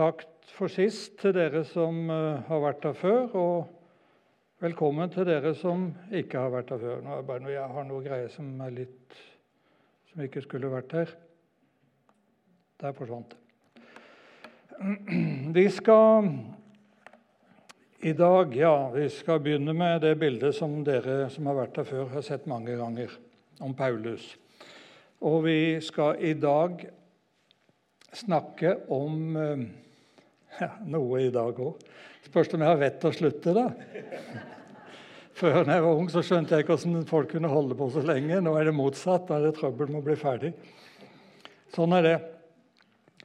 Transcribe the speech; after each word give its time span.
takk 0.00 0.22
for 0.56 0.72
sist 0.72 1.18
til 1.20 1.34
dere 1.36 1.60
som 1.68 2.06
eh, 2.08 2.40
har 2.46 2.60
vært 2.62 2.86
her 2.88 2.94
før, 2.96 3.34
og 3.36 4.62
velkommen 4.64 5.10
til 5.12 5.26
dere 5.28 5.52
som 5.58 5.90
ikke 6.08 6.40
har 6.40 6.52
vært 6.54 6.70
her 6.72 6.80
før. 6.80 7.02
Nå 7.04 7.18
er 7.18 7.26
bare 7.28 7.44
når 7.44 7.52
jeg 7.52 7.74
har 7.74 7.84
noe 7.88 8.04
greier 8.04 8.30
som 8.32 8.48
er 8.64 8.72
litt 8.78 9.18
som 10.08 10.22
ikke 10.24 10.42
skulle 10.46 10.70
vært 10.72 10.94
her. 10.96 11.12
Der 12.80 12.96
forsvant 12.96 13.34
det. 13.34 13.38
Vi 15.52 15.66
skal 15.68 16.30
i 18.00 18.14
dag 18.16 18.56
ja, 18.56 18.72
vi 18.94 19.04
skal 19.12 19.42
begynne 19.44 19.74
med 19.76 20.00
det 20.06 20.14
bildet 20.22 20.56
som 20.56 20.78
dere 20.86 21.26
som 21.34 21.50
har 21.50 21.58
vært 21.58 21.82
her 21.82 21.88
før, 21.90 22.08
har 22.14 22.24
sett 22.24 22.48
mange 22.48 22.78
ganger, 22.80 23.12
om 23.60 23.76
Paulus. 23.76 24.32
Og 25.20 25.42
vi 25.44 25.60
skal 25.84 26.16
i 26.24 26.32
dag 26.40 26.88
snakke 28.16 28.78
om 28.96 29.36
eh, 29.36 29.68
ja, 30.58 30.72
noe 30.90 31.22
i 31.22 31.30
dag 31.34 31.58
òg. 31.62 31.84
Spørs 32.26 32.50
om 32.54 32.64
jeg 32.64 32.72
har 32.72 32.80
vett 32.80 32.98
til 33.00 33.10
å 33.10 33.16
slutte, 33.16 33.54
da. 33.56 33.68
Før 35.40 35.62
da 35.64 35.78
jeg 35.78 35.84
var 35.86 36.02
ung, 36.02 36.10
så 36.12 36.20
skjønte 36.26 36.52
jeg 36.52 36.66
ikke 36.66 36.76
hvordan 36.76 37.06
folk 37.08 37.30
kunne 37.32 37.48
holde 37.48 37.76
på 37.78 37.86
så 37.94 38.02
lenge. 38.04 38.42
Nå 38.44 38.52
er 38.58 38.68
det 38.68 38.76
motsatt. 38.76 39.24
Da 39.28 39.38
er 39.38 39.48
det 39.48 39.54
trøbbel 39.56 39.88
med 39.88 40.02
å 40.02 40.06
bli 40.10 40.16
ferdig. 40.20 40.52
Sånn 41.72 41.94
er 41.96 42.04
det. 42.04 42.18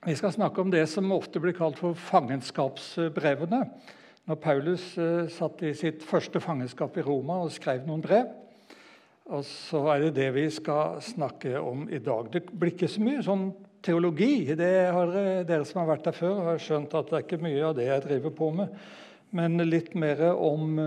Vi 0.05 0.13
skal 0.15 0.35
snakke 0.35 0.61
om 0.61 0.71
det 0.71 0.85
som 0.91 1.11
ofte 1.11 1.41
blir 1.41 1.55
kalt 1.57 1.81
for 1.81 1.97
fangenskapsbrevene. 1.97 3.61
Når 4.29 4.39
Paulus 4.41 4.85
uh, 5.01 5.25
satt 5.33 5.63
i 5.65 5.73
sitt 5.77 6.05
første 6.05 6.39
fangenskap 6.41 6.95
i 6.97 7.03
Roma 7.05 7.41
og 7.43 7.53
skrev 7.53 7.83
noen 7.89 8.05
brev. 8.05 8.29
Og 9.33 9.41
så 9.49 9.81
er 9.95 10.05
det 10.05 10.15
det 10.19 10.29
vi 10.35 10.45
skal 10.53 11.01
snakke 11.01 11.57
om 11.57 11.87
i 11.89 11.99
dag. 11.99 12.29
Det 12.31 12.45
blir 12.53 12.75
ikke 12.75 12.89
så 12.91 13.01
mye 13.01 13.25
sånn 13.25 13.49
teologi. 13.85 14.55
Det 14.57 14.71
har 14.91 15.11
Dere 15.47 15.65
som 15.67 15.83
har 15.83 15.91
vært 15.93 16.07
der 16.09 16.17
før, 16.17 16.39
har 16.49 16.61
skjønt 16.61 16.95
at 16.97 17.11
det 17.11 17.17
er 17.19 17.25
ikke 17.27 17.43
mye 17.45 17.65
av 17.69 17.75
det 17.77 17.89
jeg 17.89 18.05
driver 18.07 18.33
på 18.35 18.49
med. 18.57 18.79
Men 19.35 19.59
litt 19.67 19.93
mer 19.99 20.21
om 20.33 20.79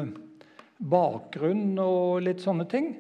bakgrunn 0.79 1.79
og 1.83 2.23
litt 2.27 2.43
sånne 2.45 2.67
ting. 2.71 2.93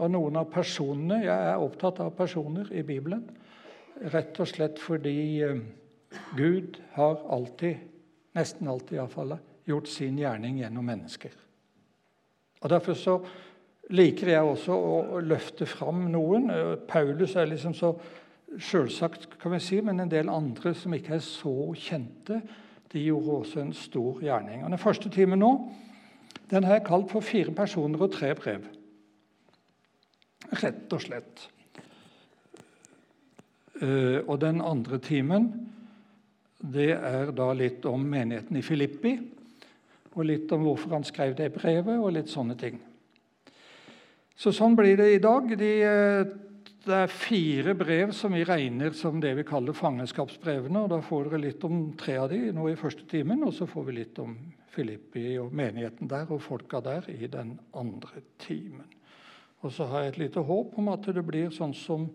Og 0.00 0.12
noen 0.12 0.38
av 0.40 0.48
personene. 0.52 1.22
Jeg 1.24 1.50
er 1.52 1.60
opptatt 1.60 2.00
av 2.04 2.14
personer 2.16 2.70
i 2.72 2.84
Bibelen. 2.86 3.24
Rett 4.12 4.38
og 4.40 4.48
slett 4.48 4.80
fordi 4.80 5.18
eh, 5.44 5.60
Gud 6.38 6.78
har 6.94 7.20
alltid, 7.30 7.82
nesten 8.38 8.70
alltid 8.70 8.98
iallfall, 8.98 9.36
gjort 9.68 9.90
sin 9.90 10.18
gjerning 10.18 10.62
gjennom 10.62 10.86
mennesker. 10.88 11.34
Og 12.60 12.72
Derfor 12.72 12.96
så 12.96 13.18
liker 13.90 14.32
jeg 14.32 14.46
også 14.46 14.74
å 14.74 15.20
løfte 15.24 15.66
fram 15.68 16.06
noen. 16.12 16.48
Paulus 16.88 17.36
er 17.36 17.50
liksom 17.50 17.74
så 17.76 17.92
Selvsagt, 18.58 19.28
kan 19.38 19.52
vi 19.52 19.60
si, 19.62 19.78
men 19.80 20.00
en 20.00 20.10
del 20.10 20.28
andre 20.28 20.74
som 20.74 20.94
ikke 20.94 21.14
er 21.14 21.22
så 21.22 21.54
kjente, 21.78 22.40
de 22.90 23.04
gjorde 23.04 23.36
også 23.44 23.60
en 23.62 23.72
stor 23.72 24.18
gjerning. 24.24 24.64
Og 24.64 24.70
Den 24.70 24.82
første 24.82 25.10
timen 25.10 25.38
nå 25.38 25.52
den 26.50 26.64
har 26.64 26.80
jeg 26.80 26.84
kalt 26.84 27.10
for 27.10 27.20
'Fire 27.20 27.52
personer 27.54 28.02
og 28.02 28.12
tre 28.12 28.34
brev'. 28.34 28.66
Rett 30.52 30.92
og 30.92 31.00
slett. 31.00 31.50
Eh, 33.82 34.28
og 34.28 34.40
den 34.40 34.60
andre 34.60 34.98
timen 34.98 35.70
det 36.72 36.90
er 36.90 37.30
da 37.30 37.52
litt 37.52 37.86
om 37.86 38.00
menigheten 38.00 38.56
i 38.56 38.62
Filippi. 38.62 39.14
Og 40.14 40.24
litt 40.24 40.52
om 40.52 40.62
hvorfor 40.66 40.90
han 40.90 41.04
skrev 41.04 41.36
det 41.36 41.52
brevet, 41.52 41.98
og 41.98 42.12
litt 42.12 42.28
sånne 42.28 42.58
ting. 42.58 42.80
Så 44.36 44.52
sånn 44.52 44.76
blir 44.76 44.96
det 44.96 45.14
i 45.14 45.22
dag. 45.22 45.58
De 45.58 45.70
eh, 45.82 46.24
det 46.84 46.96
er 46.96 47.12
fire 47.12 47.74
brev 47.76 48.12
som 48.16 48.32
vi 48.32 48.44
regner 48.46 48.94
som 48.96 49.20
det 49.20 49.34
vi 49.36 49.44
kaller 49.44 49.76
fangenskapsbrevene. 49.76 50.84
og 50.84 50.90
Da 50.92 51.00
får 51.04 51.28
dere 51.28 51.42
litt 51.42 51.64
om 51.68 51.92
tre 52.00 52.16
av 52.22 52.30
de 52.32 52.52
nå 52.56 52.68
i 52.70 52.78
første 52.78 53.04
timen, 53.10 53.42
og 53.44 53.52
så 53.56 53.68
får 53.68 53.84
vi 53.88 53.96
litt 53.98 54.18
om 54.22 54.36
Filippi 54.70 55.34
og 55.42 55.52
menigheten 55.52 56.08
der 56.08 56.30
og 56.30 56.42
folka 56.42 56.80
der 56.80 57.08
i 57.12 57.28
den 57.28 57.58
andre 57.76 58.24
timen. 58.38 58.88
Og 59.60 59.74
så 59.76 59.84
har 59.90 60.06
jeg 60.06 60.14
et 60.14 60.22
lite 60.24 60.40
håp 60.46 60.78
om 60.80 60.88
at 60.88 61.10
det 61.12 61.26
blir 61.26 61.52
sånn 61.52 61.74
som 61.76 62.08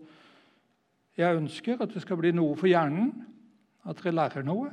jeg 1.16 1.38
ønsker, 1.38 1.78
at 1.80 1.94
det 1.94 2.02
skal 2.02 2.18
bli 2.20 2.34
noe 2.34 2.56
for 2.58 2.68
hjernen, 2.68 3.12
at 3.86 4.02
dere 4.02 4.16
lærer 4.18 4.44
noe, 4.44 4.72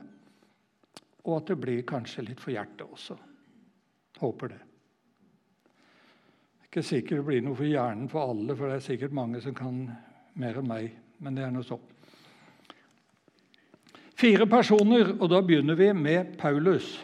og 1.24 1.38
at 1.38 1.54
det 1.54 1.62
blir 1.62 1.86
kanskje 1.88 2.26
litt 2.26 2.42
for 2.42 2.52
hjertet 2.56 2.88
også. 2.90 3.16
Håper 4.20 4.56
det 4.56 4.64
ikke 6.74 6.82
sikkert 6.82 7.20
det 7.20 7.26
blir 7.28 7.42
noe 7.46 7.58
for 7.58 7.70
hjernen 7.70 8.08
for 8.10 8.34
alle, 8.34 8.56
for 8.58 8.66
det 8.66 8.80
er 8.80 8.88
sikkert 8.88 9.14
mange 9.14 9.42
som 9.44 9.54
kan 9.54 9.84
mer 10.42 10.58
enn 10.58 10.66
meg. 10.66 10.96
Men 11.22 11.38
det 11.38 11.46
er 11.46 11.52
noe 11.54 11.66
så. 11.68 11.78
Fire 14.18 14.48
personer, 14.50 15.12
og 15.20 15.30
da 15.30 15.44
begynner 15.46 15.78
vi 15.78 15.92
med 15.94 16.34
Paulus. 16.42 16.96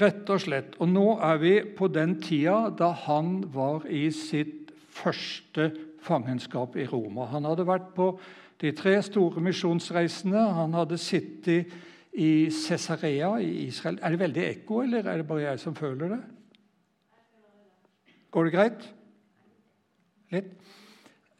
Rett 0.00 0.26
og 0.34 0.42
slett. 0.42 0.74
Og 0.82 0.90
nå 0.90 1.06
er 1.22 1.38
vi 1.38 1.54
på 1.78 1.86
den 1.94 2.16
tida 2.24 2.72
da 2.74 2.90
han 3.04 3.44
var 3.54 3.86
i 3.86 4.08
sitt 4.10 4.74
første 4.90 5.70
fangenskap 6.02 6.74
i 6.74 6.88
Roma. 6.90 7.28
Han 7.30 7.46
hadde 7.46 7.70
vært 7.70 7.92
på 7.94 8.10
de 8.62 8.74
tre 8.74 8.96
store 9.06 9.42
misjonsreisene. 9.44 10.48
Han 10.58 10.74
hadde 10.74 10.98
sittet 10.98 11.70
i 12.18 12.50
Cesarea 12.50 13.36
i 13.38 13.68
Israel. 13.68 14.02
Er 14.02 14.14
det 14.14 14.24
veldig 14.26 14.48
ekko, 14.48 14.82
eller 14.82 15.06
er 15.06 15.22
det 15.22 15.30
bare 15.30 15.52
jeg 15.52 15.62
som 15.62 15.78
føler 15.78 16.16
det? 16.16 16.24
Går 18.34 18.48
det 18.48 18.54
greit? 18.54 18.86
Litt? 20.34 20.54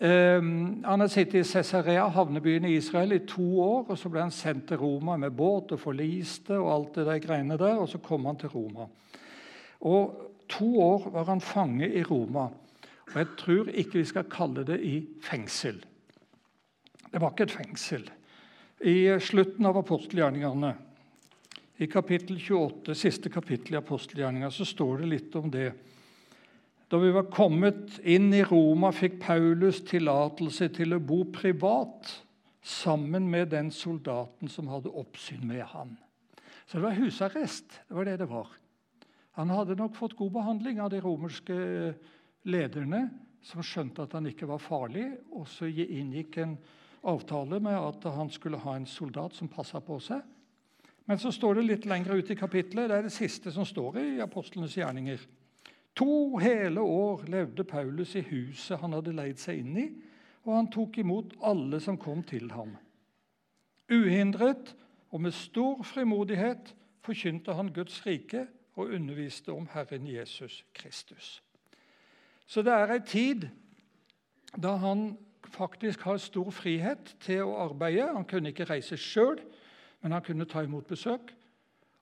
Um, 0.05 0.83
han 0.85 1.01
har 1.01 1.09
sittet 1.11 1.41
i 1.41 1.49
Cesarea, 1.49 2.05
havnebyen 2.13 2.67
i 2.69 2.77
Israel, 2.77 3.17
i 3.17 3.25
to 3.27 3.47
år. 3.63 3.89
og 3.89 3.99
Så 3.99 4.11
ble 4.13 4.23
han 4.23 4.35
sendt 4.35 4.69
til 4.71 4.79
Roma 4.83 5.17
med 5.19 5.35
båt 5.35 5.75
og 5.75 5.83
forliste 5.83 6.59
og 6.59 6.71
alt 6.75 7.01
det 7.01 7.09
der 7.09 7.25
greiene 7.25 7.59
der. 7.59 7.81
Og 7.83 7.91
så 7.91 7.99
kom 8.03 8.29
han 8.31 8.39
til 8.39 8.53
Roma. 8.55 8.87
Og 9.85 10.31
To 10.49 10.81
år 10.81 11.11
var 11.11 11.25
han 11.25 11.41
fange 11.41 11.89
i 11.89 12.03
Roma. 12.03 12.49
Og 13.13 13.17
jeg 13.17 13.27
tror 13.39 13.71
ikke 13.73 14.01
vi 14.01 14.09
skal 14.09 14.31
kalle 14.31 14.65
det 14.67 14.81
i 14.85 14.99
fengsel. 15.23 15.81
Det 17.11 17.21
var 17.21 17.33
ikke 17.33 17.49
et 17.49 17.57
fengsel. 17.59 18.09
I 18.85 19.17
slutten 19.23 19.67
av 19.67 19.79
apostelgjerningene, 19.81 20.75
i 21.79 21.87
kapittel 21.91 22.39
28, 22.39 22.95
siste 22.95 23.31
kapittel 23.33 23.75
i 23.75 23.81
apostelgjerningene, 23.81 24.51
så 24.53 24.67
står 24.67 25.03
det 25.03 25.11
litt 25.11 25.37
om 25.39 25.51
det. 25.51 25.73
Da 26.95 26.99
vi 27.03 27.11
var 27.11 27.25
kommet 27.27 27.97
inn 28.07 28.29
i 28.31 28.45
Roma, 28.47 28.93
fikk 28.95 29.17
Paulus 29.25 29.81
tillatelse 29.83 30.69
til 30.77 30.95
å 30.95 31.01
bo 31.03 31.25
privat 31.35 32.07
sammen 32.63 33.27
med 33.33 33.51
den 33.51 33.73
soldaten 33.75 34.47
som 34.47 34.71
hadde 34.71 34.93
oppsyn 34.95 35.43
med 35.43 35.65
han. 35.73 35.97
Så 36.71 36.79
det 36.79 36.85
var 36.85 36.95
husarrest. 37.01 37.81
Det 37.89 37.99
var 37.99 38.07
det 38.07 38.15
det 38.23 38.31
var. 38.31 38.55
Han 39.35 39.51
hadde 39.51 39.75
nok 39.75 39.99
fått 39.99 40.15
god 40.23 40.37
behandling 40.39 40.79
av 40.87 40.95
de 40.95 41.03
romerske 41.03 41.59
lederne, 42.47 43.09
som 43.43 43.67
skjønte 43.67 44.07
at 44.07 44.15
han 44.15 44.31
ikke 44.31 44.47
var 44.55 44.63
farlig, 44.63 45.09
og 45.35 45.51
så 45.51 45.67
inngikk 45.67 46.39
en 46.47 46.57
avtale 47.11 47.59
med 47.59 47.75
at 47.75 48.07
han 48.15 48.31
skulle 48.31 48.63
ha 48.63 48.79
en 48.79 48.87
soldat 48.87 49.35
som 49.35 49.51
passa 49.51 49.83
på 49.83 49.99
seg. 49.99 50.23
Men 51.11 51.19
så 51.19 51.35
står 51.35 51.59
det 51.59 51.71
litt 51.73 51.91
lenger 51.91 52.23
ut 52.23 52.31
i 52.31 52.39
kapittelet, 52.39 52.87
det 52.87 53.03
er 53.03 53.09
det 53.11 53.19
siste 53.19 53.51
som 53.51 53.67
står 53.67 53.99
i 53.99 54.11
apostlenes 54.23 54.79
gjerninger. 54.79 55.27
To 55.95 56.37
hele 56.43 56.81
år 56.81 57.25
levde 57.31 57.65
Paulus 57.65 58.15
i 58.15 58.25
huset 58.27 58.79
han 58.79 58.93
hadde 58.97 59.15
leid 59.15 59.39
seg 59.39 59.61
inn 59.63 59.77
i, 59.79 59.87
og 60.45 60.57
han 60.57 60.71
tok 60.73 60.99
imot 60.99 61.37
alle 61.47 61.79
som 61.81 61.99
kom 62.01 62.23
til 62.27 62.51
ham. 62.53 62.75
Uhindret 63.93 64.75
og 65.15 65.23
med 65.23 65.35
stor 65.37 65.83
frimodighet 65.87 66.75
forkynte 67.05 67.55
han 67.55 67.73
Guds 67.73 68.01
rike 68.07 68.47
og 68.75 68.91
underviste 68.97 69.53
om 69.53 69.69
Herren 69.73 70.07
Jesus 70.09 70.65
Kristus. 70.75 71.43
Så 72.47 72.63
det 72.63 72.73
er 72.73 72.97
ei 72.97 73.05
tid 73.07 73.47
da 74.57 74.75
han 74.83 75.15
faktisk 75.55 76.03
har 76.03 76.19
stor 76.19 76.51
frihet 76.51 77.15
til 77.23 77.47
å 77.47 77.57
arbeide. 77.69 78.11
Han 78.15 78.27
kunne 78.27 78.51
ikke 78.51 78.67
reise 78.69 78.99
sjøl, 78.99 79.39
men 80.03 80.13
han 80.13 80.23
kunne 80.23 80.47
ta 80.49 80.65
imot 80.65 80.87
besøk. 80.91 81.33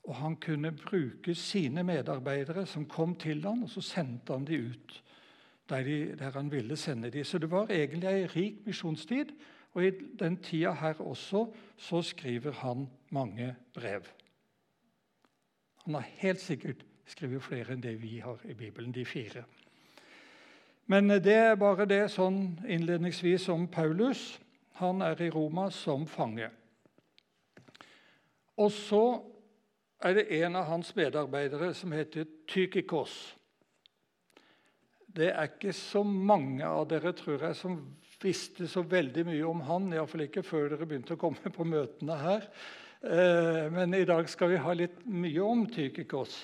Og 0.02 0.16
han 0.16 0.36
kunne 0.36 0.72
bruke 0.72 1.34
sine 1.34 1.82
medarbeidere 1.82 2.66
som 2.66 2.86
kom 2.86 3.14
til 3.14 3.42
ham, 3.44 3.62
og 3.62 3.70
så 3.70 3.80
sendte 3.80 4.32
han 4.32 4.46
de 4.46 4.58
ut 4.70 5.02
der, 5.68 5.82
de, 5.82 6.16
der 6.18 6.30
han 6.30 6.50
ville 6.52 6.76
sende 6.76 7.10
dem. 7.10 7.24
Så 7.24 7.38
det 7.38 7.50
var 7.50 7.70
egentlig 7.70 8.08
ei 8.10 8.26
rik 8.26 8.66
misjonstid. 8.66 9.32
Og 9.72 9.86
i 9.86 9.90
den 10.20 10.36
tida 10.36 10.72
her 10.72 11.00
også 11.00 11.46
så 11.76 12.02
skriver 12.02 12.52
han 12.52 12.88
mange 13.10 13.54
brev. 13.74 14.02
Han 15.84 15.94
har 15.94 16.04
helt 16.16 16.40
sikkert 16.40 16.84
skrevet 17.06 17.42
flere 17.42 17.72
enn 17.72 17.82
det 17.82 17.96
vi 18.02 18.18
har 18.22 18.38
i 18.44 18.54
Bibelen, 18.54 18.92
de 18.92 19.04
fire. 19.04 19.44
Men 20.86 21.08
det 21.08 21.34
er 21.34 21.56
bare 21.56 21.86
det 21.88 22.10
sånn 22.12 22.58
innledningsvis 22.68 23.48
om 23.48 23.68
Paulus. 23.68 24.40
Han 24.82 25.02
er 25.02 25.20
i 25.22 25.30
Roma 25.30 25.70
som 25.70 26.06
fange. 26.06 26.50
Og 28.56 28.70
så 28.72 29.04
er 30.02 30.18
det 30.18 30.26
en 30.42 30.58
av 30.58 30.68
hans 30.70 30.92
medarbeidere 30.98 31.72
som 31.74 31.92
heter 31.94 32.26
Tykikos. 32.50 33.14
Det 35.12 35.28
er 35.30 35.50
ikke 35.50 35.74
så 35.76 36.02
mange 36.06 36.64
av 36.66 36.86
dere 36.90 37.12
tror 37.16 37.42
jeg, 37.44 37.56
som 37.58 37.76
visste 38.22 38.68
så 38.70 38.84
veldig 38.86 39.26
mye 39.28 39.44
om 39.48 39.60
han, 39.66 39.90
iallfall 39.92 40.24
ikke 40.26 40.44
før 40.46 40.72
dere 40.72 40.88
begynte 40.88 41.16
å 41.16 41.20
komme 41.20 41.52
på 41.52 41.66
møtene 41.68 42.16
her. 42.20 42.48
Eh, 43.02 43.66
men 43.74 43.94
i 43.98 44.06
dag 44.08 44.28
skal 44.30 44.54
vi 44.54 44.62
ha 44.62 44.74
litt 44.78 45.02
mye 45.04 45.44
om 45.44 45.66
Tykikos. 45.70 46.36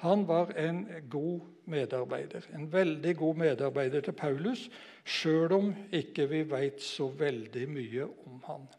Han 0.00 0.24
var 0.24 0.54
en 0.56 0.86
god 1.12 1.42
medarbeider, 1.68 2.46
en 2.56 2.70
veldig 2.72 3.16
god 3.20 3.40
medarbeider 3.42 4.06
til 4.06 4.16
Paulus, 4.16 4.62
sjøl 5.04 5.52
om 5.58 5.72
ikke 5.92 6.24
vi 6.30 6.40
veit 6.48 6.80
så 6.80 7.10
veldig 7.12 7.66
mye 7.68 8.06
om 8.24 8.38
han. 8.46 8.70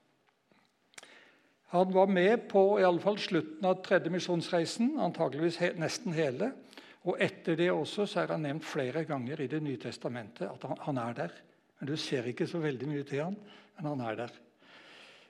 Han 1.72 1.94
var 1.94 2.08
med 2.08 2.50
på 2.52 2.80
i 2.80 2.84
alle 2.84 3.00
fall 3.00 3.16
slutten 3.20 3.64
av 3.64 3.78
tredje 3.86 4.12
misjonsreisen, 4.12 4.98
antageligvis 5.00 5.62
he 5.62 5.70
nesten 5.80 6.12
hele. 6.12 6.52
Og 7.08 7.16
etter 7.24 7.56
det 7.58 7.70
også 7.72 8.04
så 8.06 8.22
er 8.22 8.34
han 8.36 8.44
nevnt 8.44 8.68
flere 8.68 9.06
ganger 9.08 9.40
i 9.40 9.48
Det 9.48 9.62
nye 9.64 9.80
testamentet 9.80 10.50
at 10.50 10.66
han, 10.68 10.78
han 10.84 11.00
er 11.00 11.14
der. 11.14 11.38
Men 11.80 11.88
Du 11.88 11.96
ser 11.98 12.28
ikke 12.28 12.48
så 12.48 12.60
veldig 12.60 12.90
mye 12.92 13.04
til 13.08 13.24
han, 13.24 13.38
men 13.78 13.88
han 13.88 14.04
er 14.04 14.20
der. 14.20 14.36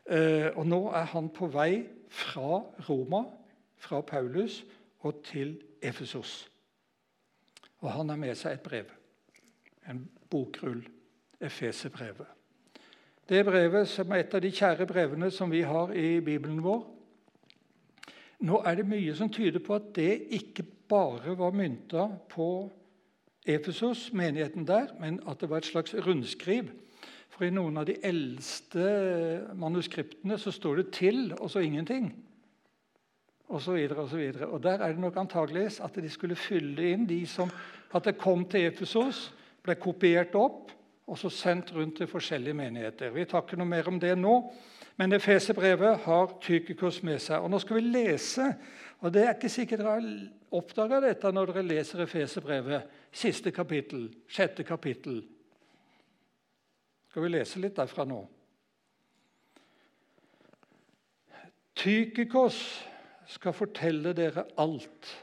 Eh, 0.09 0.49
og 0.57 0.65
Nå 0.67 0.81
er 0.97 1.05
han 1.13 1.29
på 1.29 1.47
vei 1.47 1.85
fra 2.09 2.63
Roma, 2.89 3.23
fra 3.77 4.01
Paulus, 4.01 4.63
og 5.05 5.23
til 5.23 5.55
Efesos. 5.81 6.49
Og 7.81 7.91
han 7.91 8.09
har 8.09 8.17
med 8.17 8.35
seg 8.37 8.57
et 8.57 8.65
brev, 8.65 8.89
en 9.89 10.03
bokrull, 10.29 10.83
Efeserbrevet. 11.41 12.40
Det 13.29 13.45
brevet 13.45 13.87
som 13.87 14.11
er 14.11 14.23
et 14.23 14.33
av 14.33 14.41
de 14.43 14.51
kjære 14.51 14.87
brevene 14.89 15.29
som 15.31 15.51
vi 15.51 15.61
har 15.61 15.93
i 15.93 16.19
Bibelen 16.25 16.59
vår. 16.63 16.81
Nå 18.41 18.61
er 18.65 18.79
det 18.79 18.87
mye 18.89 19.13
som 19.15 19.29
tyder 19.29 19.61
på 19.61 19.77
at 19.77 19.91
det 19.95 20.13
ikke 20.33 20.65
bare 20.89 21.35
var 21.37 21.53
mynta 21.53 22.07
på 22.31 22.47
Efesos, 23.45 24.11
menigheten 24.13 24.65
der, 24.67 24.91
men 24.99 25.19
at 25.29 25.41
det 25.41 25.49
var 25.49 25.61
et 25.61 25.69
slags 25.69 25.93
rundskriv. 25.93 26.69
For 27.31 27.47
i 27.47 27.53
noen 27.53 27.79
av 27.81 27.87
de 27.89 27.95
eldste 28.05 28.83
manuskriptene 29.57 30.37
så 30.37 30.51
står 30.51 30.75
det 30.75 30.91
'til' 30.91 31.39
og 31.39 31.49
så 31.49 31.59
ingenting. 31.59 32.11
Og 33.49 33.61
så 33.61 33.73
videre, 33.73 33.99
og 33.99 34.09
så 34.09 34.17
videre. 34.17 34.47
Og 34.47 34.63
Der 34.63 34.77
er 34.79 34.87
det 34.87 34.99
nok 34.99 35.17
antageligvis 35.17 35.79
at 35.79 35.95
de 35.95 36.09
skulle 36.09 36.35
fylle 36.35 36.91
inn 36.91 37.05
de 37.05 37.25
som 37.27 37.49
at 37.93 38.03
det 38.03 38.17
kom 38.17 38.45
til 38.45 38.61
Efesos, 38.61 39.33
ble 39.63 39.75
kopiert 39.75 40.35
opp 40.35 40.71
og 41.11 41.17
så 41.19 41.29
sendt 41.29 41.73
rundt 41.75 41.97
til 41.99 42.07
forskjellige 42.07 42.55
menigheter. 42.55 43.11
Vi 43.11 43.25
tar 43.27 43.43
ikke 43.43 43.57
noe 43.59 43.67
mer 43.67 43.87
om 43.91 43.97
det 43.99 44.13
nå, 44.15 44.35
men 44.95 45.11
Efesebrevet 45.17 46.05
har 46.05 46.37
Tykikos 46.39 47.01
med 47.03 47.19
seg. 47.19 47.43
Og 47.43 47.51
Nå 47.51 47.59
skal 47.59 47.81
vi 47.81 47.89
lese, 47.89 48.45
og 49.03 49.11
det 49.11 49.25
er 49.25 49.35
ikke 49.35 49.51
sikkert 49.51 49.83
dere 49.83 50.13
oppdaga 50.55 51.01
dette 51.03 51.33
når 51.35 51.51
dere 51.51 51.65
leser 51.67 52.05
Efeserbrevet, 52.05 52.87
siste 53.11 53.51
kapittel, 53.51 54.07
sjette 54.31 54.63
kapittel. 54.63 55.19
Skal 57.11 57.27
vi 57.27 57.35
lese 57.35 57.59
litt 57.59 57.75
derfra 57.75 58.07
nå? 58.07 58.23
Tykikos 61.75 62.61
skal 63.35 63.55
fortelle 63.57 64.15
dere 64.15 64.47
alt, 64.63 65.15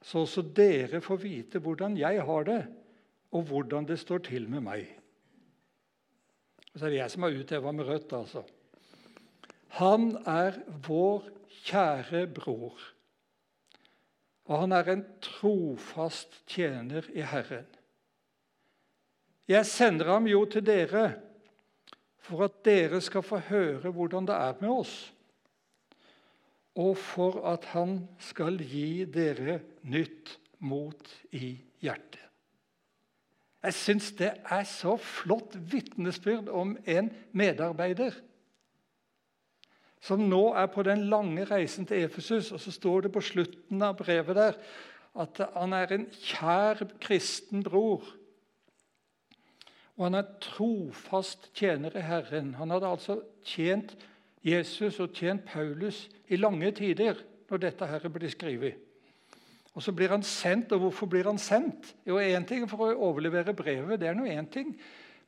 så 0.00 0.24
også 0.24 0.48
dere 0.56 1.00
får 1.04 1.20
vite 1.20 1.60
hvordan 1.60 1.98
jeg 2.00 2.24
har 2.24 2.48
det, 2.48 2.62
og 3.32 3.46
hvordan 3.48 3.88
det 3.88 3.98
står 4.00 4.24
til 4.28 4.48
med 4.50 4.64
meg. 4.64 4.88
Og 6.72 6.78
så 6.80 6.86
er 6.86 6.94
det 6.94 7.02
jeg 7.02 7.12
som 7.12 7.26
har 7.26 7.36
utøva 7.36 7.72
med 7.72 7.88
rødt, 7.88 8.12
altså. 8.16 8.42
Han 9.80 10.10
er 10.28 10.58
vår 10.84 11.28
kjære 11.64 12.26
bror 12.32 12.92
og 14.50 14.64
han 14.64 14.74
er 14.74 14.90
en 14.92 15.04
trofast 15.22 16.40
tjener 16.50 17.06
i 17.14 17.22
Herren. 17.24 17.68
Jeg 19.48 19.66
sender 19.66 20.12
ham 20.12 20.26
jo 20.30 20.44
til 20.50 20.64
dere 20.66 21.06
for 22.22 22.44
at 22.46 22.62
dere 22.66 23.00
skal 23.02 23.24
få 23.26 23.40
høre 23.48 23.90
hvordan 23.90 24.28
det 24.28 24.36
er 24.36 24.58
med 24.62 24.70
oss, 24.70 24.96
og 26.78 26.96
for 26.96 27.42
at 27.52 27.66
han 27.74 27.98
skal 28.22 28.60
gi 28.60 29.04
dere 29.04 29.60
nytt 29.82 30.36
mot 30.62 31.10
i 31.36 31.56
hjertet. 31.82 32.31
Jeg 33.62 33.74
syns 33.78 34.10
det 34.18 34.32
er 34.50 34.64
så 34.66 34.96
flott 34.98 35.54
vitnesbyrd 35.70 36.48
om 36.50 36.74
en 36.86 37.10
medarbeider 37.32 38.16
som 40.02 40.24
nå 40.26 40.48
er 40.58 40.66
på 40.66 40.82
den 40.82 41.04
lange 41.10 41.44
reisen 41.46 41.86
til 41.86 42.02
Efesus. 42.02 42.50
Og 42.52 42.60
så 42.60 42.72
står 42.74 43.06
det 43.06 43.12
på 43.14 43.22
slutten 43.22 43.82
av 43.86 43.94
brevet 44.00 44.34
der 44.36 44.58
at 45.22 45.42
han 45.54 45.76
er 45.76 45.92
en 45.92 46.06
kjær 46.10 46.80
kristen 47.02 47.62
bror. 47.62 48.02
Og 49.98 50.06
han 50.08 50.16
er 50.18 50.30
trofast 50.42 51.50
tjener 51.54 51.94
i 51.94 52.02
Herren. 52.02 52.54
Han 52.58 52.72
hadde 52.74 52.88
altså 52.88 53.20
tjent 53.46 53.94
Jesus 54.42 54.98
og 55.00 55.12
tjent 55.14 55.44
Paulus 55.46 56.08
i 56.26 56.40
lange 56.40 56.72
tider 56.74 57.20
når 57.50 57.62
dette 57.68 57.86
her 57.86 58.08
ble 58.10 58.30
skrevet. 58.32 58.80
Og 59.72 59.82
så 59.82 59.92
blir 59.96 60.12
han 60.12 60.22
sendt, 60.22 60.72
og 60.72 60.78
hvorfor 60.84 61.06
blir 61.06 61.24
han 61.24 61.38
sendt? 61.40 61.94
Jo, 62.06 62.18
én 62.20 62.44
ting 62.48 62.68
for 62.68 62.90
å 62.90 63.08
overlevere 63.08 63.54
brevet, 63.56 64.00
det 64.00 64.10
er 64.10 64.16
nå 64.18 64.26
én 64.28 64.48
ting. 64.52 64.74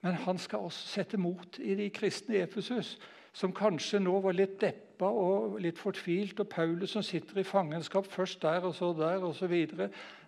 Men 0.05 0.19
han 0.27 0.39
skal 0.39 0.67
også 0.67 0.89
sette 0.99 1.17
mot 1.17 1.59
i 1.59 1.75
de 1.79 1.89
kristne 1.91 2.37
i 2.37 2.43
Efesus 2.45 2.99
som 3.35 3.53
kanskje 3.55 3.99
nå 3.99 4.15
var 4.23 4.37
litt 4.37 4.61
deppa 4.63 5.09
og 5.11 5.57
litt 5.63 5.79
fortvilt, 5.81 6.39
og 6.39 6.49
Paulus 6.53 6.93
som 6.95 7.03
sitter 7.03 7.41
i 7.41 7.47
fangenskap 7.47 8.07
først 8.07 8.43
der 8.45 8.63
og 8.69 8.77
så 8.77 8.93
der 8.95 9.25
osv. 9.27 9.55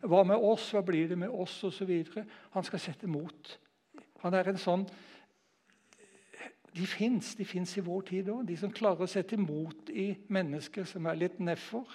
Hva 0.02 0.22
med 0.26 0.42
oss? 0.42 0.72
Hva 0.74 0.82
blir 0.82 1.12
det 1.12 1.18
med 1.18 1.30
oss? 1.30 1.60
Og 1.64 1.72
så 1.72 1.86
videre. 1.86 2.24
Han 2.56 2.66
skal 2.66 2.82
sette 2.82 3.06
mot. 3.06 3.52
Han 4.24 4.34
er 4.34 4.50
en 4.50 4.58
sånn 4.58 4.88
De 6.76 6.84
fins 6.84 7.30
de 7.38 7.44
finnes 7.48 7.70
i 7.78 7.84
vår 7.84 8.02
tid 8.10 8.26
òg, 8.28 8.42
de 8.44 8.56
som 8.60 8.72
klarer 8.72 9.06
å 9.06 9.08
sette 9.08 9.32
imot 9.38 9.88
i 9.88 10.10
mennesker 10.28 10.84
som 10.84 11.06
er 11.08 11.16
litt 11.16 11.38
nedfor. 11.40 11.86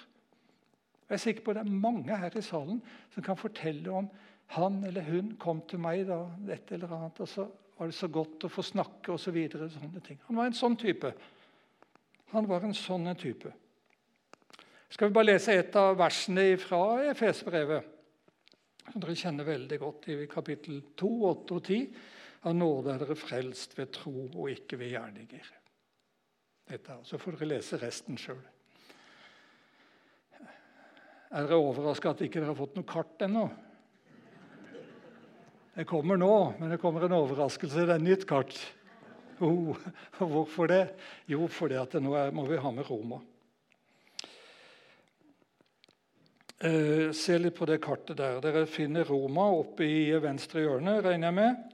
Jeg 1.12 1.18
er 1.18 1.20
sikker 1.26 1.44
på 1.44 1.52
det 1.52 1.60
er 1.60 1.68
mange 1.76 2.16
her 2.16 2.36
i 2.40 2.40
salen 2.40 2.78
som 3.12 3.24
kan 3.24 3.36
fortelle 3.36 3.92
om 3.92 4.06
han 4.54 4.78
eller 4.88 5.04
hun 5.04 5.34
kom 5.40 5.58
til 5.68 5.80
meg 5.84 6.06
da, 6.08 6.22
dette 6.40 6.72
eller 6.72 6.94
annet, 6.96 7.20
og 7.20 7.28
så 7.28 7.44
var 7.76 7.90
det 7.90 7.96
så 7.98 8.08
godt 8.08 8.46
å 8.46 8.50
få 8.52 8.64
snakke 8.64 9.12
osv. 9.12 9.36
Så 9.52 9.68
sånne 9.74 10.00
ting. 10.06 10.16
Han 10.30 10.38
var 10.40 10.48
en 10.48 10.56
sånn 10.56 10.76
type. 10.80 11.10
Han 12.32 12.48
var 12.48 12.64
en 12.64 12.72
sånn 12.76 13.10
type. 13.20 13.52
Skal 14.88 15.10
vi 15.10 15.16
bare 15.18 15.28
lese 15.34 15.58
et 15.60 15.76
av 15.76 15.98
versene 16.00 16.46
fra 16.60 16.80
Efesbrevet, 17.10 17.92
dere 18.92 19.18
kjenner 19.20 19.48
veldig 19.52 19.80
godt, 19.84 20.08
i 20.08 20.26
kapittel 20.32 20.80
2, 20.96 21.12
8 21.28 21.58
og 21.58 21.62
10. 21.68 21.84
Av 22.48 22.56
nåde 22.56 22.96
er 22.96 23.04
dere 23.04 23.20
frelst 23.20 23.76
ved 23.76 23.92
tro 24.00 24.16
og 24.30 24.48
ikke 24.48 24.80
ved 24.80 24.96
gjerninger. 24.96 25.52
Dette, 26.72 26.98
Så 27.04 27.20
får 27.20 27.36
dere 27.36 27.52
lese 27.52 27.84
resten 27.84 28.16
sjøl. 28.16 28.40
Er 31.32 31.46
dere 31.48 31.56
overraska 31.56 32.12
at 32.12 32.20
ikke 32.26 32.42
dere 32.42 32.50
har 32.50 32.58
fått 32.58 32.74
noe 32.76 32.84
kart 32.84 33.22
ennå? 33.24 33.46
Det 35.72 35.86
kommer 35.88 36.18
nå, 36.20 36.32
men 36.58 36.74
det 36.74 36.80
kommer 36.82 37.06
en 37.06 37.14
overraskelse. 37.16 37.86
Det 37.88 37.94
er 37.94 38.02
nytt 38.04 38.26
kart. 38.28 38.52
Oh, 39.40 39.72
hvorfor 40.20 40.68
det? 40.68 40.82
Jo, 41.32 41.46
fordi 41.48 41.78
at 41.80 41.96
nå 42.04 42.12
er, 42.20 42.34
må 42.36 42.44
vi 42.50 42.60
ha 42.60 42.72
med 42.76 42.84
Roma. 42.84 43.22
Eh, 46.60 47.08
se 47.16 47.38
litt 47.40 47.56
på 47.56 47.66
det 47.66 47.80
kartet 47.82 48.20
der. 48.20 48.36
Dere 48.44 48.66
finner 48.70 49.08
Roma 49.08 49.48
oppe 49.56 49.88
i 49.88 50.12
venstre 50.22 50.66
hjørne, 50.66 51.00
regner 51.02 51.32
jeg 51.32 51.38
med. 51.40 51.64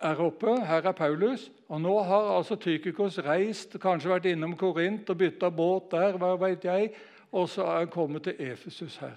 Her 0.00 0.22
oppe, 0.24 0.54
her 0.70 0.86
er 0.86 0.96
Paulus. 0.96 1.50
Og 1.66 1.82
nå 1.82 1.98
har 2.06 2.30
altså 2.36 2.54
Tykikos 2.54 3.18
reist, 3.26 3.74
kanskje 3.82 4.14
vært 4.14 4.30
innom 4.30 4.54
Korint 4.56 5.10
og 5.10 5.18
bytta 5.20 5.50
båt 5.50 5.90
der, 5.98 6.16
hva 6.22 6.36
vet 6.46 6.64
jeg, 6.70 6.94
og 7.36 7.48
så 7.52 7.64
er 7.68 7.82
han 7.82 7.92
kommet 7.92 8.24
til 8.24 8.36
Efesus 8.38 8.96
her. 9.02 9.16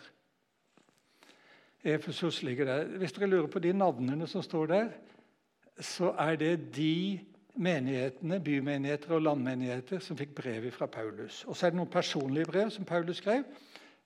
Efesus 1.84 2.42
ligger 2.44 2.66
der. 2.66 2.98
Hvis 3.00 3.16
dere 3.16 3.30
lurer 3.32 3.48
på 3.48 3.60
de 3.64 3.74
navnene 3.74 4.28
som 4.28 4.44
står 4.44 4.66
der, 4.66 4.90
så 5.80 6.12
er 6.20 6.36
det 6.36 6.76
de 6.76 7.20
menighetene, 7.56 8.40
bymenigheter 8.44 9.16
og 9.16 9.22
landmenigheter 9.22 10.00
som 10.04 10.18
fikk 10.18 10.36
brev 10.36 10.72
fra 10.72 10.86
Paulus. 10.86 11.46
Og 11.48 11.56
så 11.56 11.66
er 11.66 11.72
det 11.72 11.80
noen 11.80 11.92
personlige 11.92 12.46
brev 12.52 12.70
som 12.72 12.86
Paulus 12.86 13.24
skrev, 13.24 13.44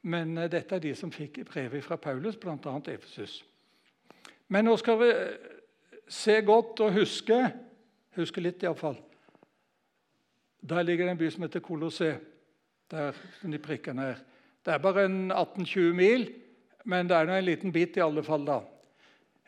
men 0.01 0.38
eh, 0.38 0.51
dette 0.51 0.75
er 0.75 0.84
de 0.84 0.96
som 0.96 1.12
fikk 1.12 1.41
brev 1.50 1.82
fra 1.82 1.96
Paulus, 1.96 2.38
bl.a. 2.38 2.77
Efesus. 2.93 3.43
Men 4.48 4.65
nå 4.65 4.77
skal 4.77 5.00
vi 5.00 5.10
eh, 5.10 5.51
se 6.08 6.41
godt 6.46 6.86
og 6.86 6.93
huske 6.93 7.41
huske 8.17 8.43
litt 8.43 8.63
iallfall. 8.63 8.98
Der 10.63 10.84
ligger 10.86 11.05
det 11.05 11.15
en 11.15 11.20
by 11.20 11.29
som 11.32 11.46
heter 11.46 11.63
Kolosse. 11.63 12.13
Der 12.93 13.17
de 13.41 13.59
prikkene 13.59 14.13
er. 14.13 14.23
Det 14.63 14.73
er 14.73 14.81
bare 14.83 15.07
18-20 15.09 15.93
mil 15.97 16.27
men 16.89 17.07
det 17.07 17.15
er 17.15 17.27
nå 17.27 17.38
en 17.38 17.47
liten 17.47 17.71
bit 17.71 17.97
i 17.97 18.03
alle 18.03 18.23
fall, 18.25 18.45
da. 18.47 18.59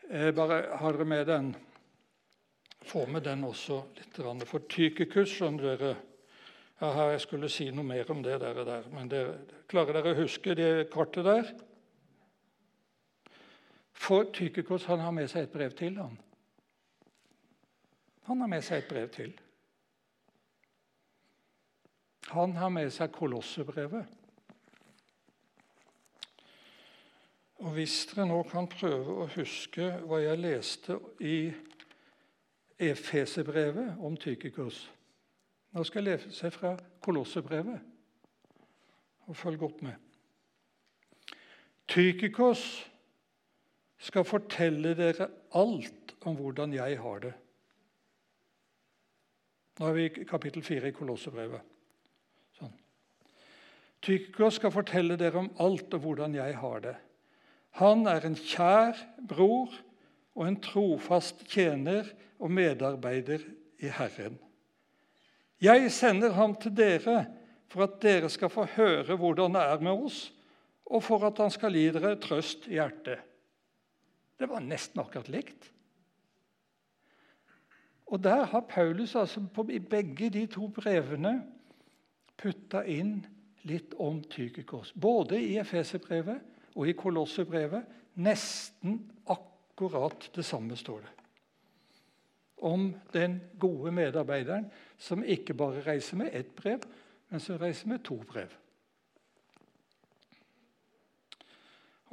Jeg 0.06 0.34
bare 0.36 0.60
har 0.80 0.96
dere 0.96 1.08
med 1.08 1.24
den. 1.28 1.52
Få 2.86 3.04
med 3.10 3.24
den 3.26 3.44
også 3.44 3.82
litt. 3.96 4.20
For 4.46 4.64
Tykikus, 4.70 5.32
skjønner 5.34 5.76
dere 5.76 5.94
ja, 6.80 7.10
Jeg 7.12 7.20
skulle 7.24 7.48
si 7.48 7.70
noe 7.72 7.84
mer 7.88 8.10
om 8.12 8.22
det 8.22 8.36
der, 8.40 8.62
der 8.64 8.88
men 8.92 9.08
dere, 9.08 9.38
klarer 9.68 9.96
dere 9.96 10.12
å 10.12 10.20
huske 10.20 10.54
det 10.54 10.90
kartet 10.92 11.24
der? 11.24 11.52
For 13.96 14.28
Tykikos 14.32 14.84
han 14.90 15.00
har 15.00 15.14
med 15.16 15.30
seg 15.32 15.46
et 15.46 15.52
brev 15.52 15.72
til. 15.76 15.96
han. 15.96 16.18
Han 18.28 18.40
har 18.40 18.52
med 18.52 18.64
seg 18.64 18.84
et 18.84 18.88
brev 18.88 19.08
til. 19.12 19.32
Han 22.32 22.56
har 22.56 22.68
med 22.68 22.90
seg 22.90 23.12
Kolossebrevet. 23.14 24.06
Og 27.56 27.72
Hvis 27.72 28.06
dere 28.10 28.26
nå 28.28 28.42
kan 28.50 28.68
prøve 28.68 29.14
å 29.22 29.28
huske 29.36 29.88
hva 30.04 30.20
jeg 30.20 30.42
leste 30.42 30.98
i 31.24 31.38
Efesebrevet 32.76 34.02
om 34.04 34.16
Tykikos 34.20 34.82
Nå 35.72 35.84
skal 35.84 36.06
jeg 36.06 36.20
lese 36.20 36.50
fra 36.52 36.70
Kolossebrevet, 37.04 37.80
og 39.28 39.36
følg 39.36 39.58
godt 39.60 39.82
med. 39.84 39.98
Tykikos 41.88 42.62
skal 43.98 44.24
fortelle 44.24 44.94
dere 44.96 45.28
alt 45.52 46.14
om 46.24 46.38
hvordan 46.38 46.72
jeg 46.72 46.96
har 47.02 47.20
det. 47.26 47.34
Nå 49.76 49.90
er 49.90 49.98
vi 49.98 50.06
i 50.06 50.24
kapittel 50.24 50.64
4 50.64 50.88
i 50.88 50.96
Kolossebrevet. 50.96 51.75
Sånn. 54.06 54.52
Skal 54.54 54.70
fortelle 54.70 55.16
dere 55.18 55.40
om 55.42 55.50
alt 55.62 55.94
og 55.96 56.04
hvordan 56.04 56.36
jeg 56.36 56.54
har 56.60 56.82
det. 56.84 56.94
Han 57.80 58.06
er 58.08 58.24
en 58.24 58.36
kjær 58.38 58.96
bror 59.28 59.74
og 60.36 60.46
en 60.46 60.58
trofast 60.62 61.42
tjener 61.50 62.08
og 62.38 62.52
medarbeider 62.54 63.42
i 63.82 63.90
Herren. 63.92 64.38
Jeg 65.60 65.90
sender 65.92 66.36
ham 66.36 66.54
til 66.60 66.74
dere 66.76 67.24
for 67.72 67.86
at 67.86 67.98
dere 68.02 68.30
skal 68.30 68.52
få 68.52 68.66
høre 68.76 69.16
hvordan 69.18 69.56
det 69.56 69.64
er 69.64 69.84
med 69.84 70.06
oss, 70.06 70.20
og 70.86 71.02
for 71.02 71.24
at 71.26 71.40
han 71.42 71.50
skal 71.50 71.74
gi 71.74 71.88
dere 71.90 72.14
trøst 72.22 72.68
i 72.70 72.76
hjertet. 72.76 73.24
Det 74.36 74.48
var 74.48 74.62
nesten 74.62 75.00
akkurat 75.02 75.28
likt. 75.32 75.72
Og 78.06 78.22
Der 78.22 78.44
har 78.44 78.60
Paulus 78.60 79.16
altså 79.16 79.42
i 79.68 79.78
begge 79.78 80.30
de 80.30 80.46
to 80.46 80.68
brevene 80.70 81.40
putta 82.38 82.84
inn 82.86 83.24
litt 83.66 83.94
om 84.02 84.22
Tykikos. 84.30 84.92
Både 84.94 85.38
i 85.40 85.56
Efeserbrevet 85.60 86.74
og 86.76 86.88
i 86.88 86.94
Kolosserbrevet 86.96 88.18
nesten 88.22 89.00
akkurat 89.32 90.28
det 90.34 90.44
samme 90.46 90.76
står 90.78 91.02
det. 91.04 91.14
Om 92.66 92.88
den 93.12 93.40
gode 93.60 93.92
medarbeideren 93.92 94.70
som 94.98 95.24
ikke 95.24 95.54
bare 95.54 95.84
reiser 95.84 96.22
med 96.22 96.32
ett 96.32 96.54
brev, 96.56 96.86
men 97.28 97.42
som 97.42 97.58
reiser 97.60 97.90
med 97.90 98.04
to 98.06 98.16
brev. 98.28 98.54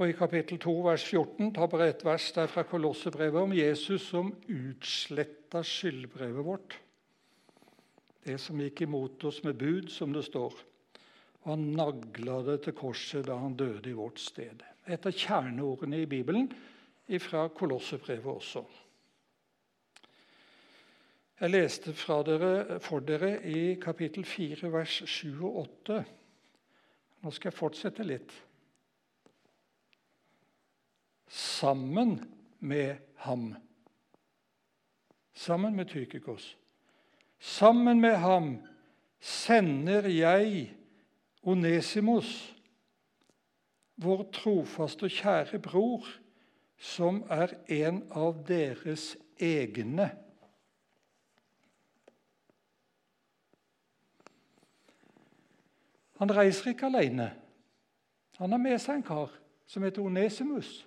Og 0.01 0.09
I 0.09 0.15
kapittel 0.17 0.57
2, 0.57 0.71
vers 0.87 1.03
14 1.05 1.51
tar 1.53 1.69
bare 1.69 1.91
ett 1.91 2.01
vers 2.05 2.31
der 2.33 2.49
fra 2.49 2.63
Kolossebrevet 2.65 3.45
om 3.45 3.53
Jesus 3.53 4.07
som 4.09 4.31
utsletta 4.49 5.61
skyldbrevet 5.63 6.45
vårt. 6.45 6.79
Det 8.25 8.39
som 8.41 8.59
gikk 8.59 8.81
imot 8.81 9.23
oss 9.29 9.43
med 9.45 9.59
bud, 9.59 9.91
som 9.93 10.13
det 10.15 10.25
står. 10.25 10.55
Og 11.43 11.49
han 11.51 11.65
nagla 11.75 12.39
det 12.47 12.61
til 12.63 12.75
korset 12.77 13.27
da 13.27 13.35
han 13.41 13.57
døde 13.59 13.89
i 13.91 13.97
vårt 13.97 14.21
sted. 14.23 14.63
Et 14.87 15.05
av 15.05 15.11
kjerneordene 15.11 16.03
i 16.03 16.07
Bibelen 16.09 16.47
fra 17.19 17.47
Kolosserbrevet 17.51 18.31
også. 18.31 18.63
Jeg 21.43 21.51
leste 21.51 21.91
dere, 22.23 22.79
for 22.79 23.03
dere 23.03 23.41
i 23.43 23.75
kapittel 23.81 24.23
4, 24.23 24.71
vers 24.71 25.01
7 25.05 25.43
og 25.43 25.57
8. 25.65 26.03
Nå 27.23 27.31
skal 27.31 27.49
jeg 27.49 27.57
fortsette 27.57 28.05
litt. 28.07 28.31
Sammen 31.27 32.15
med 32.59 32.95
ham. 33.25 33.49
Sammen 35.33 35.75
med 35.75 35.89
Tykikos. 35.91 36.53
Sammen 37.39 37.99
med 37.99 38.15
ham 38.23 38.53
sender 39.19 40.07
jeg 40.07 40.69
Onesimos, 41.43 42.55
vår 43.95 44.23
trofaste 44.31 45.09
og 45.09 45.11
kjære 45.11 45.59
bror, 45.59 46.07
som 46.79 47.21
er 47.31 47.51
en 47.71 48.01
av 48.11 48.39
deres 48.47 49.13
egne. 49.39 50.07
Han 56.23 56.31
reiser 56.31 56.71
ikke 56.71 56.87
alene. 56.87 57.33
Han 58.39 58.55
har 58.55 58.61
med 58.61 58.79
seg 58.79 59.01
en 59.01 59.07
kar 59.07 59.31
som 59.67 59.83
heter 59.83 60.05
Onesimus. 60.05 60.85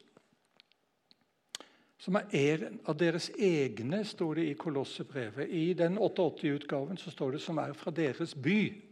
Som 2.00 2.16
er 2.16 2.64
en 2.64 2.80
av 2.86 2.96
deres 2.96 3.28
egne, 3.34 4.04
står 4.04 4.38
det 4.38 4.48
i 4.48 4.56
Kolossebrevet. 4.56 5.48
I 5.48 5.74
den 5.74 5.98
88-utgaven 5.98 6.96
står 6.96 7.30
det 7.30 7.40
'som 7.42 7.58
er 7.58 7.72
fra 7.72 7.90
deres 7.90 8.34
by'. 8.34 8.85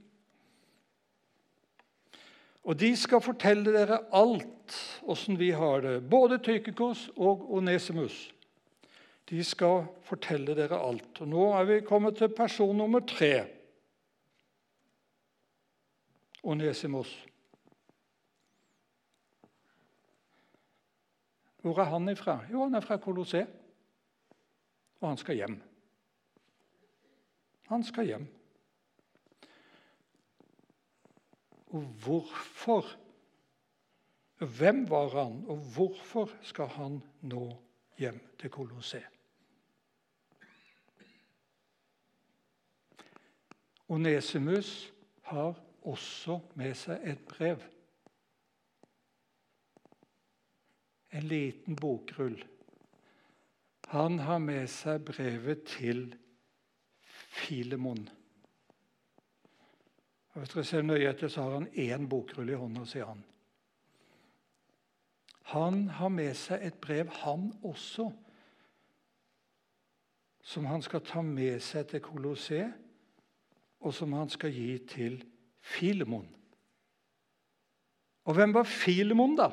Og 2.65 2.79
de 2.81 2.95
skal 2.97 3.21
fortelle 3.21 3.73
dere 3.75 4.01
alt 4.17 4.77
åssen 5.05 5.37
vi 5.37 5.51
har 5.53 5.83
det, 5.85 5.99
både 6.09 6.39
Tykikos 6.41 7.11
og 7.17 7.45
Onesimus. 7.53 8.31
De 9.29 9.45
skal 9.45 9.85
fortelle 10.05 10.57
dere 10.57 10.79
alt. 10.81 11.21
Og 11.21 11.29
Nå 11.29 11.51
er 11.59 11.69
vi 11.69 11.85
kommet 11.85 12.17
til 12.17 12.33
person 12.33 12.77
nummer 12.77 13.05
tre. 13.09 13.47
Onesimus. 16.45 17.13
Hvor 21.65 21.81
er 21.81 21.89
han 21.89 22.09
ifra? 22.13 22.39
Jo, 22.53 22.67
han 22.67 22.75
er 22.75 22.85
fra 22.85 22.99
Colosset. 23.01 23.49
Og 25.01 25.09
han 25.09 25.17
skal 25.17 25.41
hjem. 25.41 25.57
Han 27.73 27.85
skal 27.85 28.07
hjem. 28.07 28.27
Og 31.75 31.83
hvorfor? 32.05 32.87
Hvem 34.39 34.85
var 34.91 35.09
han, 35.09 35.45
og 35.47 35.57
hvorfor 35.75 36.31
skal 36.43 36.67
han 36.67 37.01
nå 37.23 37.49
hjem 37.99 38.21
til 38.39 38.51
Colosseum? 38.51 39.11
Onesimus 43.89 44.93
har 45.23 45.55
også 45.83 46.41
med 46.55 46.75
seg 46.79 47.05
et 47.11 47.27
brev. 47.29 47.63
En 51.15 51.27
liten 51.31 51.77
bokrull. 51.77 52.39
Han 53.93 54.19
har 54.19 54.41
med 54.43 54.67
seg 54.71 55.05
brevet 55.07 55.67
til 55.77 56.07
Filemon. 57.05 58.09
Og 60.35 60.41
Hvis 60.41 60.51
dere 60.51 60.65
ser 60.67 60.83
nøye 60.83 61.11
etter, 61.11 61.31
så 61.31 61.43
har 61.47 61.53
han 61.61 61.69
én 61.79 62.09
bokrull 62.11 62.51
i 62.51 62.59
hånda, 62.59 62.83
sier 62.91 63.07
han. 63.07 63.23
Han 65.55 65.89
har 65.95 66.11
med 66.11 66.33
seg 66.35 66.63
et 66.67 66.79
brev, 66.83 67.11
han 67.23 67.53
også, 67.63 68.09
som 70.45 70.67
han 70.67 70.83
skal 70.83 71.05
ta 71.07 71.23
med 71.23 71.63
seg 71.63 71.87
til 71.93 72.03
Kolosseum, 72.03 72.73
og 73.85 73.93
som 73.95 74.13
han 74.17 74.31
skal 74.33 74.53
gi 74.53 74.79
til 74.89 75.19
Filemon. 75.61 76.27
Og 78.25 78.35
hvem 78.35 78.55
var 78.57 78.65
Filemon, 78.65 79.37
da? 79.37 79.51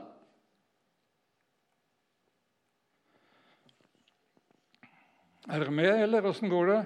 Er 5.51 5.59
dere 5.59 5.75
med, 5.75 5.91
eller 6.05 6.25
åssen 6.29 6.49
går 6.49 6.71
det? 6.71 6.81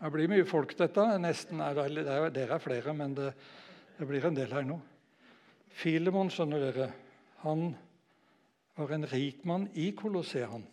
Det 0.00 0.08
blir 0.08 0.30
mye 0.32 0.46
folk, 0.48 0.72
dette. 0.78 1.02
Nesten 1.20 1.60
er 1.60 1.76
det, 1.76 2.04
Dere 2.32 2.56
er 2.56 2.62
flere, 2.62 2.94
men 2.96 3.12
det, 3.18 3.34
det 3.98 4.06
blir 4.08 4.24
en 4.24 4.36
del 4.36 4.52
her 4.56 4.64
nå. 4.64 4.78
Filemon, 5.76 6.30
skjønner 6.32 6.62
dere, 6.64 6.86
han 7.44 7.74
var 8.80 8.94
en 8.96 9.04
rik 9.10 9.44
mann 9.44 9.66
i 9.76 9.90
Kolossean. 9.96 10.64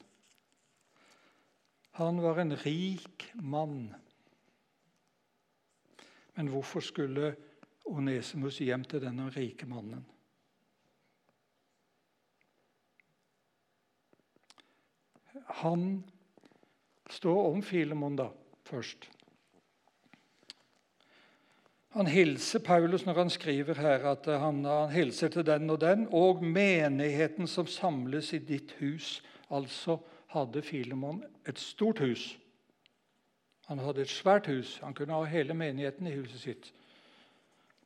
Han 2.00 2.22
var 2.24 2.40
en 2.40 2.56
rik 2.62 3.28
mann. 3.36 3.90
Men 6.38 6.54
hvorfor 6.54 6.86
skulle 6.86 7.34
Onesimus 7.90 8.62
hjem 8.64 8.86
til 8.88 9.04
denne 9.04 9.28
rike 9.36 9.68
mannen? 9.68 10.06
Han 15.64 15.86
står 17.12 17.44
om 17.52 17.64
Filemon 17.66 18.16
da, 18.20 18.32
først. 18.68 19.10
Han 21.98 22.06
hilser 22.06 22.62
Paulus 22.62 23.08
når 23.08 23.18
han 23.18 23.30
skriver 23.34 23.80
her 23.82 24.04
at 24.06 24.28
han, 24.30 24.60
han 24.70 24.92
hilser 24.94 25.32
til 25.34 25.46
den 25.48 25.66
og 25.74 25.80
den, 25.82 26.04
og 26.14 26.44
menigheten 26.46 27.50
som 27.50 27.66
samles 27.66 28.30
i 28.38 28.40
ditt 28.46 28.76
hus. 28.78 29.24
Altså 29.50 29.96
hadde 30.30 30.62
Filemon 30.62 31.24
et 31.50 31.58
stort 31.58 32.04
hus. 32.06 32.36
Han 33.66 33.82
hadde 33.82 34.06
et 34.06 34.14
svært 34.14 34.46
hus. 34.46 34.76
Han 34.84 34.94
kunne 34.94 35.18
ha 35.18 35.26
hele 35.26 35.58
menigheten 35.58 36.06
i 36.06 36.14
huset 36.20 36.44
sitt. 36.44 36.70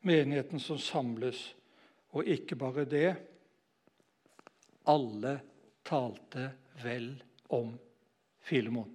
Menigheten 0.03 0.60
som 0.60 0.75
samles. 0.75 1.46
Og 2.12 2.27
ikke 2.27 2.60
bare 2.60 2.84
det. 2.84 3.13
Alle 4.91 5.38
talte 5.88 6.50
vel 6.84 7.13
om 7.48 7.77
Filemon. 8.44 8.91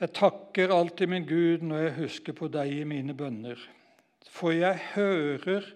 Jeg 0.00 0.14
takker 0.16 0.72
alltid 0.72 1.10
min 1.12 1.26
Gud 1.28 1.64
når 1.66 1.82
jeg 1.82 1.96
husker 1.98 2.36
på 2.36 2.48
deg 2.48 2.72
i 2.72 2.86
mine 2.88 3.12
bønner. 3.12 3.60
For 4.32 4.54
jeg 4.56 4.78
hører 4.94 5.66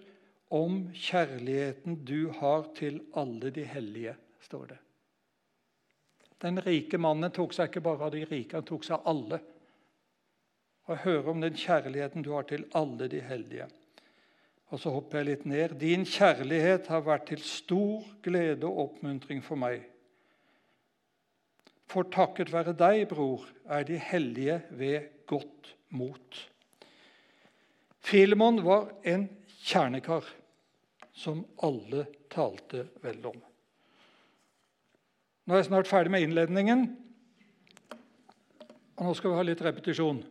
om 0.49 0.87
kjærligheten 0.97 1.99
du 2.07 2.31
har 2.39 2.65
til 2.77 3.03
alle 3.13 3.51
de 3.53 3.65
hellige, 3.69 4.15
står 4.41 4.71
det. 4.71 4.79
Den 6.41 6.57
rike 6.65 6.97
mannen 6.97 7.33
tok 7.33 7.53
seg 7.53 7.69
ikke 7.69 7.85
bare 7.85 8.07
av 8.07 8.15
de 8.15 8.25
rike, 8.25 8.57
han 8.57 8.65
tok 8.65 8.85
seg 8.87 8.97
av 8.97 9.13
alle. 9.13 9.41
Og 10.89 11.01
hører 11.05 11.31
om 11.31 11.45
den 11.45 11.57
kjærligheten 11.57 12.25
du 12.25 12.33
har 12.33 12.49
til 12.49 12.65
alle 12.77 13.09
de 13.09 13.21
hellige. 13.21 13.69
Og 14.73 14.81
så 14.81 14.89
hopper 14.93 15.21
jeg 15.21 15.29
litt 15.29 15.45
ned. 15.49 15.77
Din 15.81 16.05
kjærlighet 16.05 16.89
har 16.89 17.05
vært 17.05 17.29
til 17.29 17.45
stor 17.45 18.05
glede 18.25 18.65
og 18.65 18.87
oppmuntring 18.89 19.45
for 19.45 19.59
meg. 19.61 19.85
For 21.91 22.07
takket 22.11 22.51
være 22.53 22.73
deg, 22.77 23.05
bror, 23.11 23.45
er 23.69 23.85
de 23.87 23.97
hellige 24.01 24.59
ved 24.71 25.09
godt 25.29 25.75
mot. 25.95 26.39
Filemon 28.05 28.61
var 28.65 28.89
en 29.07 29.27
kjernekar 29.65 30.27
som 31.15 31.45
alle 31.63 32.05
talte 32.29 32.87
vel 33.03 33.21
om. 33.31 33.37
Nå 35.45 35.53
er 35.53 35.61
jeg 35.61 35.69
snart 35.69 35.89
ferdig 35.89 36.11
med 36.13 36.25
innledningen, 36.25 36.87
og 38.95 39.07
nå 39.07 39.13
skal 39.17 39.31
vi 39.31 39.37
ha 39.37 39.45
litt 39.45 39.61
repetisjon. 39.61 40.23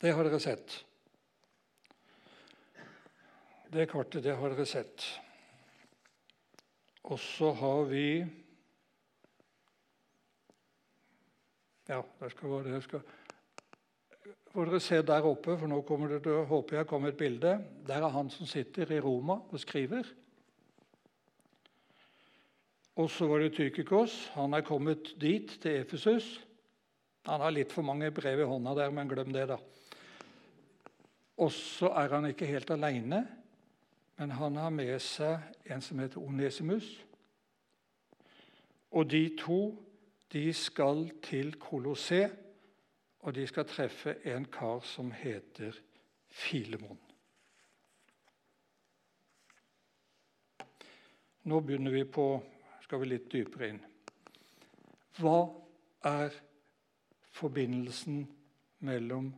Det 0.00 0.12
har 0.12 0.26
dere 0.26 0.40
sett. 0.42 0.76
Det 3.74 3.88
kartet, 3.90 4.22
det 4.22 4.36
har 4.38 4.52
dere 4.52 4.66
sett. 4.68 5.04
Og 7.10 7.18
så 7.20 7.50
har 7.58 7.84
vi 7.90 8.06
Ja, 11.88 12.00
der 12.20 12.32
skal 12.32 12.64
dere 12.64 12.82
skal 12.82 13.04
får 14.54 14.70
dere 14.70 14.80
se 14.80 15.00
der 15.02 15.26
oppe, 15.26 15.56
for 15.58 15.66
nå 15.66 15.80
kommer 15.82 16.12
det 16.22 16.34
håper 16.48 16.78
jeg 16.78 16.86
kommer 16.86 17.10
et 17.10 17.18
bilde. 17.18 17.56
Der 17.86 18.04
er 18.06 18.12
han 18.14 18.30
som 18.30 18.46
sitter 18.46 18.92
i 18.94 19.00
Roma 19.02 19.40
og 19.50 19.60
skriver. 19.60 20.06
Og 22.94 23.10
så 23.10 23.26
var 23.26 23.42
det 23.42 23.56
Tykikos. 23.56 24.28
Han 24.36 24.54
er 24.54 24.62
kommet 24.62 25.16
dit, 25.20 25.50
til 25.60 25.80
Efesus. 25.80 26.38
Han 27.26 27.40
har 27.40 27.50
litt 27.50 27.72
for 27.74 27.82
mange 27.82 28.12
brev 28.14 28.44
i 28.44 28.46
hånda 28.46 28.76
der, 28.78 28.92
men 28.94 29.10
glem 29.10 29.32
det, 29.34 29.48
da. 29.50 29.58
Og 31.42 31.50
så 31.50 31.90
er 31.90 32.14
han 32.14 32.28
ikke 32.30 32.46
helt 32.46 32.70
aleine, 32.70 33.24
men 34.20 34.30
han 34.38 34.56
har 34.60 34.70
med 34.70 34.94
seg 35.02 35.42
en 35.66 35.82
som 35.82 35.98
heter 35.98 36.22
Onesimus. 36.22 36.92
Og 38.94 39.10
de 39.10 39.24
to 39.40 39.74
de 40.32 40.52
skal 40.52 41.10
til 41.22 41.54
Kolossé, 41.60 42.28
og 43.24 43.34
de 43.34 43.46
skal 43.46 43.66
treffe 43.68 44.16
en 44.28 44.44
kar 44.44 44.80
som 44.84 45.12
heter 45.12 45.76
Filemon. 46.28 46.98
Nå 51.44 51.60
begynner 51.60 51.92
vi 51.92 52.04
på 52.04 52.26
skal 52.84 53.00
vi 53.00 53.08
litt 53.08 53.30
dypere 53.32 53.68
inn. 53.68 53.80
Hva 55.20 55.38
er 56.08 56.36
forbindelsen 57.34 58.24
mellom 58.84 59.30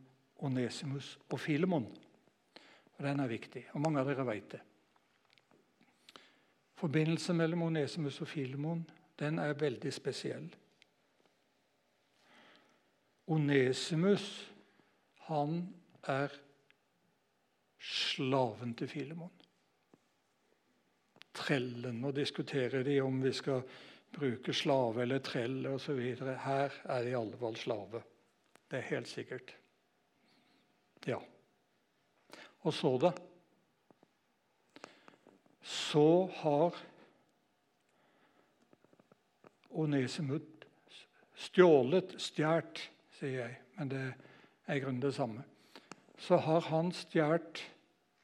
Onesimus 0.47 1.17
og 1.31 1.41
Filemon? 1.41 1.87
Den 2.99 3.21
er 3.21 3.31
viktig, 3.31 3.67
og 3.75 3.83
mange 3.85 4.01
av 4.01 4.09
dere 4.09 4.27
vet 4.27 4.51
det. 4.55 4.63
Forbindelsen 6.77 7.39
mellom 7.39 7.67
Onesimus 7.71 8.21
og 8.21 8.29
Filemon 8.29 8.85
den 9.19 9.39
er 9.41 9.57
veldig 9.57 9.93
spesiell. 9.93 10.49
Onesimus 13.27 14.27
han 15.27 15.59
er 16.07 16.35
slaven 17.83 18.75
til 18.79 18.89
Filemon 18.89 19.35
trellen. 21.37 22.01
Nå 22.01 22.13
diskuterer 22.17 22.85
de 22.85 23.01
om 23.05 23.21
vi 23.23 23.33
skal 23.33 23.63
bruke 24.17 24.55
slave 24.57 25.03
eller 25.05 25.23
trell 25.25 25.67
osv. 25.69 26.01
Her 26.47 26.75
er 26.85 27.05
det 27.05 27.13
i 27.13 27.19
alle 27.19 27.39
fall 27.41 27.57
slave. 27.61 28.03
Det 28.67 28.81
er 28.81 28.91
helt 28.91 29.11
sikkert. 29.11 29.55
Ja. 31.07 31.21
Og 32.67 32.75
så, 32.75 32.97
da? 32.99 33.13
Så 35.63 36.09
har 36.41 36.85
Onesimut 39.77 40.65
stjålet 41.37 42.15
Stjålet, 42.23 42.87
sier 43.17 43.47
jeg, 43.47 43.59
men 43.79 43.91
det 43.91 44.03
er 44.67 44.77
i 44.77 44.83
grunnen 44.83 45.03
det 45.03 45.15
samme. 45.17 45.45
Så 46.19 46.39
har 46.41 46.61
han 46.71 46.93
stjålet 46.97 47.63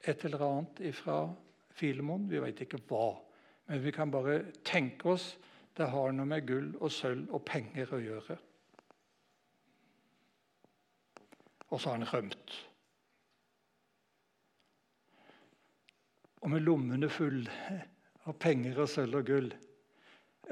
et 0.03 0.25
eller 0.25 0.43
annet 0.45 0.81
ifra 0.89 1.17
Filemon. 1.73 2.27
Vi 2.29 2.41
vet 2.41 2.63
ikke 2.65 2.81
hva. 2.89 3.13
Men 3.69 3.83
vi 3.83 3.93
kan 3.95 4.11
bare 4.11 4.51
tenke 4.65 5.13
oss 5.15 5.33
det 5.73 5.87
har 5.89 6.11
noe 6.13 6.29
med 6.29 6.45
gull 6.45 6.67
og 6.83 6.91
sølv 6.93 7.31
og 7.33 7.41
penger 7.47 7.95
å 7.95 8.01
gjøre. 8.01 8.35
Og 11.71 11.79
så 11.81 11.89
har 11.89 11.97
han 11.97 12.09
rømt. 12.11 12.53
Og 16.43 16.51
med 16.53 16.61
lommene 16.61 17.09
fulle 17.09 17.79
av 18.27 18.37
penger 18.37 18.83
og 18.83 18.91
sølv 18.91 19.21
og 19.21 19.25
gull, 19.31 19.49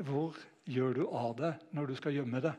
hvor 0.08 0.40
gjør 0.72 0.98
du 0.98 1.04
av 1.06 1.36
det 1.38 1.54
når 1.76 1.92
du 1.92 1.98
skal 2.00 2.16
gjemme 2.16 2.42
det? 2.42 2.56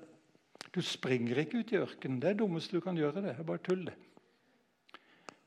Du 0.70 0.80
springer 0.84 1.42
ikke 1.42 1.60
ut 1.60 1.72
i 1.72 1.80
ørkenen. 1.80 2.20
Det 2.20 2.28
er 2.28 2.36
det 2.36 2.44
dummeste 2.44 2.76
du 2.76 2.84
kan 2.84 2.96
gjøre. 2.96 3.20
det. 3.20 3.24
Det 3.32 3.38
er 3.38 3.48
bare 3.48 3.58
tull. 3.66 3.84
det. 3.86 3.96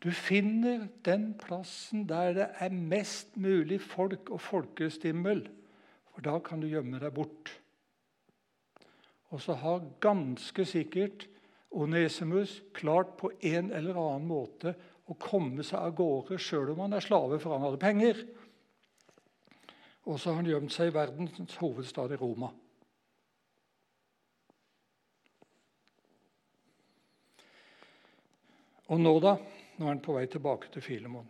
Du 0.03 0.11
finner 0.11 0.87
den 1.05 1.33
plassen 1.33 2.03
der 2.05 2.33
det 2.33 2.49
er 2.59 2.69
mest 2.69 3.37
mulig 3.37 3.79
folk 3.81 4.29
og 4.29 4.41
folkestimmel. 4.41 5.47
For 6.13 6.21
da 6.21 6.39
kan 6.39 6.61
du 6.61 6.67
gjemme 6.67 6.99
deg 7.01 7.13
bort. 7.13 7.51
Og 9.33 9.41
så 9.41 9.53
har 9.53 9.87
ganske 9.99 10.65
sikkert 10.65 11.25
Onesimus 11.71 12.61
klart 12.73 13.17
på 13.17 13.31
en 13.41 13.71
eller 13.73 13.97
annen 13.97 14.27
måte 14.29 14.75
å 15.09 15.17
komme 15.19 15.63
seg 15.65 15.79
av 15.81 15.95
gårde 15.97 16.37
sjøl 16.39 16.71
om 16.71 16.85
han 16.85 16.95
er 16.95 17.03
slave, 17.03 17.39
for 17.41 17.55
han 17.55 17.65
hadde 17.65 17.81
penger. 17.81 18.21
Og 20.05 20.19
så 20.19 20.29
har 20.29 20.39
han 20.39 20.49
gjemt 20.49 20.73
seg 20.73 20.91
i 20.91 20.95
verdens 20.95 21.57
hovedstad 21.59 22.13
i 22.13 22.21
Roma. 22.21 22.51
Og 28.93 29.01
nå, 29.01 29.15
da? 29.23 29.37
Nå 29.75 29.87
er 29.87 29.91
han 29.95 30.03
på 30.03 30.13
vei 30.15 30.27
tilbake 30.29 30.69
til 30.73 30.83
Filemon. 30.85 31.27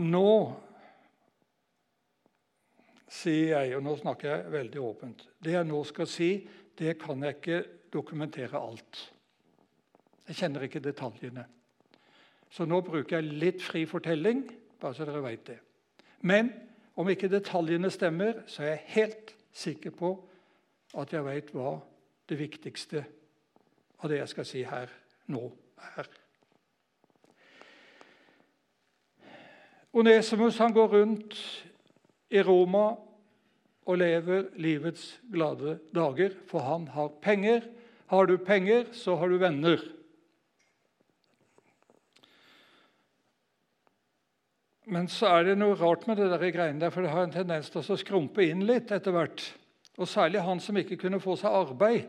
Nå 0.00 0.26
sier 3.10 3.50
jeg, 3.52 3.76
og 3.76 3.84
nå 3.84 3.94
snakker 4.00 4.30
jeg 4.30 4.52
veldig 4.54 4.80
åpent 4.80 5.26
Det 5.44 5.52
jeg 5.52 5.66
nå 5.68 5.80
skal 5.84 6.08
si, 6.08 6.30
det 6.78 6.94
kan 7.02 7.20
jeg 7.26 7.36
ikke 7.36 7.58
dokumentere 7.92 8.56
alt. 8.56 9.00
Jeg 10.30 10.38
kjenner 10.38 10.64
ikke 10.64 10.80
detaljene. 10.80 11.44
Så 12.50 12.64
nå 12.64 12.80
bruker 12.86 13.18
jeg 13.18 13.36
litt 13.42 13.62
fri 13.62 13.82
fortelling, 13.86 14.44
bare 14.80 14.96
så 14.96 15.04
dere 15.04 15.22
vet 15.26 15.42
det. 15.50 15.58
Men 16.24 16.48
om 16.96 17.08
ikke 17.08 17.30
detaljene 17.30 17.90
stemmer, 17.90 18.42
så 18.46 18.62
er 18.62 18.74
jeg 18.74 18.86
helt 18.96 19.34
sikker 19.52 19.94
på 19.94 20.14
at 20.98 21.12
jeg 21.14 21.24
vet 21.26 21.52
hva 21.54 21.76
det 22.30 22.38
viktigste 22.38 23.04
av 24.00 24.10
det 24.10 24.20
jeg 24.20 24.32
skal 24.32 24.48
si 24.48 24.64
her 24.66 24.90
nå, 25.30 25.44
er. 25.96 26.08
Onesimus 29.92 30.58
han 30.62 30.74
går 30.74 30.92
rundt 30.94 31.38
i 32.30 32.42
Roma 32.46 32.92
og 33.90 33.98
lever 33.98 34.52
livets 34.60 35.16
glade 35.32 35.78
dager, 35.94 36.36
for 36.46 36.62
han 36.62 36.86
har 36.94 37.10
penger. 37.22 37.64
Har 38.10 38.26
du 38.26 38.36
penger, 38.38 38.92
så 38.92 39.16
har 39.18 39.28
du 39.28 39.38
venner. 39.38 39.82
Men 44.90 45.06
så 45.06 45.28
er 45.30 45.44
det 45.46 45.58
noe 45.60 45.76
rart 45.78 46.08
med 46.08 46.18
det 46.18 46.32
der 46.32 46.50
greiene 46.50 46.82
der, 46.82 46.90
for 46.90 47.06
det 47.06 47.12
har 47.12 47.22
en 47.22 47.34
tendens 47.34 47.68
til 47.70 47.78
å 47.78 47.98
skrumpe 47.98 48.42
inn 48.42 48.64
litt 48.66 48.90
etter 48.90 49.14
hvert. 49.14 49.44
Og 50.02 50.08
særlig 50.10 50.42
han 50.42 50.58
som 50.62 50.78
ikke 50.80 50.98
kunne 50.98 51.20
få 51.22 51.36
seg 51.38 51.54
arbeid. 51.54 52.08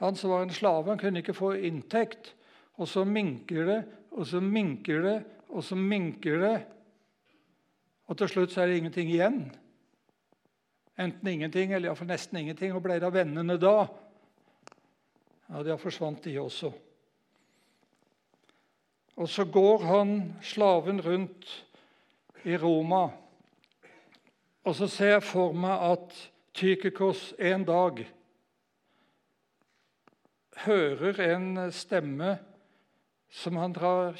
Han 0.00 0.16
som 0.16 0.32
var 0.32 0.46
en 0.46 0.54
slave, 0.54 0.88
han 0.88 1.00
kunne 1.00 1.20
ikke 1.20 1.36
få 1.36 1.52
inntekt. 1.68 2.32
Og 2.80 2.88
så 2.88 3.04
minker 3.04 3.68
det, 3.68 3.80
og 4.16 4.24
så 4.26 4.40
minker 4.40 5.04
det, 5.04 5.18
og 5.52 5.64
så 5.66 5.76
minker 5.76 6.40
det. 6.40 6.54
Og 8.08 8.16
til 8.18 8.30
slutt 8.30 8.54
så 8.54 8.62
er 8.62 8.72
det 8.72 8.78
ingenting 8.80 9.10
igjen. 9.12 9.42
Enten 11.00 11.28
ingenting, 11.28 11.74
eller 11.74 11.90
iallfall 11.90 12.08
nesten 12.08 12.40
ingenting. 12.40 12.72
Og 12.72 12.80
ble 12.84 12.96
det 12.96 13.08
av 13.10 13.18
vennene 13.18 13.58
da? 13.60 13.84
Ja, 15.50 15.60
de 15.60 15.74
har 15.74 15.80
forsvant, 15.80 16.24
de 16.24 16.38
også. 16.40 16.72
Og 19.20 19.28
så 19.28 19.44
går 19.44 19.84
han 19.90 20.16
slaven 20.40 21.04
rundt 21.04 21.52
i 22.44 22.56
Roma. 22.56 23.06
Og 24.62 24.76
så 24.78 24.88
ser 24.90 25.16
jeg 25.16 25.26
for 25.26 25.56
meg 25.56 25.86
at 25.92 26.16
Tykikos 26.52 27.32
en 27.40 27.64
dag 27.64 28.02
hører 30.66 31.20
en 31.32 31.46
stemme 31.72 32.34
som 33.32 33.56
han 33.56 33.72
drar 33.72 34.18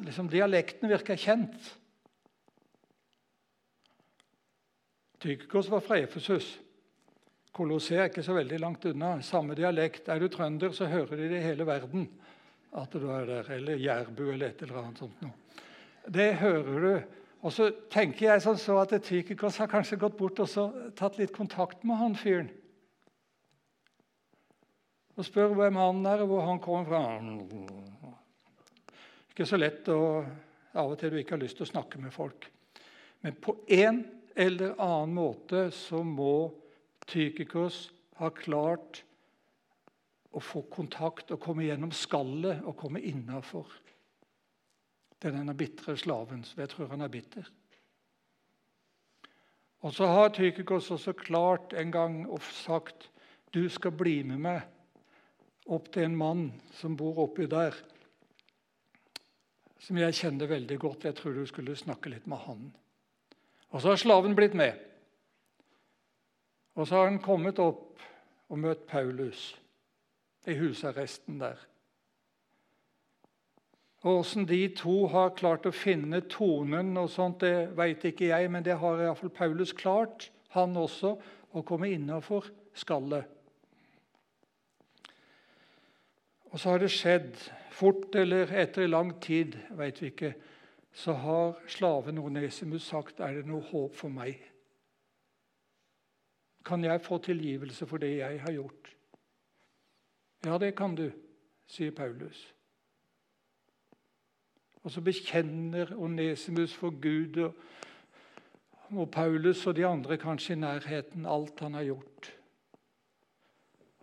liksom 0.00 0.30
Dialekten 0.32 0.88
virker 0.88 1.20
kjent. 1.20 1.74
Tykikos 5.20 5.68
var 5.72 5.84
fra 5.84 6.00
Efesus. 6.00 6.54
Kolosseum 7.54 8.00
er 8.02 8.10
ikke 8.10 8.24
så 8.24 8.34
veldig 8.34 8.58
langt 8.60 8.84
unna. 8.90 9.14
Samme 9.22 9.54
dialekt. 9.54 10.08
Er 10.08 10.18
du 10.18 10.26
trønder, 10.28 10.72
så 10.74 10.88
hører 10.90 11.16
de 11.16 11.28
det 11.30 11.38
i 11.38 11.44
hele 11.44 11.66
verden 11.68 12.08
at 12.74 12.92
du 12.92 13.06
er 13.14 13.28
der. 13.28 13.50
Eller 13.54 13.78
jærbu 13.78 14.24
eller 14.32 14.48
et 14.48 14.64
eller 14.64 14.80
annet 14.80 15.04
sånt 15.04 15.22
noe. 15.22 15.60
Det 16.10 16.32
hører 16.40 16.80
du. 16.84 17.20
Og 17.44 17.52
så 17.52 17.68
tenker 17.92 18.30
jeg 18.30 18.40
sånn 18.40 18.56
så 18.60 18.78
at 18.80 18.94
Tykikos 19.04 19.58
har 19.60 19.68
kanskje 19.68 19.98
gått 20.00 20.16
bort 20.16 20.40
og 20.40 20.78
tatt 20.96 21.18
litt 21.20 21.34
kontakt 21.34 21.84
med 21.84 22.00
han 22.00 22.16
fyren. 22.16 22.48
Og 25.14 25.28
spør 25.28 25.52
hvem 25.58 25.76
han 25.78 26.00
er, 26.08 26.24
og 26.24 26.32
hvor 26.32 26.46
han 26.48 26.62
kommer 26.64 26.88
fra. 26.88 27.02
Ikke 29.30 29.46
så 29.46 29.60
lett 29.60 29.86
å 29.92 30.24
av 30.74 30.90
og 30.90 30.98
til 30.98 31.12
du 31.12 31.20
ikke 31.20 31.36
har 31.36 31.42
lyst 31.44 31.60
til 31.60 31.68
å 31.68 31.70
snakke 31.70 32.00
med 32.02 32.14
folk. 32.14 32.48
Men 33.22 33.36
på 33.38 33.58
en 33.76 34.02
eller 34.34 34.74
annen 34.82 35.14
måte 35.14 35.68
så 35.74 36.00
må 36.02 36.48
Tykikos 37.04 37.90
ha 38.18 38.32
klart 38.34 39.04
å 40.34 40.40
få 40.42 40.64
kontakt 40.72 41.30
og 41.34 41.42
komme 41.44 41.68
gjennom 41.68 41.92
skallet 41.94 42.64
og 42.64 42.78
komme 42.80 43.04
innafor 43.04 43.68
denne 45.22 45.54
bitre 45.54 45.96
slaven. 45.96 46.44
Så 46.44 46.60
jeg 46.60 46.72
tror 46.72 46.90
han 46.92 47.04
er 47.04 47.12
bitter. 47.12 47.50
Og 49.84 49.92
så 49.92 50.06
har 50.08 50.32
Tykikos 50.32 50.90
også 50.90 51.12
klart 51.12 51.74
en 51.76 51.92
gang 51.92 52.22
og 52.30 52.42
sagt 52.42 53.10
du 53.54 53.68
skal 53.68 53.92
bli 53.94 54.22
med 54.26 54.40
meg 54.42 54.62
opp 55.70 55.90
til 55.92 56.08
en 56.08 56.16
mann 56.16 56.46
som 56.76 56.96
bor 56.96 57.18
oppi 57.24 57.46
der, 57.48 57.76
som 59.80 60.00
jeg 60.00 60.16
kjenner 60.16 60.48
veldig 60.48 60.78
godt. 60.80 61.04
Jeg 61.04 61.16
tror 61.18 61.36
du 61.36 61.44
skulle 61.46 61.76
snakke 61.76 62.10
litt 62.12 62.26
med 62.26 62.40
han. 62.46 62.64
Og 63.70 63.82
så 63.82 63.92
har 63.92 64.00
slaven 64.00 64.36
blitt 64.36 64.56
med. 64.56 64.72
Og 66.74 66.88
så 66.88 66.96
har 66.96 67.10
han 67.10 67.22
kommet 67.22 67.60
opp 67.62 68.00
og 68.48 68.58
møtt 68.60 68.86
Paulus 68.88 69.52
i 70.48 70.56
husarresten 70.58 71.38
der. 71.40 71.60
Åssen 74.04 74.44
de 74.46 74.68
to 74.76 75.06
har 75.08 75.32
klart 75.38 75.64
å 75.64 75.72
finne 75.72 76.20
tonen, 76.28 76.92
og 77.00 77.08
sånt, 77.08 77.40
det 77.40 77.70
veit 77.76 78.04
ikke 78.04 78.28
jeg, 78.28 78.50
men 78.52 78.64
det 78.64 78.76
har 78.76 79.00
iallfall 79.00 79.32
Paulus 79.32 79.72
klart, 79.72 80.28
han 80.52 80.76
også, 80.76 81.14
å 81.54 81.62
komme 81.64 81.88
innafor 81.94 82.50
skallet. 82.76 83.24
Og 86.52 86.60
så 86.60 86.74
har 86.74 86.82
det 86.82 86.90
skjedd, 86.92 87.38
fort 87.74 88.14
eller 88.14 88.52
etter 88.54 88.90
lang 88.90 89.14
tid, 89.24 89.56
veit 89.74 90.02
vi 90.02 90.12
ikke, 90.12 90.34
så 90.94 91.16
har 91.18 91.56
slaven 91.66 92.20
Onesimus 92.20 92.84
sagt 92.86 93.22
er 93.24 93.40
det 93.40 93.48
noe 93.48 93.64
håp 93.72 93.96
for 93.98 94.12
meg. 94.12 94.36
Kan 96.64 96.84
jeg 96.84 97.02
få 97.02 97.18
tilgivelse 97.24 97.88
for 97.88 98.04
det 98.04 98.12
jeg 98.20 98.38
har 98.44 98.54
gjort? 98.54 98.92
Ja, 100.44 100.60
det 100.60 100.74
kan 100.76 100.94
du, 100.94 101.08
sier 101.66 101.90
Paulus. 101.96 102.44
Og 104.84 104.92
så 104.92 105.00
bekjenner 105.00 105.94
Onesimus 105.96 106.74
for 106.76 106.92
Gud 107.02 107.40
og, 107.40 107.54
og 108.90 109.10
Paulus 109.10 109.66
og 109.66 109.76
de 109.76 109.86
andre 109.86 110.18
kanskje 110.20 110.54
i 110.54 110.60
nærheten 110.60 111.26
alt 111.26 111.60
han 111.60 111.74
har 111.74 111.84
gjort. 111.84 112.32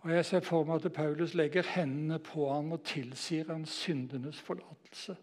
Og 0.02 0.10
Jeg 0.10 0.24
ser 0.24 0.40
for 0.40 0.66
meg 0.66 0.84
at 0.84 0.92
Paulus 0.92 1.34
legger 1.38 1.62
hendene 1.76 2.18
på 2.18 2.48
ham 2.50 2.72
og 2.74 2.82
tilsier 2.82 3.46
ham 3.52 3.64
syndenes 3.64 4.40
forlatelse. 4.40 5.16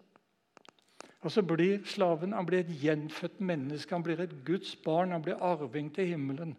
Og 1.20 1.32
så 1.32 1.44
blir 1.44 1.84
slaven 1.84 2.34
han 2.34 2.46
blir 2.48 2.64
et 2.64 2.72
gjenfødt 2.82 3.42
menneske, 3.42 3.96
han 3.96 4.04
blir 4.04 4.22
et 4.24 4.38
Guds 4.46 4.76
barn, 4.76 5.12
han 5.12 5.22
blir 5.22 5.44
arving 5.44 5.92
til 5.96 6.08
himmelen. 6.08 6.56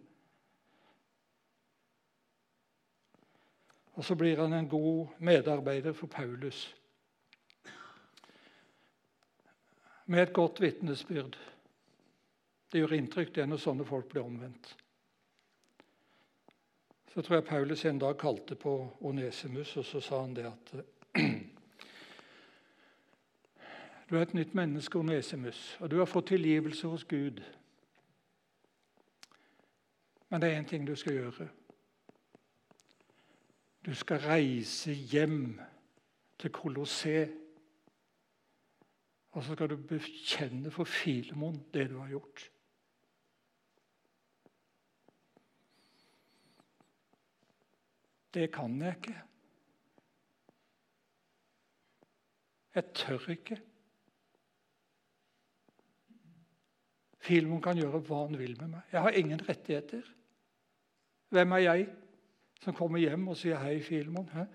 Og 3.93 4.05
så 4.05 4.15
blir 4.15 4.37
han 4.37 4.53
en 4.53 4.69
god 4.69 5.07
medarbeider 5.19 5.93
for 5.93 6.07
Paulus. 6.07 6.75
Med 10.11 10.23
et 10.23 10.33
godt 10.33 10.59
vitnesbyrd. 10.61 11.37
Det 12.71 12.79
gjør 12.81 12.93
inntrykk 12.97 13.29
det 13.35 13.45
når 13.47 13.59
sånne 13.63 13.85
folk 13.87 14.09
blir 14.11 14.25
omvendt. 14.27 14.73
Så 17.13 17.21
tror 17.21 17.37
jeg 17.37 17.45
Paulus 17.47 17.85
en 17.85 17.99
dag 17.99 18.17
kalte 18.19 18.57
på 18.59 18.73
Onesimus, 19.07 19.77
og 19.79 19.85
så 19.87 20.01
sa 20.03 20.19
han 20.25 20.35
det 20.35 20.45
at 20.49 20.73
Du 24.09 24.17
er 24.17 24.21
et 24.25 24.33
nytt 24.35 24.53
menneske, 24.53 24.99
Onesimus, 24.99 25.77
og 25.79 25.91
du 25.91 25.97
har 25.99 26.05
fått 26.11 26.27
tilgivelse 26.33 26.87
hos 26.91 27.07
Gud. 27.07 27.39
Men 30.29 30.41
det 30.41 30.49
er 30.51 30.59
én 30.59 30.67
ting 30.67 30.87
du 30.87 30.95
skal 30.95 31.13
gjøre. 31.13 31.47
Du 33.85 33.95
skal 33.95 34.19
reise 34.27 34.91
hjem 34.91 35.61
til 36.39 36.51
Kolosseum. 36.51 37.40
Og 39.31 39.43
så 39.43 39.55
skal 39.55 39.69
du 39.71 39.77
bekjenne 39.77 40.71
for 40.71 40.83
Filemon 40.83 41.59
det 41.73 41.89
du 41.89 41.97
har 41.99 42.09
gjort. 42.11 42.43
Det 48.33 48.47
kan 48.53 48.81
jeg 48.81 48.95
ikke. 48.95 49.17
Jeg 52.75 52.83
tør 52.95 53.29
ikke. 53.29 53.61
Filemon 57.21 57.61
kan 57.61 57.77
gjøre 57.77 57.99
hva 58.07 58.25
han 58.25 58.39
vil 58.39 58.55
med 58.59 58.75
meg. 58.75 58.85
Jeg 58.91 59.01
har 59.01 59.19
ingen 59.19 59.49
rettigheter. 59.49 60.05
Hvem 61.31 61.51
er 61.51 61.57
jeg? 61.57 61.89
som 62.61 62.73
kommer 62.73 63.01
hjem 63.01 63.27
og 63.27 63.37
sier 63.37 63.57
'Hei, 63.57 63.79
Filemon'. 63.81 64.47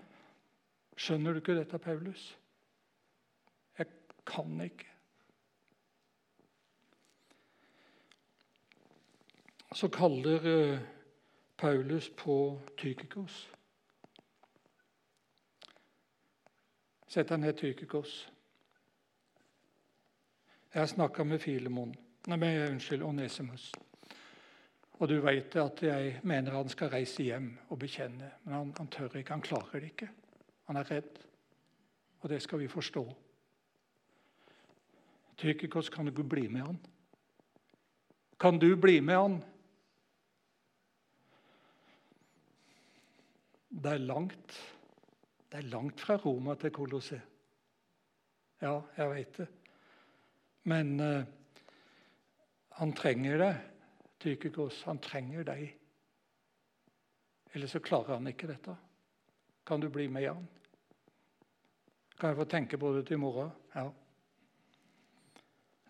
Skjønner 0.97 1.33
du 1.33 1.39
ikke 1.39 1.55
dette, 1.55 1.79
Paulus? 1.79 2.37
Kan 4.27 4.61
ikke. 4.61 4.85
Så 9.75 9.87
kaller 9.93 10.73
uh, 10.73 10.79
Paulus 11.57 12.09
på 12.09 12.59
Tykikos. 12.77 13.37
Sett 17.07 17.29
deg 17.29 17.39
ned, 17.39 17.55
Tykikos. 17.57 18.15
Jeg 20.73 20.81
har 20.81 20.89
snakka 20.91 21.23
med 21.23 21.39
Filemon, 21.39 21.93
nei, 22.27 22.37
men, 22.37 22.57
unnskyld, 22.71 23.03
Onesimus. 23.03 23.71
Og 24.99 25.09
du 25.09 25.19
vet 25.21 25.55
at 25.61 25.83
jeg 25.83 26.19
mener 26.23 26.57
han 26.57 26.69
skal 26.69 26.91
reise 26.91 27.23
hjem 27.23 27.51
og 27.69 27.79
bekjenne. 27.79 28.31
Men 28.43 28.53
han, 28.53 28.73
han 28.77 28.89
tør 28.91 29.19
ikke. 29.19 29.33
Han 29.33 29.45
klarer 29.45 29.79
det 29.79 29.91
ikke. 29.93 30.09
Han 30.67 30.79
er 30.79 30.91
redd. 30.91 31.19
Og 32.19 32.29
det 32.29 32.41
skal 32.41 32.59
vi 32.59 32.67
forstå. 32.67 33.05
Tykikos, 35.37 35.89
kan 35.89 36.05
du 36.05 36.23
bli 36.23 36.47
med 36.49 36.65
han? 36.65 36.79
Kan 38.37 38.59
du 38.59 38.75
bli 38.75 39.01
med 39.01 39.17
han? 39.17 39.37
Det 43.69 43.93
er 43.93 44.01
langt. 44.01 44.57
Det 45.51 45.59
er 45.61 45.69
langt 45.69 46.01
fra 46.01 46.17
Roma 46.17 46.55
til 46.57 46.73
Colosseum. 46.73 47.21
Ja, 48.61 48.79
jeg 48.97 49.09
veit 49.11 49.37
det. 49.37 49.45
Men 50.65 50.95
uh, 50.99 51.21
han 52.79 52.93
trenger 52.97 53.37
det. 53.37 53.51
Tykikos, 54.17 54.81
han 54.89 54.97
trenger 54.97 55.45
deg. 55.45 55.69
Ellers 57.53 57.77
så 57.77 57.81
klarer 57.85 58.17
han 58.17 58.27
ikke 58.33 58.49
dette. 58.49 58.73
Kan 59.67 59.83
du 59.83 59.91
bli 59.93 60.07
med 60.09 60.25
han? 60.25 60.49
Kan 62.17 62.33
jeg 62.33 62.39
få 62.41 62.49
tenke 62.49 62.81
på 62.81 62.95
det 62.95 63.05
til 63.05 63.19
i 63.19 63.21
morgen? 63.21 63.53
Ja. 63.75 63.91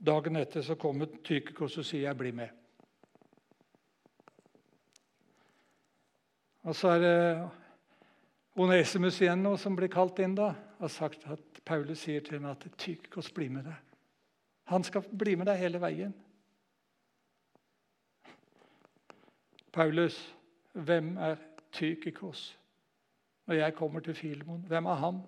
Dagen 0.05 0.35
etter 0.35 0.61
så 0.61 0.75
kommer 0.75 1.05
Tykikos 1.23 1.77
og 1.77 1.85
sier 1.85 2.01
'jeg 2.01 2.17
blir 2.17 2.31
med'. 2.31 2.53
Og 6.63 6.75
så 6.75 6.87
er 6.87 6.99
det 6.99 7.49
Onesimus 8.55 9.21
igjen 9.21 9.43
nå 9.43 9.57
som 9.57 9.75
blir 9.75 9.87
kalt 9.87 10.19
inn. 10.19 10.35
da, 10.35 10.53
har 10.79 10.87
sagt 10.87 11.25
at 11.25 11.61
Paulus 11.65 11.99
sier 11.99 12.21
til 12.21 12.33
henne 12.33 12.51
at 12.51 12.67
Tykikos 12.77 13.31
blir 13.31 13.49
med 13.49 13.63
deg. 13.63 13.75
Han 14.67 14.83
skal 14.83 15.01
bli 15.01 15.35
med 15.35 15.45
deg 15.45 15.57
hele 15.57 15.81
veien. 15.81 16.13
Paulus, 19.71 20.35
hvem 20.73 21.17
er 21.17 21.35
Tykikos? 21.71 22.57
Når 23.47 23.55
jeg 23.55 23.75
kommer 23.75 23.99
til 23.99 24.15
Filemon, 24.15 24.65
hvem 24.67 24.85
er 24.85 24.93
han? 24.93 25.21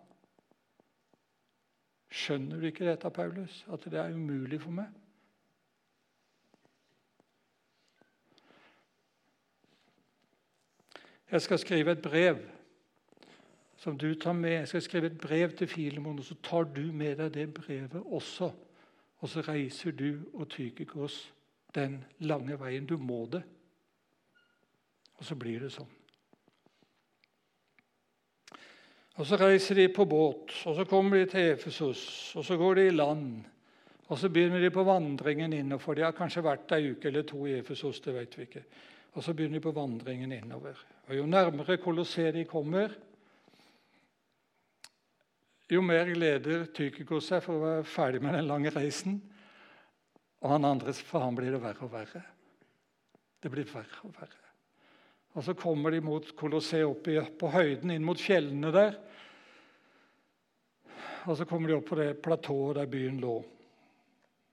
Skjønner 2.10 2.60
du 2.60 2.65
ikke 2.65 2.88
dette, 2.88 3.10
Paulus? 3.10 3.65
At 3.74 3.86
det 3.86 4.00
er 4.00 4.13
umulig 4.13 4.62
for 4.62 4.74
meg? 4.74 4.89
Jeg 11.32 11.41
skal 11.41 11.60
skrive 11.60 11.91
et 11.91 12.02
brev 12.02 12.39
som 13.78 13.98
du 13.98 14.15
tar 14.15 14.34
med. 14.34 14.52
Jeg 14.52 14.67
skal 14.67 14.82
skrive 14.82 15.06
et 15.06 15.19
brev 15.22 15.52
til 15.58 15.67
Filemon, 15.67 16.19
og 16.19 16.26
så 16.26 16.36
tar 16.43 16.63
du 16.63 16.91
med 16.91 17.15
deg 17.22 17.34
det 17.34 17.54
brevet 17.54 18.02
også. 18.06 18.52
Og 19.19 19.30
så 19.30 19.41
reiser 19.41 19.91
du 19.91 20.26
og 20.34 20.50
Tykikos 20.50 21.34
den 21.76 22.04
lange 22.19 22.60
veien. 22.60 22.86
Du 22.86 22.98
må 22.98 23.26
det. 23.32 23.43
Og 25.17 25.26
så 25.26 25.36
blir 25.36 25.60
det 25.60 25.72
sånn. 25.76 25.99
Og 29.20 29.28
Så 29.28 29.36
reiser 29.36 29.76
de 29.76 29.90
på 29.92 30.06
båt, 30.08 30.54
og 30.66 30.76
så 30.76 30.86
kommer 30.88 31.18
de 31.20 31.26
til 31.28 31.50
Efesos, 31.52 32.36
og 32.40 32.46
så 32.46 32.56
går 32.58 32.76
de 32.76 32.86
i 32.88 32.96
land. 32.96 33.44
Og 34.08 34.18
Så 34.18 34.30
begynner 34.30 34.60
de 34.60 34.70
på 34.72 34.84
vandringen 34.84 35.54
innover. 35.54 35.94
De 35.94 36.02
har 36.02 36.16
kanskje 36.16 36.44
vært 36.44 36.72
ei 36.72 36.94
uke 36.94 37.08
eller 37.08 37.28
to 37.28 37.46
i 37.46 37.58
Efesos. 37.60 38.00
det 38.00 38.14
vet 38.16 38.38
vi 38.38 38.42
ikke. 38.48 38.64
Og 39.14 39.24
Så 39.24 39.34
begynner 39.34 39.60
de 39.60 39.64
på 39.64 39.72
vandringen 39.76 40.32
innover. 40.32 40.80
Og 41.08 41.18
Jo 41.18 41.26
nærmere 41.26 41.78
Kolosseet 41.78 42.34
de 42.34 42.46
kommer, 42.46 42.90
jo 45.70 45.82
mer 45.82 46.06
gleder 46.06 46.66
Tykikos 46.74 47.28
seg 47.30 47.44
for 47.44 47.60
å 47.60 47.66
være 47.66 47.84
ferdig 47.84 48.22
med 48.22 48.34
den 48.34 48.48
lange 48.48 48.72
reisen. 48.74 49.22
Og 50.42 50.50
han 50.50 50.66
andre, 50.66 50.94
for 50.94 51.20
han 51.20 51.36
blir 51.36 51.52
det 51.52 51.62
verre 51.62 51.86
og 51.86 51.92
verre. 51.94 52.24
Det 53.44 53.52
blir 53.52 53.68
verre 53.70 54.08
og 54.08 54.16
verre. 54.16 54.49
Og 55.34 55.44
Så 55.44 55.54
kommer 55.54 55.92
de 55.92 56.02
mot 56.02 56.36
Colosseum, 56.36 56.92
opp 56.92 57.38
på 57.39 57.52
høyden, 57.54 57.92
inn 57.92 58.06
mot 58.06 58.20
fjellene 58.20 58.72
der. 58.74 58.98
Og 61.30 61.38
så 61.38 61.46
kommer 61.46 61.70
de 61.70 61.76
opp 61.78 61.86
på 61.92 62.00
det 62.00 62.22
platået 62.24 62.76
der 62.80 62.89
byen 62.89 63.20
lå. 63.22 63.36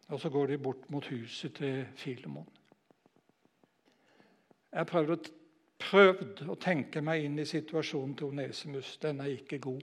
Og 0.08 0.20
så 0.20 0.30
går 0.30 0.46
de 0.46 0.58
bort 0.58 0.90
mot 0.90 1.06
huset 1.06 1.54
til 1.54 1.86
Filemon. 1.96 2.46
Jeg 4.72 4.84
har 4.84 4.88
prøvd 5.80 6.42
å, 6.50 6.56
tenke 6.60 7.00
meg 7.00 7.24
inn 7.24 7.38
i 7.40 7.48
situasjonen 7.48 8.14
til 8.18 8.28
Onesimus. 8.28 8.96
Den 9.02 9.22
er 9.24 9.32
ikke 9.32 9.58
god. 9.64 9.82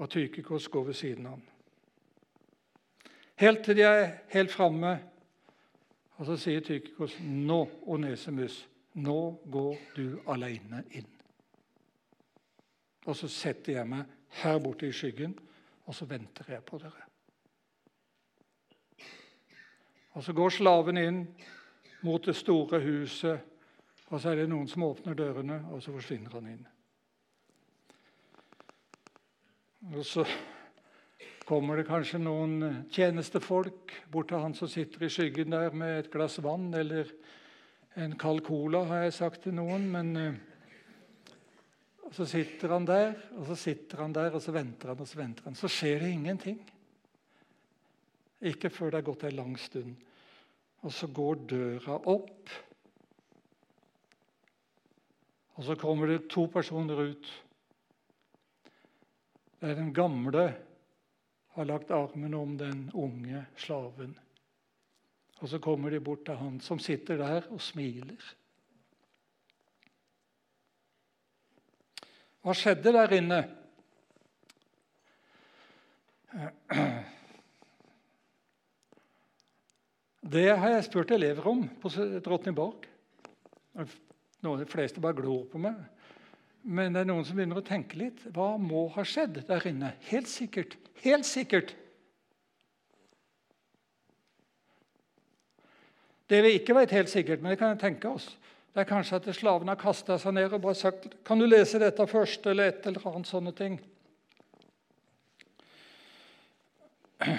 Og 0.00 0.10
Tykikos 0.10 0.68
går 0.72 0.88
ved 0.88 0.96
siden 0.96 1.26
av 1.28 1.36
ham. 1.36 1.48
Helt 3.42 3.64
til 3.66 3.76
de 3.76 3.84
er 3.84 4.06
helt 4.32 4.52
framme, 4.54 4.96
og 6.18 6.26
så 6.28 6.36
sier 6.36 6.60
Tykikos 6.64 7.16
nå, 7.24 7.60
Onesimus, 7.86 8.60
nå 8.94 9.20
går 9.50 9.78
du 9.96 10.06
alene 10.30 10.82
inn. 10.92 11.08
Og 13.06 13.16
så 13.18 13.28
setter 13.32 13.78
jeg 13.80 13.88
meg 13.88 14.10
her 14.42 14.60
borte 14.62 14.86
i 14.86 14.94
skyggen, 14.94 15.34
og 15.86 15.96
så 15.96 16.06
venter 16.06 16.52
jeg 16.52 16.64
på 16.64 16.78
dere. 16.78 17.08
Og 20.12 20.24
Så 20.24 20.32
går 20.32 20.50
slaven 20.50 20.96
inn 21.00 21.22
mot 22.02 22.24
det 22.24 22.36
store 22.36 22.80
huset, 22.84 23.40
og 24.06 24.20
så 24.20 24.30
er 24.30 24.42
det 24.42 24.48
noen 24.48 24.68
som 24.68 24.84
åpner 24.84 25.16
dørene, 25.16 25.62
og 25.72 25.82
så 25.82 25.92
forsvinner 25.92 26.34
han 26.36 26.50
inn. 26.52 26.66
Og 29.96 30.04
Så 30.06 30.26
kommer 31.52 31.76
det 31.76 31.84
kanskje 31.84 32.16
noen 32.22 32.86
tjenestefolk 32.88 33.92
bort 34.08 34.30
til 34.30 34.40
han 34.40 34.54
som 34.56 34.70
sitter 34.72 35.02
i 35.04 35.10
skyggen 35.12 35.52
der 35.52 35.74
med 35.76 35.98
et 35.98 36.08
glass 36.12 36.38
vann 36.40 36.70
eller 36.72 37.10
en 38.00 38.14
kald 38.16 38.40
cola, 38.46 38.86
har 38.88 39.02
jeg 39.04 39.18
sagt 39.18 39.44
til 39.44 39.58
noen. 39.58 39.84
men... 39.92 40.16
Eh, 40.16 40.32
og 42.02 42.14
Så 42.16 42.26
sitter 42.28 42.68
han 42.68 42.84
der, 42.84 43.14
og 43.36 43.46
så 43.46 43.54
sitter 43.56 44.02
han 44.02 44.12
der, 44.12 44.34
og 44.34 44.42
så 44.42 44.52
venter 44.52 44.88
han, 44.88 44.98
og 45.00 45.08
så 45.08 45.16
venter 45.16 45.44
han. 45.44 45.54
Så 45.56 45.68
skjer 45.68 46.00
det 46.00 46.10
ingenting. 46.12 46.58
Ikke 48.42 48.68
før 48.68 48.90
det 48.90 48.98
har 49.00 49.06
gått 49.06 49.24
ei 49.24 49.30
lang 49.32 49.54
stund. 49.56 49.94
Og 50.82 50.92
så 50.92 51.08
går 51.08 51.46
døra 51.48 51.96
opp. 52.12 52.50
Og 55.56 55.64
så 55.64 55.76
kommer 55.80 56.12
det 56.12 56.28
to 56.28 56.44
personer 56.52 57.00
ut. 57.00 57.32
Det 59.60 59.70
er 59.70 59.80
den 59.80 59.94
gamle 59.96 60.50
har 61.52 61.68
lagt 61.68 61.90
armen 61.90 62.34
om 62.34 62.54
den 62.58 62.84
unge 62.94 63.44
slaven. 63.56 64.14
Og 65.42 65.48
så 65.50 65.58
kommer 65.58 65.90
de 65.90 66.00
bort 66.00 66.24
til 66.24 66.38
han 66.38 66.60
som 66.64 66.78
sitter 66.80 67.18
der 67.20 67.48
og 67.52 67.60
smiler. 67.60 68.22
Hva 72.42 72.54
skjedde 72.58 72.92
der 72.94 73.12
inne? 73.14 73.40
Det 80.32 80.48
har 80.56 80.72
jeg 80.72 80.86
spurt 80.88 81.12
elever 81.12 81.46
om 81.50 81.66
på 81.82 81.90
Drottningborg. 82.24 82.86
De 84.42 84.70
fleste 84.70 85.02
bare 85.02 85.18
glor 85.20 85.44
på 85.52 85.60
meg. 85.60 85.76
Men 86.62 86.94
det 86.94 87.02
er 87.02 87.08
noen 87.10 87.24
som 87.26 87.36
begynner 87.36 87.58
å 87.58 87.66
tenke 87.66 87.98
litt. 87.98 88.22
Hva 88.34 88.54
må 88.60 88.86
ha 88.94 89.04
skjedd 89.06 89.42
der 89.48 89.64
inne? 89.66 89.94
Helt 90.10 90.30
sikkert. 90.30 90.76
Helt 91.02 91.26
sikkert. 91.26 91.74
Det 96.30 96.38
vi 96.44 96.54
ikke 96.56 96.76
vet 96.78 96.94
helt 96.94 97.10
sikkert, 97.12 97.42
men 97.42 97.52
det 97.52 97.58
kan 97.60 97.74
jeg 97.74 97.82
tenke 97.82 98.08
oss, 98.08 98.30
det 98.72 98.80
er 98.80 98.88
kanskje 98.88 99.18
at 99.18 99.26
slaven 99.36 99.68
har 99.68 99.76
kasta 99.76 100.16
seg 100.16 100.32
ned 100.32 100.52
og 100.52 100.62
bare 100.62 100.74
sagt 100.74 101.24
'Kan 101.24 101.38
du 101.38 101.46
lese 101.46 101.78
dette 101.78 102.06
først?' 102.06 102.46
eller 102.46 102.68
et 102.68 102.86
eller 102.86 103.06
annet 103.06 103.26
sånne 103.26 103.52
ting. 103.52 103.80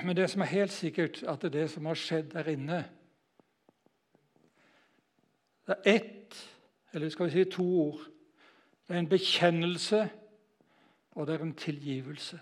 Men 0.06 0.16
det 0.16 0.30
som 0.30 0.42
er 0.42 0.46
helt 0.46 0.72
sikkert, 0.72 1.24
at 1.24 1.42
det 1.42 1.56
er 1.56 1.60
det 1.60 1.70
som 1.72 1.86
har 1.86 1.96
skjedd 1.96 2.34
der 2.34 2.50
inne 2.50 2.86
Det 5.68 5.76
er 5.86 5.96
ett, 5.96 6.50
eller 6.94 7.10
skal 7.10 7.26
vi 7.26 7.32
si 7.32 7.44
to 7.50 7.64
ord. 7.64 8.13
Det 8.88 8.96
er 8.96 9.00
en 9.00 9.10
bekjennelse, 9.10 10.10
og 11.12 11.28
det 11.28 11.36
er 11.36 11.44
en 11.44 11.56
tilgivelse. 11.56 12.40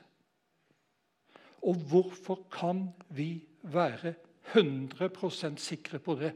Og 1.62 1.76
hvorfor 1.76 2.48
kan 2.52 2.90
vi 3.10 3.44
være 3.62 4.14
100% 4.56 5.58
sikre 5.58 6.00
på 6.00 6.16
det? 6.16 6.34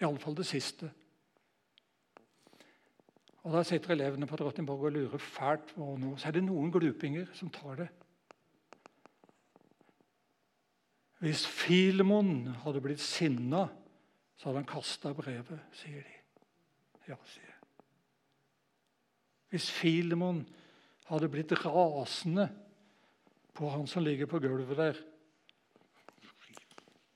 Iallfall 0.00 0.36
det 0.36 0.46
siste. 0.46 0.90
Og 3.44 3.52
Da 3.52 3.62
sitter 3.62 3.90
elevene 3.90 4.26
på 4.26 4.36
Drottningborg 4.36 4.84
og 4.88 4.92
lurer 4.92 5.18
fælt 5.18 5.74
på 5.74 5.96
noe. 6.00 6.18
Så 6.18 6.28
er 6.28 6.32
det 6.32 6.44
noen 6.46 6.72
glupinger 6.72 7.26
som 7.36 7.50
tar 7.52 7.76
det. 7.76 7.88
Hvis 11.20 11.46
Filemon 11.46 12.46
hadde 12.64 12.80
blitt 12.84 13.00
sinna, 13.00 13.66
så 14.36 14.48
hadde 14.48 14.62
han 14.64 14.68
kasta 14.68 15.12
brevet, 15.16 15.60
sier 15.72 16.02
de. 16.02 16.16
Ja, 17.08 17.16
sier. 17.28 17.53
Hvis 19.54 19.70
Filemon 19.70 20.40
hadde 21.06 21.28
blitt 21.30 21.52
rasende 21.62 22.48
på 23.54 23.68
han 23.70 23.86
som 23.86 24.02
ligger 24.02 24.26
på 24.26 24.40
gulvet 24.42 24.80
der 24.80 24.96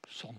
Sånn. 0.08 0.38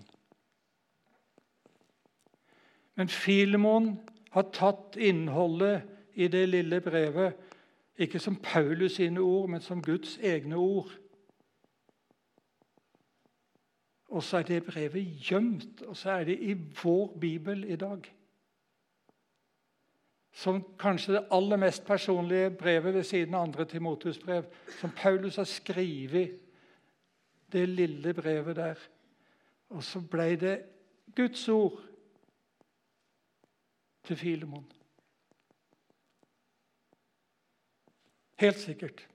Men 2.96 3.12
Filemon 3.12 3.90
har 4.32 4.48
tatt 4.56 4.96
innholdet 4.96 5.84
i 6.16 6.28
det 6.32 6.46
lille 6.50 6.80
brevet 6.84 7.36
ikke 8.00 8.20
som 8.24 8.40
Paulus 8.44 8.96
sine 8.96 9.20
ord, 9.20 9.50
men 9.52 9.64
som 9.64 9.84
Guds 9.84 10.18
egne 10.24 10.56
ord. 10.56 10.92
Og 14.08 14.24
så 14.24 14.40
er 14.40 14.48
det 14.48 14.64
brevet 14.68 15.20
gjemt, 15.20 15.84
og 15.84 15.98
så 16.00 16.16
er 16.18 16.32
det 16.32 16.40
i 16.40 16.56
vår 16.84 17.18
bibel 17.20 17.64
i 17.68 17.76
dag. 17.76 18.08
Som 20.32 20.64
kanskje 20.80 21.14
det 21.14 21.28
aller 21.32 21.58
mest 21.58 21.86
personlige 21.86 22.52
brevet 22.52 22.94
ved 22.94 23.04
siden 23.04 23.34
av 23.34 23.44
andre 23.48 23.66
Timotus-brev. 23.66 24.46
Som 24.80 24.92
Paulus 24.96 25.36
har 25.36 25.44
skrevet, 25.44 26.40
det 27.52 27.70
lille 27.70 28.14
brevet 28.14 28.56
der. 28.56 28.76
Og 29.70 29.84
så 29.84 30.02
ble 30.02 30.36
det 30.36 30.56
Guds 31.16 31.50
ord 31.50 31.82
til 34.04 34.18
Filemon. 34.18 34.72
Helt 38.40 38.60
sikkert. 38.60 39.08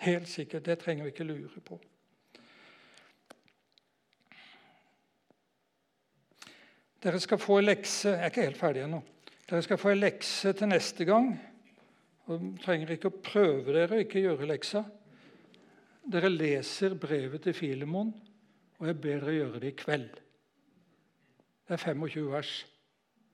Helt 0.00 0.28
sikkert. 0.28 0.66
Det 0.66 0.78
trenger 0.78 1.04
vi 1.04 1.08
ikke 1.08 1.24
lure 1.24 1.60
på. 1.60 1.80
Dere 7.02 7.20
skal 7.20 7.38
få 7.38 7.58
en 7.58 7.68
lekse 7.68 8.08
Jeg 8.08 8.20
er 8.20 8.32
ikke 8.32 8.42
helt 8.48 8.58
ferdig 8.58 8.82
ennå. 8.82 9.02
Dere 9.46 9.62
skal 9.62 9.78
få 9.78 9.92
en 9.92 10.00
lekse 10.02 10.52
til 10.58 10.70
neste 10.70 11.06
gang. 11.06 11.30
Og 12.26 12.46
trenger 12.64 12.96
ikke 12.96 13.12
å 13.12 13.18
prøve 13.22 13.74
dere 13.74 13.94
å 13.94 14.02
ikke 14.02 14.24
gjøre 14.24 14.48
leksa. 14.50 14.82
Dere 16.06 16.30
leser 16.30 16.96
brevet 16.98 17.44
til 17.46 17.54
Filemon, 17.54 18.12
og 18.78 18.88
jeg 18.90 18.98
ber 19.02 19.22
dere 19.22 19.36
gjøre 19.36 19.60
det 19.62 19.70
i 19.72 19.78
kveld. 19.78 20.18
Det 21.66 21.74
er 21.74 21.82
25 21.82 22.30
vers. 22.30 22.52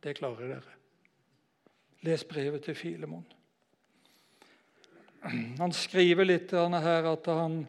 Det 0.02 0.16
klarer 0.18 0.54
dere. 0.54 0.76
Les 2.04 2.24
brevet 2.28 2.64
til 2.64 2.76
Filemon. 2.76 3.24
Han 5.22 5.72
skriver 5.76 6.26
litt 6.26 6.52
her 6.52 7.08
at 7.12 7.28
han 7.30 7.60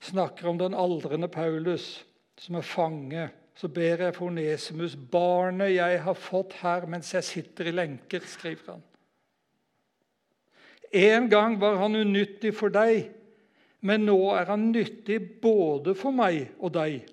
snakker 0.00 0.48
om 0.48 0.58
den 0.58 0.74
aldrende 0.78 1.28
Paulus 1.28 2.00
som 2.40 2.56
er 2.56 2.64
fange, 2.64 3.26
så 3.60 3.68
ber 3.68 4.06
jeg 4.06 4.14
for 4.16 4.30
Onesimus, 4.30 4.94
barnet 4.96 5.74
jeg 5.74 5.98
har 6.00 6.16
fått 6.16 6.54
her 6.62 6.86
mens 6.88 7.10
jeg 7.12 7.26
sitter 7.26 7.68
i 7.68 7.74
lenker, 7.74 8.24
skriver 8.24 8.70
han. 8.72 8.84
En 10.96 11.26
gang 11.28 11.58
var 11.60 11.76
han 11.82 11.98
unyttig 11.98 12.54
for 12.56 12.72
deg, 12.72 13.10
men 13.84 14.06
nå 14.08 14.16
er 14.32 14.48
han 14.48 14.70
nyttig 14.72 15.18
både 15.42 15.92
for 15.94 16.16
meg 16.16 16.54
og 16.56 16.72
deg. 16.78 17.04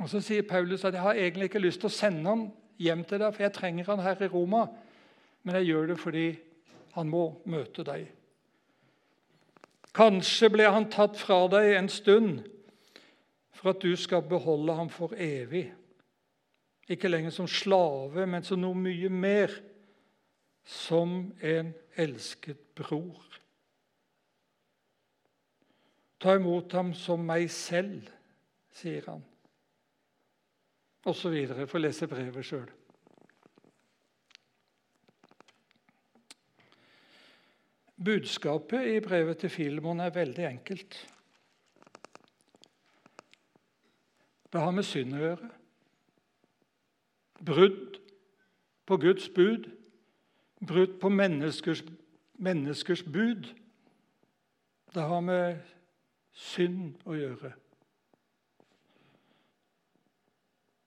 Og 0.00 0.08
Så 0.08 0.22
sier 0.24 0.48
Paulus 0.48 0.86
at 0.88 0.96
jeg 0.96 1.04
har 1.04 1.20
egentlig 1.20 1.50
ikke 1.50 1.62
lyst 1.66 1.82
til 1.84 1.90
å 1.90 1.98
sende 1.98 2.24
ham 2.30 2.46
hjem 2.80 3.04
til 3.04 3.20
deg, 3.20 3.34
for 3.34 3.44
jeg 3.44 3.56
trenger 3.58 3.92
han 3.92 4.02
her 4.06 4.24
i 4.24 4.30
Roma, 4.32 4.64
men 5.44 5.60
jeg 5.60 5.68
gjør 5.68 5.92
det 5.92 5.98
fordi 6.00 6.26
han 6.96 7.12
må 7.12 7.26
møte 7.44 7.84
deg. 7.84 8.08
Kanskje 9.92 10.48
ble 10.48 10.72
han 10.72 10.88
tatt 10.88 11.20
fra 11.20 11.44
deg 11.52 11.74
en 11.76 11.92
stund 11.92 12.40
for 13.52 13.72
at 13.72 13.82
du 13.82 13.96
skal 13.96 14.24
beholde 14.28 14.74
ham 14.74 14.90
for 14.90 15.14
evig. 15.16 15.66
Ikke 16.88 17.08
lenger 17.08 17.30
som 17.30 17.48
slave, 17.48 18.26
men 18.26 18.44
som 18.44 18.60
noe 18.60 18.76
mye 18.76 19.08
mer, 19.12 19.52
som 20.64 21.32
en 21.42 21.72
elsket 21.98 22.60
bror. 22.78 23.38
Ta 26.22 26.36
imot 26.38 26.72
ham 26.78 26.92
som 26.94 27.24
meg 27.26 27.48
selv, 27.50 28.06
sier 28.78 29.08
han. 29.10 29.24
Og 31.02 31.16
så 31.18 31.32
videre. 31.32 31.66
Få 31.66 31.80
lese 31.82 32.06
brevet 32.06 32.46
sjøl. 32.46 32.68
Budskapet 38.02 38.86
i 38.96 39.00
brevet 39.02 39.42
til 39.42 39.50
Filemon 39.50 40.00
er 40.02 40.14
veldig 40.14 40.46
enkelt. 40.46 40.96
Det 44.52 44.60
har 44.60 44.70
med 44.70 44.84
synd 44.84 45.14
å 45.16 45.22
gjøre. 45.22 45.48
Brudd 47.40 47.98
på 48.86 48.98
Guds 49.00 49.28
bud. 49.32 49.70
Brudd 50.66 50.98
på 51.00 51.08
menneskers, 51.08 51.82
menneskers 52.34 53.02
bud. 53.02 53.48
Det 54.94 55.02
har 55.08 55.24
med 55.24 55.62
synd 56.36 57.00
å 57.08 57.16
gjøre. 57.16 57.52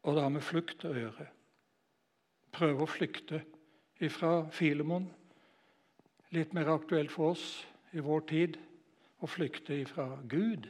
Og 0.05 0.15
det 0.15 0.21
har 0.21 0.29
med 0.29 0.45
flukt 0.45 0.85
å 0.85 0.93
gjøre. 0.93 1.27
Prøve 2.53 2.85
å 2.85 2.89
flykte 2.89 3.41
ifra 4.05 4.45
Filemon 4.53 5.09
litt 6.35 6.53
mer 6.53 6.69
aktuelt 6.75 7.11
for 7.11 7.33
oss 7.33 7.65
i 7.95 8.03
vår 8.03 8.25
tid 8.29 8.57
å 9.23 9.29
flykte 9.29 9.79
ifra 9.81 10.07
Gud. 10.29 10.67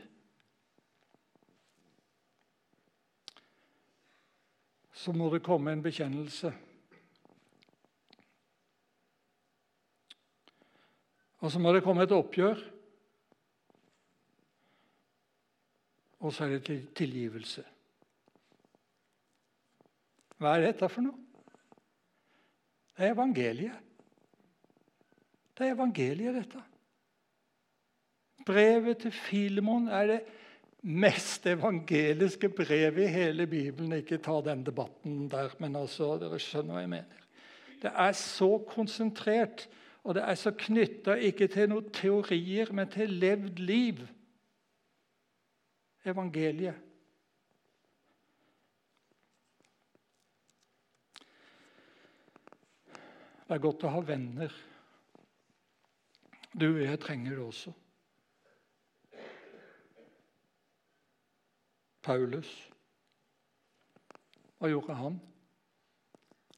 Så 4.96 5.12
må 5.12 5.28
det 5.34 5.44
komme 5.44 5.74
en 5.76 5.84
bekjennelse. 5.84 6.54
Og 11.44 11.52
så 11.52 11.60
må 11.62 11.74
det 11.76 11.84
komme 11.86 12.08
et 12.08 12.16
oppgjør. 12.16 12.62
Og 16.26 16.34
så 16.34 16.48
er 16.48 16.56
det 16.56 16.80
tilgivelse. 16.98 17.62
Hva 20.40 20.56
er 20.56 20.70
dette 20.70 20.90
for 20.90 21.06
noe? 21.06 21.20
Det 22.96 23.04
er 23.04 23.14
evangeliet. 23.14 23.84
Det 25.56 25.68
er 25.68 25.76
evangeliet, 25.76 26.36
dette. 26.36 26.64
Brevet 28.48 29.04
til 29.04 29.14
Filemon 29.16 29.88
er 29.92 30.10
det 30.10 30.20
mest 30.86 31.48
evangeliske 31.50 32.50
brevet 32.54 33.08
i 33.08 33.12
hele 33.12 33.48
Bibelen. 33.50 33.98
Ikke 33.98 34.22
ta 34.22 34.38
den 34.46 34.66
debatten 34.66 35.26
der, 35.32 35.56
men 35.60 35.76
altså, 35.80 36.14
dere 36.22 36.40
skjønner 36.42 36.78
hva 36.78 36.84
jeg 36.84 36.94
mener. 36.94 37.24
Det 37.82 37.92
er 37.92 38.14
så 38.18 38.52
konsentrert, 38.70 39.68
og 40.06 40.16
det 40.16 40.24
er 40.24 40.38
så 40.38 40.54
knytta 40.54 41.18
ikke 41.18 41.48
til 41.52 41.72
noen 41.72 41.90
teorier, 41.94 42.72
men 42.74 42.90
til 42.94 43.18
levd 43.22 43.62
liv. 43.62 44.04
Evangeliet. 46.06 46.82
Det 53.46 53.54
er 53.54 53.62
godt 53.62 53.86
å 53.86 53.94
ha 53.94 54.02
venner. 54.06 54.54
Du 56.56 56.70
og 56.72 56.82
jeg 56.82 57.02
trenger 57.02 57.36
det 57.36 57.44
også. 57.46 57.74
Paulus, 62.06 62.50
hva 64.60 64.70
gjorde 64.70 64.98
han? 64.98 65.18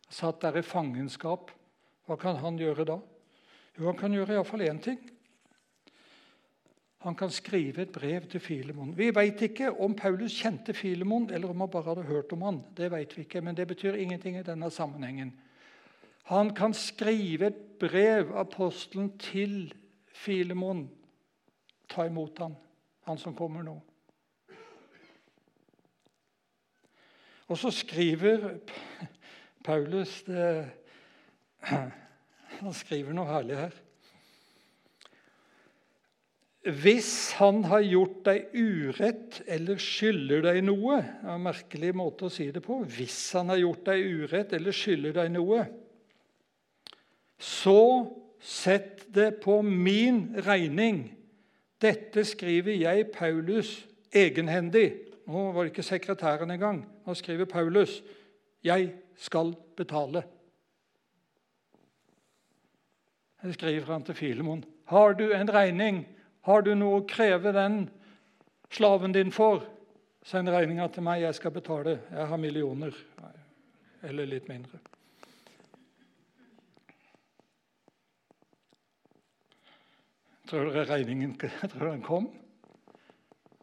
Satt 0.09 0.41
der 0.43 0.59
i 0.59 0.63
fangenskap. 0.63 1.51
Hva 2.07 2.15
kan 2.19 2.37
han 2.39 2.59
gjøre 2.59 2.85
da? 2.87 2.97
Jo, 3.77 3.89
Han 3.89 3.97
kan 3.99 4.13
gjøre 4.15 4.37
iallfall 4.37 4.63
én 4.63 4.79
ting. 4.83 4.99
Han 7.05 7.15
kan 7.15 7.29
skrive 7.29 7.81
et 7.81 7.91
brev 7.91 8.25
til 8.27 8.41
Filemon. 8.41 8.95
Vi 8.97 9.11
vet 9.15 9.41
ikke 9.41 9.69
om 9.71 9.95
Paulus 9.95 10.33
kjente 10.41 10.73
Filemon, 10.73 11.29
eller 11.29 11.49
om 11.49 11.61
han 11.61 11.69
bare 11.69 11.91
hadde 11.91 12.07
hørt 12.07 12.33
om 12.33 12.41
han. 12.41 12.63
Det 12.77 12.89
vet 12.91 13.17
vi 13.17 13.21
ikke, 13.21 13.41
men 13.41 13.55
det 13.55 13.67
betyr 13.67 13.99
ingenting 13.99 14.37
i 14.39 14.43
denne 14.43 14.71
sammenhengen. 14.71 15.33
Han 16.27 16.55
kan 16.55 16.73
skrive 16.73 17.47
et 17.47 17.59
brev, 17.79 18.33
apostelen, 18.35 19.11
til 19.19 19.73
Filemon, 20.11 20.87
ta 21.87 22.07
imot 22.09 22.39
han, 22.39 22.57
han 23.05 23.17
som 23.21 23.35
kommer 23.35 23.63
nå. 23.63 23.77
Og 27.47 27.59
så 27.59 27.71
skriver 27.71 28.49
Paulus 29.63 30.21
det, 30.27 30.69
Han 31.67 32.73
skriver 32.73 33.15
noe 33.15 33.29
herlig 33.29 33.57
her. 33.59 33.75
Hvis 36.67 37.11
han 37.39 37.61
har 37.69 37.83
gjort 37.85 38.23
deg 38.27 38.55
urett 38.57 39.39
eller 39.47 39.79
skylder 39.79 40.41
deg 40.49 40.57
noe 40.67 40.97
det 40.99 41.29
er 41.29 41.35
En 41.37 41.45
merkelig 41.45 41.93
måte 41.95 42.27
å 42.27 42.33
si 42.33 42.49
det 42.51 42.63
på. 42.65 42.81
Hvis 42.83 43.19
han 43.37 43.53
har 43.53 43.61
gjort 43.61 43.85
deg 43.87 44.23
urett 44.23 44.55
eller 44.57 44.75
skylder 44.75 45.15
deg 45.21 45.31
noe, 45.37 45.67
så 47.39 47.77
Sett 48.39 49.13
det 49.13 49.31
på 49.41 49.61
min 49.61 50.35
regning. 50.45 51.07
Dette 51.81 52.23
skriver 52.25 52.77
jeg, 52.77 53.09
Paulus, 53.13 53.85
egenhendig. 54.13 54.91
Nå 55.27 55.51
var 55.51 55.65
det 55.65 55.73
ikke 55.73 55.85
sekretæren 55.85 56.53
engang. 56.53 56.83
Nå 57.07 57.15
skriver 57.15 57.47
Paulus 57.47 58.01
jeg 58.65 58.89
skal 59.15 59.53
betale. 59.77 60.23
Jeg 63.43 63.53
skriver 63.53 63.93
han 63.93 64.03
til 64.03 64.15
Filemon. 64.17 64.63
Har 64.89 65.13
du 65.13 65.29
en 65.31 65.53
regning? 65.53 66.01
Har 66.41 66.61
du 66.65 66.73
noe 66.75 66.99
å 66.99 67.05
kreve 67.07 67.53
den 67.55 67.85
slaven 68.73 69.13
din 69.15 69.31
for? 69.31 69.63
Send 70.27 70.51
regninga 70.51 70.89
til 70.91 71.05
meg, 71.05 71.21
jeg 71.21 71.37
skal 71.37 71.53
betale. 71.55 71.99
Jeg 72.11 72.27
har 72.27 72.41
millioner. 72.41 72.95
Eller 74.03 74.27
litt 74.27 74.49
mindre. 74.51 74.81
Tror 80.47 80.71
dere 80.71 80.87
regningen 80.89 81.37
tror 81.71 81.89
den 81.91 82.03
kom? 82.03 82.27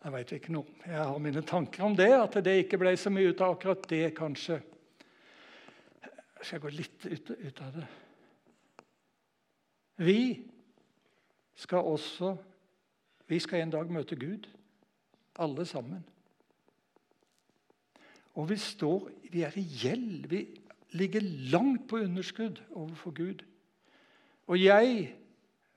Jeg 0.05 0.13
veit 0.13 0.33
ikke 0.37 0.53
noe. 0.53 0.69
Jeg 0.85 1.01
har 1.01 1.21
mine 1.23 1.41
tanker 1.49 1.87
om 1.87 1.95
det, 1.97 2.11
at 2.13 2.35
det 2.45 2.59
ikke 2.61 2.77
ble 2.83 2.91
så 3.01 3.09
mye 3.09 3.31
ut 3.33 3.41
av 3.41 3.55
akkurat 3.55 3.87
det, 3.89 4.03
kanskje. 4.13 4.59
Jeg 6.05 6.49
skal 6.51 6.61
gå 6.61 6.73
litt 6.77 7.07
ut, 7.09 7.31
ut 7.33 7.63
av 7.65 7.79
det. 7.79 7.85
Vi 10.05 10.19
skal 11.57 11.89
også 11.95 12.37
Vi 13.25 13.39
skal 13.41 13.63
en 13.63 13.71
dag 13.73 13.89
møte 13.89 14.19
Gud, 14.21 14.45
alle 15.41 15.65
sammen. 15.65 16.03
Og 18.37 18.51
vi 18.51 18.59
står 18.61 19.09
Vi 19.33 19.43
er 19.43 19.57
i 19.57 19.65
gjeld. 19.65 20.27
Vi 20.29 20.43
ligger 20.93 21.25
langt 21.51 21.89
på 21.89 22.03
underskudd 22.05 22.61
overfor 22.75 23.11
Gud. 23.11 23.41
Og 24.47 24.61
jeg 24.61 25.15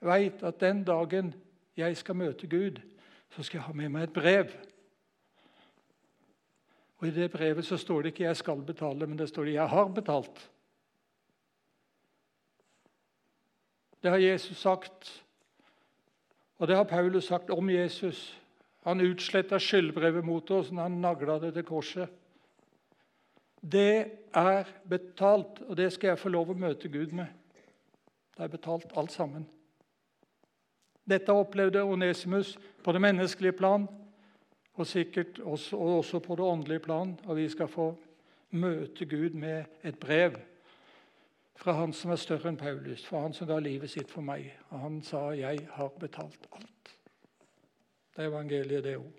veit 0.02 0.44
at 0.44 0.60
den 0.60 0.84
dagen 0.84 1.34
jeg 1.78 1.98
skal 1.98 2.16
møte 2.16 2.48
Gud, 2.48 2.84
så 3.30 3.44
skal 3.44 3.58
jeg 3.58 3.68
ha 3.68 3.74
med 3.74 3.90
meg 3.94 4.08
et 4.08 4.14
brev. 4.14 4.52
Og 6.98 7.08
I 7.08 7.14
det 7.14 7.32
brevet 7.32 7.66
så 7.66 7.78
står 7.78 8.02
det 8.02 8.14
ikke 8.14 8.24
'jeg 8.24 8.38
skal 8.38 8.62
betale', 8.62 9.08
men 9.08 9.18
det 9.18 9.30
står 9.30 9.44
det 9.44 9.54
'jeg 9.54 9.70
har 9.70 9.88
betalt'. 9.88 10.50
Det 14.04 14.12
har 14.12 14.18
Jesus 14.18 14.58
sagt, 14.58 15.26
og 16.58 16.68
det 16.68 16.76
har 16.76 16.84
Paulus 16.84 17.26
sagt 17.26 17.50
om 17.50 17.70
Jesus. 17.70 18.42
Han 18.82 19.02
utsletta 19.02 19.60
skyldbrevet 19.60 20.26
mot 20.26 20.52
oss 20.52 20.72
når 20.72 20.82
han 20.82 21.02
nagla 21.02 21.40
det 21.40 21.54
til 21.54 21.64
korset. 21.64 22.10
Det 23.72 24.12
er 24.34 24.64
betalt, 24.90 25.62
og 25.62 25.78
det 25.78 25.94
skal 25.94 26.08
jeg 26.08 26.20
få 26.20 26.30
lov 26.30 26.50
å 26.50 26.54
møte 26.54 26.90
Gud 26.90 27.12
med. 27.12 27.26
Det 28.38 28.44
er 28.44 28.48
betalt, 28.54 28.94
alt 28.96 29.12
sammen. 29.12 29.48
Dette 31.10 31.32
opplevde 31.32 31.84
Onesimus 31.84 32.58
på 32.84 32.92
det 32.92 33.02
menneskelige 33.02 33.52
plan. 33.52 33.88
og 34.78 34.88
sikkert 34.88 35.40
også, 35.40 35.78
og 35.78 35.98
også 35.98 36.20
på 36.20 36.36
det 36.36 36.46
åndelige 36.46 36.80
plan. 36.80 37.20
Og 37.24 37.36
vi 37.36 37.50
skal 37.50 37.68
få 37.68 37.98
møte 38.50 39.06
Gud 39.06 39.30
med 39.30 39.66
et 39.84 40.00
brev 40.00 40.32
fra 41.56 41.72
han 41.72 41.94
som 41.94 42.12
er 42.12 42.16
større 42.22 42.52
enn 42.52 42.58
Paulus, 42.58 43.06
fra 43.06 43.24
han 43.24 43.34
som 43.34 43.48
ga 43.50 43.58
livet 43.60 43.90
sitt 43.90 44.12
for 44.12 44.22
meg. 44.22 44.52
Og 44.70 44.80
han 44.80 45.02
sa 45.02 45.32
'Jeg 45.32 45.68
har 45.72 45.88
betalt 45.88 46.48
alt'. 46.52 46.98
Det 48.16 48.24
er 48.24 48.30
evangeliet, 48.30 48.84
det 48.84 48.98
òg. 48.98 49.12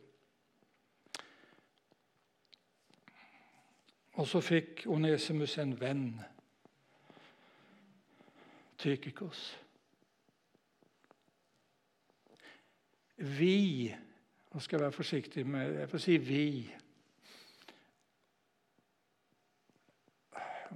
Og 4.12 4.26
så 4.26 4.40
fikk 4.40 4.86
Onesimus 4.86 5.58
en 5.58 5.80
venn, 5.80 6.20
Tykikos. 8.78 9.58
Vi 13.18 13.94
Nå 14.48 14.60
skal 14.64 14.78
jeg 14.78 14.82
være 14.82 14.92
forsiktig 14.92 15.46
med 15.46 15.74
Jeg 15.80 15.90
får 15.90 15.98
si 15.98 16.16
'vi'. 16.16 16.70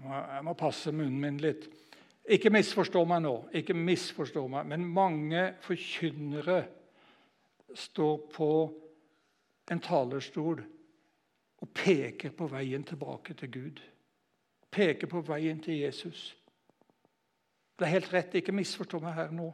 Jeg 0.05 0.45
må 0.45 0.53
passe 0.53 0.93
munnen 0.93 1.21
min 1.21 1.39
litt. 1.39 1.69
Ikke 2.29 2.51
misforstå 2.51 3.05
meg 3.05 3.23
nå, 3.23 3.49
ikke 3.53 3.75
misforstå 3.75 4.47
meg, 4.49 4.67
men 4.67 4.85
mange 4.85 5.55
forkynnere 5.61 6.65
står 7.75 8.29
på 8.35 8.49
en 9.71 9.81
talerstol 9.81 10.63
og 11.63 11.69
peker 11.75 12.31
på 12.31 12.47
veien 12.47 12.85
tilbake 12.85 13.35
til 13.35 13.51
Gud. 13.51 13.83
Peker 14.71 15.07
på 15.07 15.21
veien 15.21 15.61
til 15.63 15.79
Jesus. 15.79 16.37
Det 17.79 17.87
er 17.87 17.97
helt 17.97 18.13
rett, 18.13 18.35
ikke 18.35 18.53
misforstå 18.53 19.01
meg 19.03 19.15
her 19.15 19.31
nå. 19.35 19.53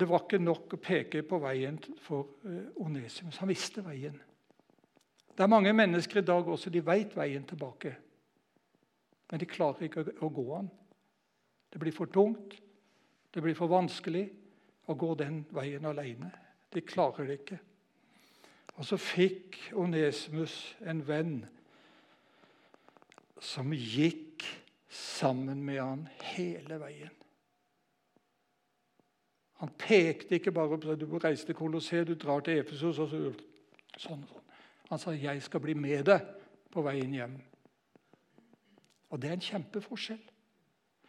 Det 0.00 0.08
var 0.08 0.22
ikke 0.24 0.40
nok 0.40 0.74
å 0.78 0.80
peke 0.80 1.20
på 1.28 1.38
veien 1.42 1.76
for 2.00 2.40
eh, 2.48 2.70
Onesimus. 2.80 3.36
Han 3.42 3.50
visste 3.50 3.84
veien. 3.84 4.16
Det 5.36 5.44
er 5.44 5.50
mange 5.52 5.72
mennesker 5.76 6.22
i 6.22 6.26
dag 6.26 6.48
også 6.48 6.72
de 6.72 6.80
vet 6.84 7.12
veien 7.16 7.44
tilbake, 7.48 7.92
men 9.30 9.40
de 9.40 9.48
klarer 9.48 9.86
ikke 9.86 10.04
å 10.24 10.30
gå 10.32 10.46
den. 10.50 10.70
Det 11.70 11.80
blir 11.80 11.94
for 11.94 12.10
tungt, 12.12 12.56
det 13.30 13.44
blir 13.44 13.54
for 13.54 13.70
vanskelig 13.70 14.24
å 14.90 14.96
gå 14.98 15.12
den 15.20 15.44
veien 15.54 15.86
alene. 15.86 16.32
De 16.72 16.82
klarer 16.82 17.28
det 17.28 17.38
ikke. 17.42 17.60
Og 18.80 18.88
så 18.88 18.96
fikk 18.96 19.58
Onesmus 19.78 20.56
en 20.88 21.04
venn 21.06 21.38
som 23.40 23.72
gikk 23.76 24.44
sammen 24.90 25.62
med 25.64 25.80
han 25.82 26.04
hele 26.32 26.80
veien. 26.80 27.19
Han 29.60 29.72
pekte 29.78 30.38
ikke 30.38 30.52
bare 30.56 30.78
på 30.78 30.94
du 30.96 31.06
reiser 31.18 31.50
til 31.50 31.54
Kolosseum, 31.54 32.06
du 32.06 32.14
drar 32.14 32.40
til 32.40 32.62
Efesos 32.62 32.98
og 32.98 33.10
så, 33.10 33.18
sånn. 33.98 34.22
sånn. 34.24 34.24
Han 34.88 34.98
sa 34.98 35.12
'jeg 35.12 35.42
skal 35.42 35.60
bli 35.60 35.74
med 35.74 36.04
deg 36.04 36.20
på 36.70 36.82
veien 36.82 37.12
hjem'. 37.12 37.40
Og 39.10 39.20
Det 39.20 39.28
er 39.28 39.32
en 39.32 39.40
kjempeforskjell. 39.40 40.20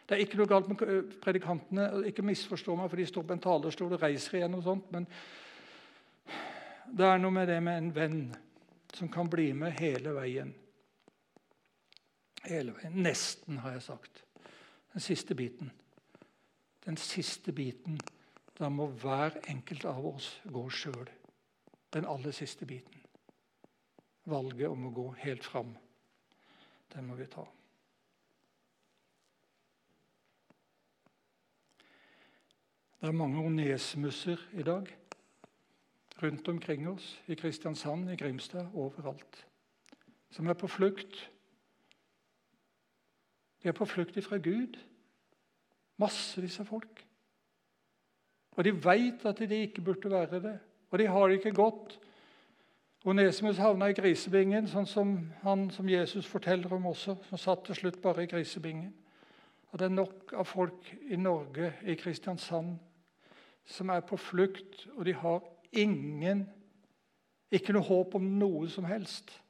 Det 0.09 0.17
er 0.17 0.25
ikke 0.25 0.37
noe 0.37 0.47
galt 0.47 0.67
med 0.67 1.21
predikantene. 1.21 2.05
Ikke 2.05 2.21
misforstå 2.21 2.75
meg, 2.75 2.89
for 2.89 2.97
de 2.97 3.05
står 3.05 3.23
på 3.23 3.33
en 3.33 3.39
talerstol 3.39 3.93
og 3.93 4.01
reiser 4.01 4.37
igjen. 4.37 4.53
og 4.53 4.63
sånt, 4.63 4.91
Men 4.91 5.07
det 6.97 7.05
er 7.05 7.17
noe 7.17 7.31
med 7.31 7.47
det 7.47 7.63
med 7.63 7.77
en 7.77 7.95
venn 7.95 8.35
som 8.93 9.07
kan 9.09 9.29
bli 9.29 9.53
med 9.53 9.71
hele 9.79 10.09
veien. 10.09 10.53
Hele 12.43 12.73
veien. 12.73 12.93
Nesten, 12.93 13.57
har 13.57 13.71
jeg 13.71 13.81
sagt. 13.81 14.23
Den 14.93 15.01
siste 15.01 15.35
biten. 15.35 15.71
Den 16.85 16.97
siste 16.97 17.51
biten. 17.51 17.99
Da 18.62 18.70
må 18.70 18.91
hver 19.01 19.39
enkelt 19.49 19.88
av 19.89 20.05
oss 20.05 20.36
gå 20.45 20.68
sjøl. 20.70 21.07
Den 21.91 22.05
aller 22.05 22.32
siste 22.36 22.68
biten 22.70 23.01
valget 24.30 24.70
om 24.70 24.86
å 24.86 24.93
gå 24.93 25.07
helt 25.24 25.45
fram. 25.45 25.74
Det 26.93 27.01
må 27.03 27.16
vi 27.18 27.26
ta. 27.32 27.45
Det 33.01 33.09
er 33.09 33.18
mange 33.18 33.41
onesmusser 33.41 34.41
i 34.53 34.64
dag 34.64 34.89
rundt 36.22 36.47
omkring 36.47 36.86
oss, 36.86 37.16
i 37.26 37.36
Kristiansand, 37.36 38.12
i 38.12 38.16
Grimstad, 38.16 38.68
overalt, 38.78 39.39
som 40.30 40.45
er 40.47 40.53
på 40.53 40.70
flukt. 40.70 41.18
De 43.64 43.72
er 43.72 43.78
på 43.78 43.88
flukt 43.89 44.20
ifra 44.22 44.38
Gud. 44.38 44.78
Massevis 45.97 46.59
av 46.62 46.70
folk. 46.70 47.01
Og 48.57 48.63
de 48.67 48.73
veit 48.83 49.25
at 49.25 49.39
de 49.39 49.61
ikke 49.61 49.81
burde 49.81 50.11
være 50.11 50.41
det. 50.43 50.59
Og 50.91 50.99
de 50.99 51.07
har 51.07 51.27
det 51.27 51.37
ikke 51.39 51.53
godt. 51.55 51.99
Onesimus 53.05 53.57
havna 53.57 53.87
i 53.89 53.95
grisebingen, 53.97 54.67
sånn 54.69 54.85
som 54.85 55.13
han 55.41 55.69
som 55.73 55.87
Jesus 55.89 56.27
forteller 56.29 56.73
om 56.75 56.85
også, 56.91 57.15
som 57.29 57.39
satt 57.39 57.63
til 57.65 57.79
slutt 57.79 58.01
bare 58.03 58.27
i 58.27 58.29
grisebingen. 58.29 58.91
Og 59.71 59.79
Det 59.79 59.85
er 59.85 59.95
nok 59.95 60.33
av 60.37 60.45
folk 60.45 60.91
i 61.09 61.15
Norge, 61.15 61.73
i 61.81 61.95
Kristiansand, 61.95 62.75
som 63.65 63.89
er 63.89 64.03
på 64.05 64.17
flukt, 64.17 64.87
og 64.97 65.05
de 65.05 65.13
har 65.13 65.41
ingen 65.71 66.49
Ikke 67.51 67.73
noe 67.73 67.83
håp 67.83 68.13
om 68.15 68.23
noe 68.39 68.69
som 68.71 68.85
helst. 68.87 69.40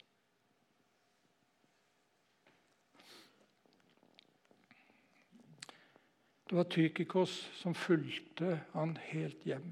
Det 6.52 6.56
var 6.56 6.64
Tykikos 6.68 7.50
som 7.56 7.72
fulgte 7.74 8.58
han 8.74 8.90
helt 9.00 9.40
hjem. 9.48 9.70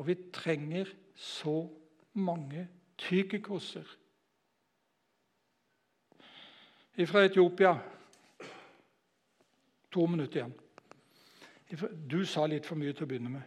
Og 0.00 0.06
vi 0.06 0.14
trenger 0.32 0.88
så 1.12 1.68
mange 2.16 2.62
tykikoser 2.96 3.84
fra 7.04 7.24
Etiopia. 7.28 7.74
To 9.92 10.06
minutter 10.06 10.40
igjen. 10.40 10.56
Du 12.08 12.24
sa 12.24 12.46
litt 12.48 12.64
for 12.64 12.80
mye 12.80 12.96
til 12.96 13.04
å 13.04 13.10
begynne 13.12 13.34
med. 13.34 13.44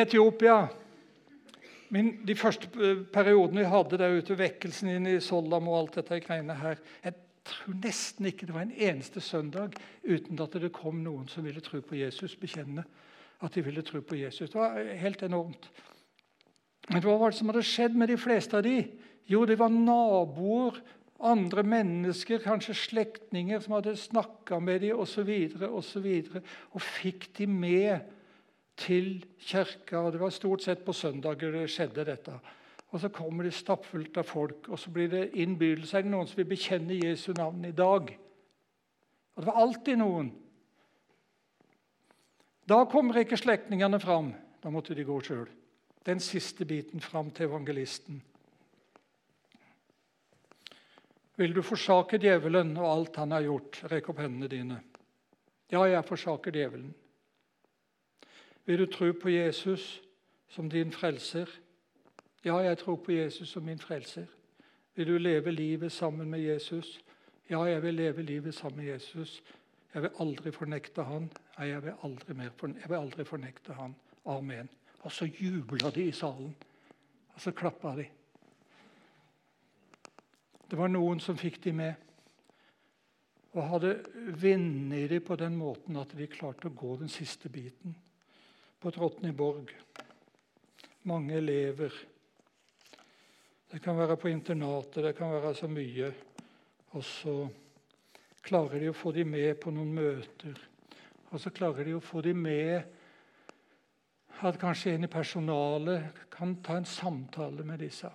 Etiopia. 0.00 0.64
Min, 1.94 2.10
de 2.26 2.34
første 2.34 2.66
periodene 3.14 3.62
vi 3.62 3.70
hadde 3.70 4.02
der 4.02 4.18
ute, 4.18 4.34
vekkelsen 4.42 4.96
inn 4.96 5.08
i 5.14 5.20
Soldam 5.22 5.70
og 5.70 5.78
alt 5.78 6.02
dette 6.02 6.18
greiene 6.26 6.58
her 6.58 6.82
Jeg 7.04 7.14
tror 7.50 7.76
nesten 7.82 8.28
ikke 8.28 8.48
det 8.48 8.54
var 8.54 8.66
en 8.66 8.74
eneste 8.74 9.20
søndag 9.24 9.76
uten 10.04 10.40
at 10.42 10.56
det 10.60 10.72
kom 10.76 11.02
noen 11.04 11.28
som 11.30 11.46
ville 11.46 11.62
tro 11.64 11.80
på 11.84 11.98
Jesus, 11.98 12.36
bekjenne 12.38 12.84
at 13.44 13.54
de 13.54 13.62
ville 13.64 13.84
tro 13.86 14.00
på 14.02 14.18
Jesus. 14.18 14.50
Det 14.50 14.58
var 14.58 14.78
helt 14.98 15.22
enormt. 15.22 15.68
Men 16.88 17.02
hva 17.04 17.18
var 17.20 17.32
det 17.32 17.38
som 17.38 17.50
hadde 17.52 17.66
skjedd 17.66 17.96
med 17.98 18.10
de 18.10 18.16
fleste 18.20 18.56
av 18.58 18.64
de? 18.66 18.80
Jo, 19.28 19.44
det 19.46 19.58
var 19.60 19.72
naboer, 19.72 20.80
andre 21.18 21.64
mennesker, 21.66 22.40
kanskje 22.42 22.76
slektninger 22.78 23.60
som 23.60 23.76
hadde 23.76 23.96
snakka 23.98 24.60
med 24.62 24.84
dem 24.86 25.00
osv. 25.02 25.28
Og, 25.68 25.82
så 25.84 26.02
videre, 26.02 26.42
og 26.72 26.84
fikk 26.84 27.28
de 27.38 27.48
med 27.50 28.06
til 28.78 29.26
kirka. 29.42 29.98
og 29.98 30.14
Det 30.14 30.22
var 30.22 30.34
stort 30.34 30.64
sett 30.64 30.84
på 30.86 30.94
søndager 30.96 31.52
det 31.52 31.66
skjedde 31.70 32.06
dette. 32.08 32.38
Og 32.88 33.00
Så 33.00 33.08
kommer 33.08 33.44
det 33.44 33.52
stappfullt 33.54 34.16
av 34.16 34.24
folk, 34.24 34.68
og 34.68 34.78
så 34.78 34.90
blir 34.90 35.08
det 35.08 35.30
innbydelse. 35.34 35.98
Er 35.98 36.02
det 36.02 36.10
noen 36.10 36.26
som 36.26 36.36
vil 36.36 36.48
bekjenne 36.48 36.96
Jesu 36.96 37.32
navn 37.36 37.64
i 37.64 37.72
dag? 37.72 38.18
Og 39.36 39.42
Det 39.42 39.46
var 39.46 39.60
alltid 39.60 39.98
noen. 39.98 40.32
Da 42.68 42.84
kommer 42.84 43.20
ikke 43.20 43.36
slektningene 43.36 44.00
fram. 44.00 44.32
Da 44.62 44.70
måtte 44.70 44.94
de 44.94 45.04
gå 45.04 45.20
sjøl 45.20 45.48
den 46.08 46.20
siste 46.20 46.64
biten 46.64 47.00
fram 47.00 47.30
til 47.30 47.50
evangelisten. 47.50 48.22
Vil 51.36 51.52
du 51.54 51.60
forsake 51.62 52.18
djevelen 52.18 52.72
og 52.80 52.88
alt 52.88 53.18
han 53.20 53.34
har 53.36 53.44
gjort? 53.44 53.82
Rekk 53.92 54.08
opp 54.10 54.22
hendene 54.22 54.48
dine. 54.48 54.78
Ja, 55.70 55.84
jeg 55.84 56.06
forsaker 56.08 56.54
djevelen. 56.54 56.94
Vil 58.64 58.80
du 58.80 58.86
tro 58.90 59.12
på 59.12 59.30
Jesus 59.30 60.00
som 60.48 60.70
din 60.72 60.90
frelser? 60.92 61.48
Ja, 62.44 62.58
jeg 62.58 62.78
tror 62.78 62.96
på 62.96 63.12
Jesus 63.12 63.48
som 63.48 63.62
min 63.62 63.78
frelser. 63.78 64.26
Vil 64.94 65.06
du 65.06 65.18
leve 65.18 65.50
livet 65.50 65.92
sammen 65.92 66.30
med 66.30 66.40
Jesus? 66.40 67.00
Ja, 67.50 67.62
jeg 67.64 67.82
vil 67.82 67.94
leve 67.94 68.22
livet 68.22 68.54
sammen 68.54 68.84
med 68.84 68.92
Jesus. 68.92 69.42
Jeg 69.94 70.02
vil 70.02 70.10
aldri 70.20 70.50
fornekte 70.52 71.02
han. 71.02 71.30
Nei, 71.58 71.68
jeg 71.68 71.82
vil 71.84 71.94
aldri, 72.02 72.34
fornekte, 72.34 72.80
jeg 72.80 72.90
vil 72.90 72.96
aldri 72.96 73.24
fornekte 73.24 73.72
han. 73.72 73.94
Amen. 74.26 74.68
Og 75.00 75.12
så 75.12 75.24
jubla 75.24 75.90
de 75.90 76.08
i 76.08 76.12
salen. 76.12 76.54
Og 77.34 77.40
så 77.40 77.50
klappa 77.50 77.94
de. 77.96 78.04
Det 80.70 80.78
var 80.78 80.90
noen 80.92 81.20
som 81.20 81.38
fikk 81.38 81.62
de 81.64 81.72
med. 81.72 81.94
Og 83.56 83.64
hadde 83.70 83.94
vunnet 84.42 85.10
de 85.10 85.20
på 85.24 85.36
den 85.40 85.56
måten 85.56 85.96
at 85.96 86.12
de 86.18 86.26
klarte 86.30 86.68
å 86.68 86.76
gå 86.76 86.96
den 87.00 87.08
siste 87.08 87.48
biten. 87.48 87.96
På 88.78 88.90
Trotniborg. 88.94 89.72
Mange 91.08 91.38
elever. 91.40 91.94
Det 93.70 93.82
kan 93.84 93.98
være 93.98 94.16
på 94.16 94.30
internatet, 94.32 95.02
det 95.04 95.16
kan 95.16 95.32
være 95.32 95.54
så 95.54 95.68
mye. 95.68 96.12
Og 96.96 97.04
så 97.04 97.34
klarer 98.40 98.80
de 98.80 98.88
å 98.88 98.96
få 98.96 99.12
dem 99.12 99.28
med 99.34 99.58
på 99.60 99.72
noen 99.74 99.90
møter. 99.92 100.56
Og 101.28 101.42
så 101.42 101.52
klarer 101.52 101.84
de 101.84 101.98
å 101.98 102.00
få 102.00 102.22
dem 102.24 102.40
med 102.46 102.94
at 104.40 104.56
kanskje 104.60 104.94
en 104.94 105.04
i 105.04 105.10
personalet 105.12 106.22
kan 106.32 106.54
ta 106.64 106.78
en 106.78 106.88
samtale 106.88 107.66
med 107.66 107.82
disse. 107.84 108.08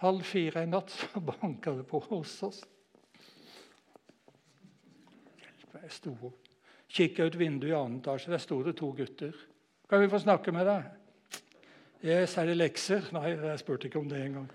Halv 0.00 0.24
fire 0.24 0.62
i 0.64 0.70
natt 0.70 0.94
så 0.94 1.20
banka 1.20 1.74
det 1.76 1.84
på 1.90 2.00
hos 2.08 2.36
oss. 2.46 2.62
Jeg 5.78 5.92
sto 5.92 6.32
kikka 6.88 7.26
ut 7.28 7.36
vinduet 7.36 7.74
i 7.74 7.76
annen 7.76 7.98
etasje. 8.00 8.30
Der 8.32 8.40
sto 8.40 8.62
det 8.62 8.76
to 8.78 8.92
gutter. 8.96 9.34
'Kan 9.88 10.00
vi 10.00 10.08
få 10.08 10.18
snakke 10.18 10.52
med 10.52 10.66
deg?' 10.66 10.84
'Yes, 12.02 12.38
er 12.38 12.46
det 12.46 12.56
lekser?' 12.56 13.12
Nei, 13.12 13.28
jeg 13.28 13.58
spurte 13.58 13.86
ikke 13.86 13.98
om 13.98 14.08
det 14.08 14.24
engang. 14.24 14.48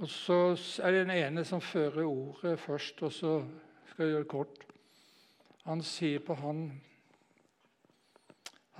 Og 0.00 0.08
så 0.08 0.36
er 0.80 0.94
det 0.94 1.00
den 1.04 1.12
ene 1.12 1.42
som 1.44 1.60
fører 1.60 2.06
ordet 2.08 2.54
først, 2.60 3.02
og 3.04 3.12
så 3.12 3.32
skal 3.90 4.06
jeg 4.06 4.14
gjøre 4.14 4.22
det 4.24 4.30
kort. 4.32 4.62
Han 5.68 5.82
sier 5.84 6.22
på 6.24 6.34
han 6.40 6.70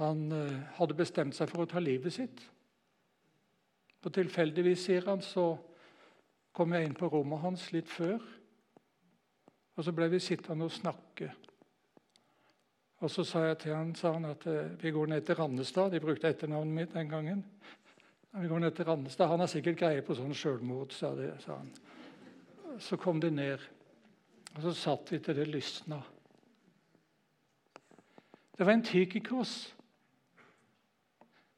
Han 0.01 0.33
uh, 0.33 0.53
hadde 0.79 0.97
bestemt 0.97 1.37
seg 1.37 1.51
for 1.51 1.61
å 1.61 1.69
ta 1.69 1.81
livet 1.83 2.15
sitt. 2.15 2.39
Og 4.01 4.15
tilfeldigvis, 4.17 4.87
sier 4.87 5.05
han, 5.05 5.21
så 5.21 5.59
kom 6.57 6.73
jeg 6.73 6.87
inn 6.87 6.97
på 6.97 7.11
rommet 7.13 7.43
hans 7.43 7.67
litt 7.75 7.91
før. 7.93 8.17
Og 9.77 9.85
så 9.85 9.93
ble 9.93 10.09
vi 10.15 10.23
sittende 10.25 10.65
og 10.65 10.73
snakke. 10.73 11.29
Og 13.05 13.13
så 13.13 13.27
sa 13.29 13.45
jeg 13.45 13.59
til 13.61 13.77
han, 13.77 13.93
sa 13.93 14.15
han 14.17 14.31
at 14.31 14.49
uh, 14.49 14.73
vi 14.81 14.95
går 14.97 15.13
ned 15.13 15.29
til 15.29 15.37
Randestad. 15.37 15.93
De 15.93 16.01
brukte 16.01 16.33
etternavnet 16.33 16.79
mitt 16.81 16.97
den 16.97 17.13
gangen. 17.13 17.45
Vi 18.33 18.49
går 18.49 18.59
ned 18.59 18.71
til 18.71 18.85
Randestad. 18.85 19.27
Han 19.27 19.41
har 19.41 19.51
sikkert 19.51 19.79
greie 19.81 20.03
på 20.07 20.15
sånn 20.15 20.35
sjølmord, 20.37 20.95
sa, 20.95 21.11
sa 21.43 21.57
han. 21.59 21.73
Så 22.81 22.97
kom 23.01 23.19
de 23.21 23.31
ned, 23.35 23.63
og 24.55 24.63
så 24.63 24.75
satt 24.77 25.11
vi 25.13 25.19
til 25.19 25.37
det 25.37 25.49
lysna. 25.51 25.99
Det 28.55 28.67
var 28.67 28.77
en 28.77 28.85
Tykikos 28.85 29.55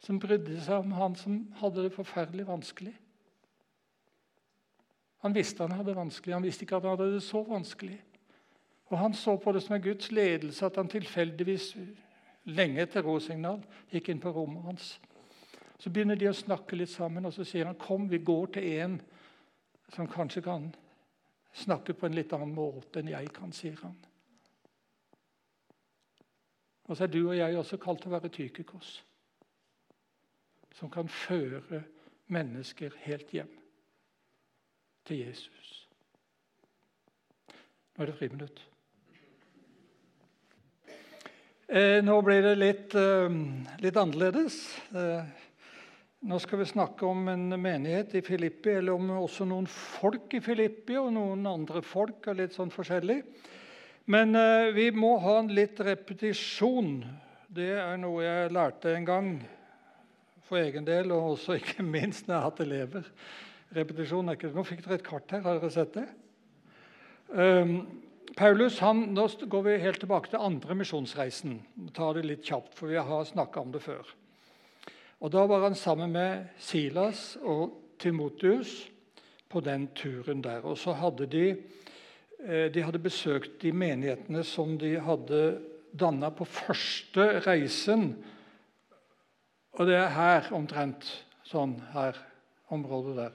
som 0.03 0.18
brydde 0.23 0.59
seg 0.64 0.83
om 0.83 0.95
han 0.97 1.14
som 1.18 1.39
hadde 1.61 1.85
det 1.85 1.95
forferdelig 1.95 2.47
vanskelig. 2.49 2.95
Han 5.23 5.35
visste 5.37 5.62
han 5.62 5.77
hadde 5.77 5.93
det 5.93 6.01
vanskelig, 6.01 6.35
han 6.35 6.47
visste 6.47 6.64
ikke 6.64 6.81
at 6.81 6.87
han 6.89 6.97
hadde 6.97 7.12
det 7.14 7.23
så 7.23 7.45
vanskelig. 7.47 8.01
Og 8.93 8.99
Han 8.99 9.14
så 9.14 9.37
på 9.37 9.53
det 9.53 9.62
som 9.62 9.75
en 9.75 9.83
Guds 9.83 10.11
ledelse 10.12 10.66
at 10.66 10.77
han 10.77 10.89
tilfeldigvis, 10.89 11.77
lenge 12.45 12.83
etter 12.83 13.03
råsignal, 13.07 13.62
gikk 13.89 14.11
inn 14.12 14.20
på 14.20 14.33
rommet 14.35 14.66
hans. 14.66 14.89
Så 15.83 15.91
begynner 15.91 16.14
de 16.14 16.28
å 16.30 16.37
snakke 16.37 16.76
litt 16.78 16.93
sammen, 16.93 17.26
og 17.26 17.35
så 17.35 17.43
sier 17.43 17.66
han 17.66 17.78
kom, 17.80 18.05
vi 18.07 18.20
går 18.22 18.53
til 18.55 18.68
en 18.85 18.93
som 19.91 20.07
kanskje 20.07 20.45
kan 20.47 20.68
snakke 21.59 21.97
på 21.99 22.07
en 22.07 22.14
litt 22.14 22.30
annen 22.37 22.55
måte 22.55 23.03
enn 23.03 23.11
jeg 23.11 23.33
kan, 23.35 23.51
sier 23.51 23.80
han. 23.83 23.97
Og 26.87 26.95
så 26.95 27.09
er 27.09 27.11
du 27.11 27.20
og 27.24 27.35
jeg 27.35 27.59
også 27.59 27.80
kalt 27.83 28.03
til 28.05 28.12
å 28.12 28.14
være 28.14 28.30
Tykekos, 28.30 28.95
som 30.78 30.91
kan 30.93 31.11
føre 31.11 31.83
mennesker 32.33 32.95
helt 33.03 33.35
hjem 33.35 33.51
til 35.09 35.24
Jesus. 35.26 35.76
Nå 37.93 38.05
er 38.05 38.12
det 38.12 38.20
friminutt. 38.22 38.68
Eh, 41.72 41.99
nå 42.05 42.22
blir 42.22 42.43
det 42.45 42.59
litt, 42.61 42.95
eh, 42.95 43.41
litt 43.83 43.97
annerledes. 43.97 44.62
Eh, 44.95 45.24
nå 46.23 46.39
skal 46.39 46.61
vi 46.61 46.68
snakke 46.70 47.07
om 47.07 47.27
en 47.33 47.49
menighet 47.59 48.14
i 48.14 48.23
Filippi, 48.23 48.77
eller 48.79 48.95
om 48.95 49.11
også 49.23 49.47
noen 49.49 49.66
folk 49.66 50.37
i 50.39 50.43
Filippi 50.45 50.95
og 51.01 51.11
noen 51.16 51.47
andre 51.51 51.83
folk. 51.83 52.29
og 52.31 52.39
litt 52.39 52.55
sånn 52.55 52.70
forskjellig. 52.70 53.18
Men 54.07 54.35
vi 54.75 54.89
må 54.95 55.16
ha 55.23 55.41
en 55.41 55.51
litt 55.55 55.81
repetisjon. 55.83 57.01
Det 57.51 57.73
er 57.75 57.99
noe 57.99 58.23
jeg 58.23 58.55
lærte 58.55 58.95
en 58.95 59.09
gang 59.09 59.33
for 60.47 60.61
egen 60.62 60.87
del, 60.87 61.11
og 61.14 61.35
også 61.35 61.57
ikke 61.61 61.85
minst 61.87 62.29
når 62.29 62.35
jeg 62.35 62.41
har 62.41 62.49
hatt 62.51 62.64
elever. 62.64 63.11
Repetisjon 63.73 64.29
er 64.29 64.39
ikke 64.39 64.55
Nå 64.55 64.66
fikk 64.68 64.87
dere 64.87 64.99
et 65.01 65.07
kart 65.07 65.35
her. 65.35 65.45
Har 65.47 65.59
dere 65.59 65.75
sett 65.75 65.95
det? 65.97 66.07
Um, 67.33 67.79
Paulus 68.37 68.79
han, 68.85 69.07
Nå 69.16 69.27
går 69.49 69.62
vi 69.66 69.79
helt 69.83 70.03
tilbake 70.05 70.33
til 70.33 70.45
andre 70.45 70.77
misjonsreisen. 70.77 71.61
Vi 71.75 71.95
tar 71.97 72.18
det 72.18 72.27
litt 72.29 72.45
kjapt, 72.47 72.75
for 72.77 72.93
vi 72.93 73.01
har 73.01 73.25
snakka 73.29 73.64
om 73.64 73.73
det 73.73 73.83
før. 73.85 74.12
Og 75.23 75.31
Da 75.31 75.45
var 75.47 75.62
han 75.62 75.75
sammen 75.79 76.12
med 76.12 76.49
Silas 76.59 77.37
og 77.43 77.95
Timotius 77.99 78.91
på 79.49 79.61
den 79.62 79.87
turen 79.95 80.43
der. 80.43 80.64
Og 80.66 80.79
så 80.79 80.93
hadde 80.99 81.27
de, 81.31 81.45
eh, 82.43 82.73
de 82.75 82.83
hadde 82.83 82.99
besøkt 82.99 83.62
de 83.62 83.73
menighetene 83.73 84.43
som 84.45 84.79
de 84.79 84.97
hadde 85.01 85.61
danna 85.95 86.31
på 86.31 86.45
første 86.45 87.39
reisen. 87.47 88.16
Og 89.73 89.87
det 89.87 89.95
er 89.95 90.09
her 90.09 90.51
omtrent. 90.53 91.07
Sånn 91.45 91.77
her. 91.93 92.18
Området 92.73 93.16
der. 93.16 93.31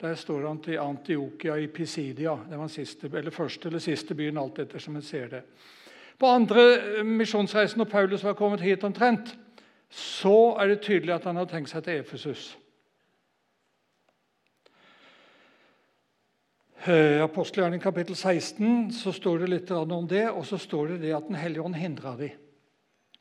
Der 0.00 0.14
står 0.14 0.48
han 0.48 0.58
til 0.58 0.78
Antiokia 0.80 1.54
i 1.56 1.66
Pisidia. 1.66 2.34
Det 2.48 2.58
var 2.58 2.68
siste, 2.68 3.06
eller 3.06 3.30
første 3.30 3.68
eller 3.68 3.78
siste 3.78 4.14
byen, 4.14 4.38
alt 4.38 4.58
etter 4.58 4.78
som 4.78 4.96
en 4.96 5.02
ser 5.02 5.28
det. 5.28 5.42
På 6.18 6.26
andre 6.26 7.04
misjonsreisen, 7.04 7.78
når 7.78 7.90
Paulus 7.90 8.24
var 8.24 8.34
kommet 8.34 8.60
hit 8.60 8.84
omtrent, 8.84 9.36
så 9.92 10.56
er 10.60 10.72
det 10.72 10.82
tydelig 10.86 11.12
at 11.18 11.26
han 11.28 11.36
har 11.36 11.48
tenkt 11.50 11.68
seg 11.72 11.84
til 11.84 12.00
Efesus. 12.00 12.46
Eh, 16.82 17.20
Apostelgjerningen 17.22 17.84
kapittel 17.84 18.16
16 18.16 18.88
så 18.96 19.12
står 19.14 19.44
det 19.44 19.50
litt 19.52 19.70
om 19.70 20.08
det, 20.08 20.24
og 20.32 20.46
så 20.48 20.58
står 20.58 20.94
det 20.94 21.02
det 21.04 21.12
at 21.14 21.28
Den 21.28 21.38
hellige 21.38 21.62
ånd 21.62 21.76
hindra 21.78 22.16
dem. 22.16 22.32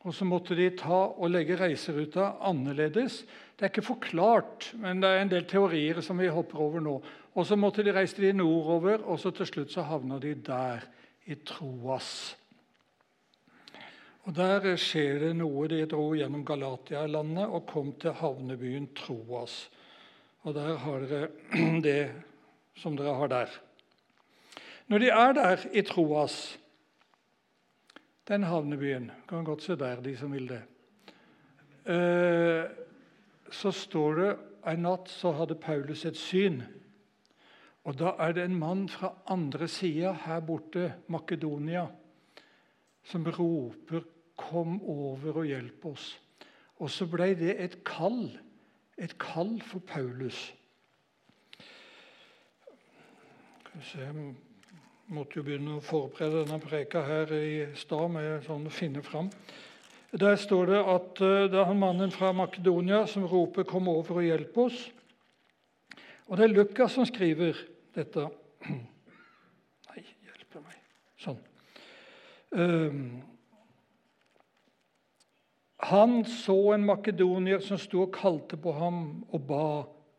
Og 0.02 0.16
så 0.18 0.26
måtte 0.26 0.56
de 0.58 0.72
ta 0.74 1.04
og 1.12 1.30
legge 1.30 1.60
reiseruta 1.60 2.32
annerledes. 2.42 3.20
Det 3.54 3.68
er 3.68 3.70
ikke 3.70 3.86
forklart, 3.86 4.72
men 4.82 5.04
det 5.04 5.12
er 5.12 5.22
en 5.22 5.30
del 5.30 5.46
teorier 5.46 6.02
som 6.02 6.18
vi 6.18 6.32
hopper 6.32 6.58
over 6.58 6.82
nå. 6.82 6.96
Og 7.36 7.46
Så 7.46 7.56
måtte 7.56 7.84
de 7.84 7.94
reise 7.94 8.18
de 8.18 8.34
nordover, 8.34 9.06
og 9.06 9.20
så 9.20 9.30
til 9.32 9.46
slutt 9.46 9.72
så 9.72 9.82
havna 9.82 10.18
de 10.20 10.34
der, 10.36 10.82
i 11.26 11.36
Troas. 11.36 12.36
Og 14.30 14.36
Der 14.38 14.76
skjer 14.78 15.20
det 15.24 15.32
noe. 15.40 15.66
De 15.72 15.82
dro 15.90 16.12
gjennom 16.14 16.44
Galatia-landet 16.46 17.48
og 17.50 17.66
kom 17.70 17.94
til 18.02 18.14
havnebyen 18.20 18.92
Troas. 18.98 19.64
Og 20.46 20.54
der 20.58 20.76
har 20.84 21.06
dere 21.10 21.30
det 21.88 22.12
som 22.78 22.98
dere 22.98 23.16
har 23.18 23.32
der. 23.32 23.56
Når 24.88 25.02
de 25.02 25.10
er 25.10 25.34
der 25.34 25.66
i 25.74 25.82
Troas, 25.82 26.60
den 28.28 28.44
havnebyen. 28.44 29.10
Kan 29.30 29.44
godt 29.44 29.64
se 29.64 29.76
der, 29.76 30.02
de 30.02 30.14
som 30.18 30.34
vil 30.34 30.48
det. 30.50 30.62
Eh, 31.90 32.70
så 33.52 33.72
står 33.72 34.16
det 34.20 34.32
en 34.70 34.84
natt 34.86 35.10
så 35.10 35.32
hadde 35.34 35.58
Paulus 35.58 36.06
et 36.06 36.18
syn. 36.18 36.62
Og 37.84 37.98
Da 37.98 38.14
er 38.20 38.36
det 38.38 38.44
en 38.46 38.60
mann 38.60 38.86
fra 38.90 39.16
andre 39.26 39.68
sida, 39.68 40.14
her 40.14 40.40
borte, 40.46 40.94
Makedonia, 41.08 41.88
som 43.04 43.26
roper 43.26 44.02
'Kom 44.38 44.82
over 44.82 45.38
og 45.38 45.46
hjelp 45.46 45.86
oss'. 45.86 46.20
Og 46.80 46.90
så 46.90 47.06
ble 47.06 47.36
det 47.38 47.56
et 47.62 47.84
kall, 47.84 48.40
et 48.98 49.18
kall 49.20 49.62
for 49.62 49.80
Paulus. 49.80 50.54
Se 53.82 54.08
måtte 55.08 55.40
jo 55.40 55.44
begynne 55.44 55.78
å 55.78 55.84
forberede 55.84 56.46
denne 56.46 56.60
preka 56.60 57.02
her 57.06 57.34
i 57.36 57.76
stad 57.76 58.10
med 58.12 58.44
sånn 58.48 58.66
å 58.68 58.74
finne 58.74 59.04
fram. 59.04 59.30
Der 60.12 60.36
står 60.36 60.66
det 60.66 60.80
at 60.80 61.22
eh, 61.24 61.46
det 61.52 61.60
er 61.60 61.70
han 61.70 61.80
mannen 61.80 62.12
fra 62.12 62.34
Makedonia 62.36 63.06
som 63.08 63.28
roper 63.28 63.64
'Kom 63.64 63.88
over 63.88 64.16
og 64.16 64.24
hjelp 64.24 64.58
oss'. 64.58 64.92
Og 66.28 66.38
det 66.38 66.44
er 66.44 66.56
Lukas 66.56 66.92
som 66.92 67.06
skriver 67.06 67.56
dette. 67.96 68.28
Nei, 69.88 70.04
hjelpe 70.28 70.60
meg. 70.60 70.76
Sånn. 71.18 71.40
Um, 72.52 73.22
han 75.78 76.26
så 76.26 76.74
en 76.74 76.86
makedonier 76.86 77.64
som 77.64 77.80
sto 77.80 78.04
og 78.06 78.14
kalte 78.14 78.60
på 78.60 78.74
ham 78.76 79.24
og 79.32 79.48
ba 79.48 79.66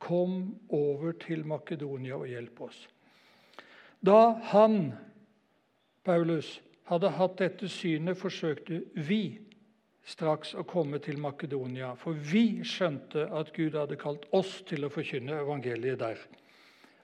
'Kom 0.03 0.59
over 0.69 1.13
til 1.13 1.47
Makedonia 1.47 2.17
og 2.17 2.27
hjelp 2.27 2.61
oss'. 2.61 2.89
Da 4.03 4.35
han, 4.51 4.93
Paulus, 6.05 6.63
hadde 6.85 7.11
hatt 7.11 7.39
dette 7.39 7.69
synet, 7.69 8.19
forsøkte 8.19 8.83
vi 8.95 9.39
straks 10.03 10.55
å 10.55 10.65
komme 10.67 10.99
til 10.99 11.21
Makedonia, 11.23 11.95
for 11.95 12.13
vi 12.13 12.65
skjønte 12.67 13.29
at 13.31 13.53
Gud 13.55 13.79
hadde 13.79 13.97
kalt 13.97 14.27
oss 14.33 14.63
til 14.67 14.85
å 14.85 14.91
forkynne 14.91 15.39
evangeliet 15.45 16.01
der. 16.03 16.19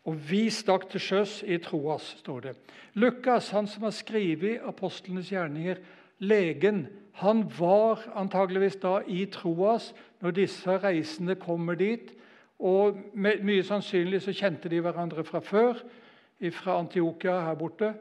Og 0.09 0.17
vi 0.31 0.47
stakk 0.53 0.87
til 0.89 1.03
sjøs 1.05 1.43
i 1.45 1.59
Troas, 1.61 2.15
står 2.23 2.41
det. 2.47 2.57
Lukas, 2.97 3.51
han 3.53 3.69
som 3.69 3.85
har 3.85 3.93
skrevet 3.93 4.63
apostlenes 4.65 5.29
gjerninger, 5.29 5.83
legen, 6.19 6.87
han 7.21 7.45
var 7.59 8.07
antageligvis 8.17 8.79
da 8.81 9.01
i 9.07 9.27
Troas 9.31 9.91
når 10.23 10.37
disse 10.39 10.77
reisende 10.81 11.35
kommer 11.39 11.77
dit. 11.79 12.15
Og 12.59 12.97
mye 13.15 13.63
sannsynlig 13.67 14.23
så 14.25 14.35
kjente 14.35 14.71
de 14.71 14.81
hverandre 14.83 15.25
fra 15.27 15.43
før 15.45 15.83
fra 16.55 16.79
Antiokia 16.79 17.41
her 17.47 17.59
borte. 17.59 17.95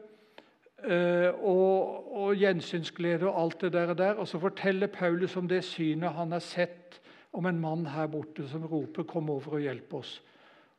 eh, 0.78 1.34
og, 1.42 2.06
og 2.14 2.36
gjensynsglede 2.38 3.26
og 3.26 3.40
alt 3.42 3.60
det 3.60 3.72
der, 3.72 3.90
og 3.90 3.98
der. 3.98 4.14
Og 4.14 4.28
så 4.28 4.38
forteller 4.38 4.86
Paulus 4.86 5.36
om 5.36 5.48
det 5.48 5.64
synet 5.64 6.14
han 6.14 6.32
har 6.32 6.38
sett 6.38 7.00
om 7.32 7.46
en 7.46 7.60
mann 7.60 7.86
her 7.86 8.06
borte 8.06 8.48
som 8.48 8.64
roper 8.64 9.02
'Kom 9.02 9.30
over 9.30 9.52
og 9.52 9.60
hjelp 9.60 9.94
oss'. 9.94 10.20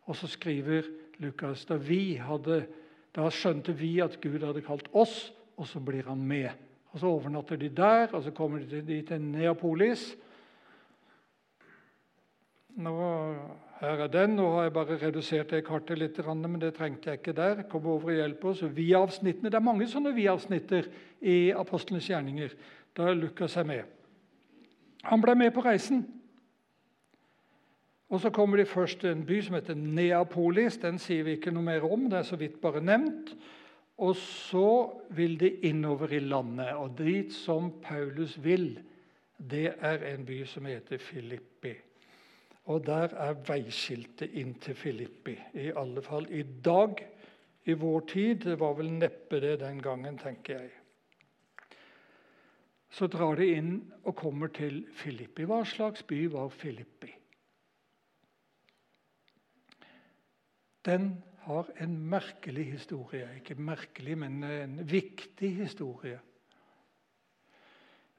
Og 0.06 0.16
så 0.16 0.28
skriver 0.28 0.82
Lukas 1.20 1.66
da 1.68 1.76
vi 1.76 2.16
hadde, 2.22 2.64
da 3.16 3.28
skjønte 3.34 3.76
vi 3.76 3.98
at 4.04 4.20
Gud 4.24 4.44
hadde 4.46 4.64
kalt 4.64 4.88
oss, 4.96 5.30
og 5.60 5.68
så 5.68 5.82
blir 5.84 6.08
han 6.08 6.22
med. 6.24 6.50
Og 6.92 7.00
Så 7.00 7.08
overnatter 7.08 7.56
de 7.56 7.70
der, 7.70 8.08
og 8.14 8.24
så 8.24 8.32
kommer 8.32 8.60
de 8.60 9.02
til 9.02 9.22
Neapolis. 9.22 10.16
Nå, 12.80 12.94
her 13.80 14.04
er 14.04 14.08
den. 14.08 14.36
Nå 14.36 14.48
har 14.54 14.64
jeg 14.64 14.74
bare 14.74 14.98
redusert 15.02 15.52
det 15.52 15.66
kartet 15.68 16.00
litt, 16.00 16.20
men 16.26 16.60
det 16.62 16.74
trengte 16.78 17.12
jeg 17.12 17.20
ikke 17.20 17.36
der. 17.36 17.64
Kom 17.70 17.86
over 17.86 18.12
og 18.12 18.16
hjelp 18.16 18.46
oss. 18.46 18.64
Vi-avsnittene, 18.64 19.50
Det 19.50 19.56
er 19.56 19.60
mange 19.60 19.88
sånne 19.88 20.16
vi-avsnitter 20.16 20.88
i 21.22 21.52
apostlenes 21.52 22.08
gjerninger. 22.10 22.56
Da 22.96 23.14
Lukas 23.14 23.58
er 23.58 23.64
med. 23.64 23.84
Han 25.04 25.22
ble 25.22 25.36
med 25.36 25.54
på 25.54 25.62
reisen. 25.62 26.06
Og 28.10 28.22
Så 28.22 28.30
kommer 28.30 28.58
de 28.58 28.66
først 28.66 29.00
til 29.00 29.10
en 29.10 29.26
by 29.26 29.42
som 29.42 29.56
heter 29.56 29.76
Neapolis. 29.78 30.78
Den 30.78 30.98
sier 31.00 31.24
vi 31.24 31.38
ikke 31.38 31.52
noe 31.54 31.64
mer 31.64 31.86
om. 31.86 32.10
det 32.10 32.20
er 32.20 32.24
så 32.24 32.36
vidt 32.36 32.62
bare 32.62 32.82
nevnt. 32.82 33.36
Og 33.98 34.16
så 34.16 34.90
vil 35.10 35.40
de 35.40 35.50
innover 35.50 36.14
i 36.14 36.20
landet. 36.20 36.74
Og 36.74 36.98
dit 36.98 37.34
som 37.34 37.72
Paulus 37.84 38.44
vil, 38.44 38.80
det 39.52 39.74
er 39.80 40.04
en 40.14 40.26
by 40.26 40.46
som 40.46 40.66
heter 40.66 40.98
Filippi. 40.98 41.76
Og 42.66 42.86
der 42.86 43.14
er 43.18 43.38
veiskiltet 43.48 44.34
inn 44.34 44.56
til 44.62 44.76
Filippi. 44.76 45.38
I 45.54 45.72
alle 45.76 46.02
fall 46.02 46.28
i 46.32 46.44
dag, 46.66 47.06
i 47.66 47.74
vår 47.74 48.00
tid. 48.00 48.36
Det 48.36 48.60
var 48.60 48.74
vel 48.74 48.92
neppe 48.94 49.40
det 49.40 49.60
den 49.60 49.82
gangen, 49.82 50.18
tenker 50.18 50.60
jeg. 50.60 50.70
Så 52.90 53.08
drar 53.08 53.36
de 53.36 53.54
inn 53.54 53.74
og 54.04 54.16
kommer 54.16 54.48
til 54.48 54.86
Filippi. 54.94 55.46
Hva 55.46 55.62
slags 55.66 56.04
by 56.04 56.26
var 56.34 56.50
Filippi? 56.50 57.19
Den 60.86 61.24
har 61.46 61.70
en 61.82 61.98
merkelig 62.10 62.72
historie. 62.72 63.28
Ikke 63.36 63.56
merkelig, 63.56 64.18
men 64.18 64.44
en 64.44 64.80
viktig 64.92 65.56
historie. 65.56 66.20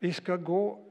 Vi 0.01 0.13
skal 0.13 0.45
gå 0.45 0.87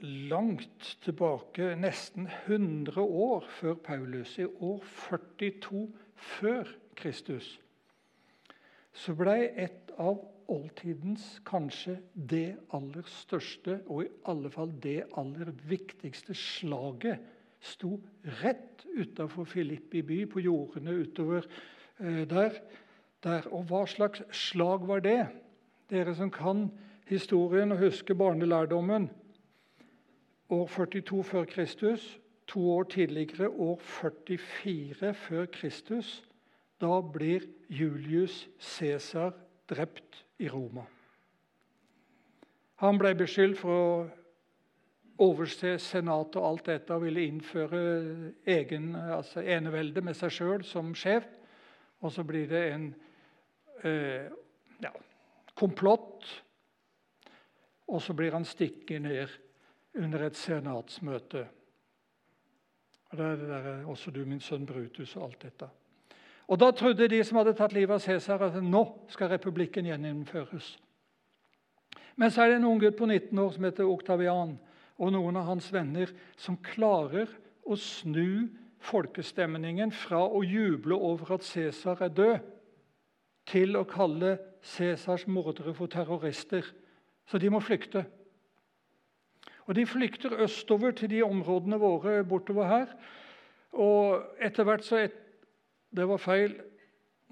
langt 0.00 0.98
tilbake, 1.02 1.74
nesten 1.76 2.28
100 2.46 3.00
år 3.00 3.44
før 3.48 3.74
Paulus. 3.74 4.38
I 4.38 4.44
år 4.44 4.84
42 4.84 5.88
før 6.16 6.68
Kristus 6.96 7.60
så 8.92 9.14
ble 9.14 9.36
et 9.62 9.92
av 10.02 10.18
oldtidens 10.50 11.38
kanskje 11.46 11.94
det 12.14 12.56
aller 12.74 13.06
største, 13.06 13.78
og 13.86 14.02
i 14.04 14.08
alle 14.28 14.50
fall 14.50 14.72
det 14.82 15.04
aller 15.18 15.52
viktigste 15.70 16.34
slaget 16.34 17.22
sto 17.60 18.00
rett 18.42 18.86
utafor 18.96 19.44
Filippi 19.44 20.02
by, 20.02 20.24
på 20.26 20.40
jordene 20.40 20.94
utover 21.02 21.46
eh, 22.00 22.24
der, 22.28 22.60
der. 23.24 23.48
Og 23.52 23.68
hva 23.68 23.84
slags 23.86 24.22
slag 24.32 24.86
var 24.88 25.04
det? 25.04 25.26
Dere 25.90 26.14
som 26.14 26.30
kan 26.30 26.68
historien 27.10 27.72
og 27.72 27.78
husker 27.78 28.14
barnelærdommen. 28.14 29.10
År 30.50 30.66
42 30.66 31.24
før 31.24 31.44
Kristus, 31.44 32.20
to 32.46 32.70
år 32.70 32.82
tidligere, 32.82 33.48
år 33.48 33.78
44 33.78 35.14
før 35.14 35.46
Kristus. 35.46 36.24
Da 36.80 37.00
blir 37.00 37.44
Julius 37.68 38.48
Cæsar 38.58 39.32
drept 39.68 40.24
i 40.38 40.48
Roma. 40.48 40.82
Han 42.80 42.98
ble 42.98 43.12
beskyldt 43.14 43.58
for 43.60 43.76
å 43.76 44.19
overse 45.20 45.74
senatet 45.82 46.38
og 46.40 46.46
alt 46.48 46.70
dette 46.70 46.96
og 46.96 47.04
ville 47.04 47.26
innføre 47.28 47.80
egen, 48.48 48.94
altså 48.96 49.42
enevelde 49.44 50.02
med 50.04 50.16
seg 50.16 50.32
sjøl 50.32 50.64
som 50.66 50.94
sjef. 50.96 51.26
Og 52.00 52.12
så 52.14 52.24
blir 52.24 52.48
det 52.48 52.62
en 52.72 52.86
eh, 53.84 54.30
ja, 54.80 54.92
komplott, 55.54 56.24
og 57.90 58.00
så 58.02 58.14
blir 58.16 58.32
han 58.32 58.46
stikket 58.48 59.02
ned 59.04 59.34
under 60.00 60.24
et 60.24 60.38
senatsmøte. 60.38 61.44
Og 63.10 63.18
det 63.18 63.26
er 63.26 63.36
det 63.36 63.48
der, 63.50 63.68
også 63.90 64.10
du, 64.14 64.22
min 64.24 64.40
sønn 64.40 64.66
Brutus, 64.66 65.16
og 65.16 65.26
alt 65.26 65.42
dette. 65.42 65.68
Og 66.50 66.58
Da 66.58 66.70
trodde 66.70 67.08
de 67.08 67.24
som 67.24 67.36
hadde 67.38 67.54
tatt 67.58 67.72
livet 67.72 67.94
av 67.94 68.02
Cæsar, 68.02 68.42
at 68.42 68.62
nå 68.62 68.82
skal 69.10 69.28
republikken 69.30 69.86
gjeninnføres. 69.86 70.78
Men 72.16 72.30
så 72.30 72.42
er 72.42 72.48
det 72.48 72.56
en 72.58 72.66
ung 72.70 72.80
gutt 72.80 72.96
på 72.98 73.06
19 73.06 73.38
år 73.38 73.52
som 73.54 73.64
heter 73.64 73.86
Oktavian 73.86 74.56
og 75.00 75.14
noen 75.14 75.38
av 75.40 75.48
hans 75.48 75.70
venner 75.72 76.12
som 76.36 76.58
klarer 76.60 77.30
å 77.64 77.76
snu 77.80 78.50
folkestemningen 78.84 79.92
fra 79.92 80.20
å 80.28 80.42
juble 80.44 80.96
over 80.96 81.36
at 81.36 81.44
Cæsar 81.44 82.02
er 82.04 82.12
død, 82.16 82.38
til 83.50 83.74
å 83.80 83.86
kalle 83.88 84.36
Cæsars 84.62 85.24
mordere 85.26 85.72
for 85.74 85.90
terrorister. 85.90 86.66
Så 87.26 87.38
de 87.40 87.48
må 87.50 87.62
flykte. 87.64 88.04
Og 89.66 89.74
De 89.74 89.86
flykter 89.86 90.36
østover 90.44 90.92
til 90.92 91.10
de 91.10 91.22
områdene 91.22 91.78
våre 91.78 92.24
bortover 92.24 92.68
her. 92.68 92.94
Og 93.72 94.22
etter 94.42 94.66
hvert 94.66 94.84
så 94.84 94.96
et, 94.96 95.16
Det 95.90 96.06
var 96.06 96.18
feil. 96.22 96.54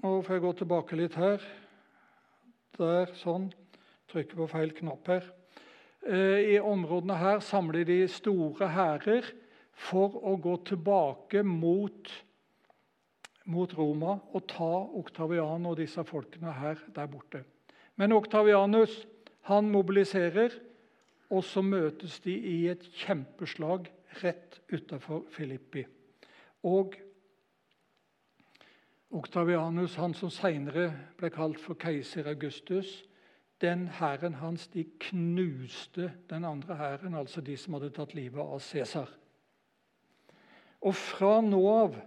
Nå 0.03 0.21
får 0.21 0.35
jeg 0.35 0.41
gå 0.41 0.51
tilbake 0.53 0.95
litt 0.95 1.15
her. 1.15 1.43
Der, 2.77 3.13
sånn. 3.15 3.53
Trykker 4.11 4.35
på 4.35 4.47
feil 4.51 4.73
knapp 4.75 5.07
her. 5.07 5.38
Eh, 6.07 6.55
I 6.55 6.59
områdene 6.59 7.17
her 7.19 7.39
samler 7.43 7.83
de 7.83 8.07
store 8.07 8.69
hærer 8.71 9.27
for 9.79 10.15
å 10.23 10.35
gå 10.39 10.55
tilbake 10.67 11.43
mot, 11.43 12.11
mot, 13.49 13.75
Roma 13.75 14.15
og 14.31 14.45
ta 14.47 14.71
Oktavian 14.99 15.67
og 15.67 15.79
disse 15.79 16.03
folkene 16.07 16.53
her 16.55 16.79
der 16.95 17.11
borte. 17.11 17.43
Men 17.99 18.15
Oktavianus 18.15 19.01
han 19.49 19.69
mobiliserer, 19.71 20.53
og 21.29 21.43
så 21.45 21.61
møtes 21.61 22.19
de 22.23 22.33
i 22.33 22.57
et 22.71 22.85
kjempeslag 23.03 23.89
rett 24.23 24.59
utafor 24.71 25.25
Filippi. 25.29 25.83
Og 26.65 26.95
Oktavianus, 29.09 29.97
han 29.97 30.13
som 30.13 30.31
senere 30.33 30.89
ble 31.17 31.29
kalt 31.33 31.59
for 31.61 31.77
keiser 31.79 32.29
Augustus, 32.29 33.03
den 33.61 33.87
hæren 33.99 34.33
hans 34.39 34.67
de 34.67 34.85
knuste 34.99 36.11
den 36.29 36.45
andre 36.45 36.75
hæren, 36.75 37.15
altså 37.15 37.41
de 37.41 37.57
som 37.57 37.75
hadde 37.75 37.91
tatt 37.95 38.13
livet 38.15 38.39
av 38.39 38.59
Cæsar. 38.63 39.09
Og 40.81 40.95
fra 40.95 41.39
nå 41.43 41.59
av 41.67 41.99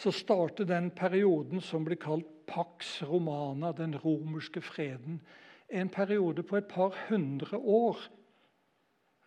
så 0.00 0.12
starter 0.12 0.68
den 0.68 0.90
perioden 0.90 1.60
som 1.60 1.84
blir 1.84 2.00
kalt 2.00 2.28
Pax 2.50 3.02
Romana, 3.02 3.72
den 3.72 3.94
romerske 3.94 4.60
freden. 4.60 5.20
En 5.68 5.88
periode 5.88 6.42
på 6.42 6.56
et 6.56 6.66
par 6.66 6.96
hundre 7.08 7.58
år 7.58 8.00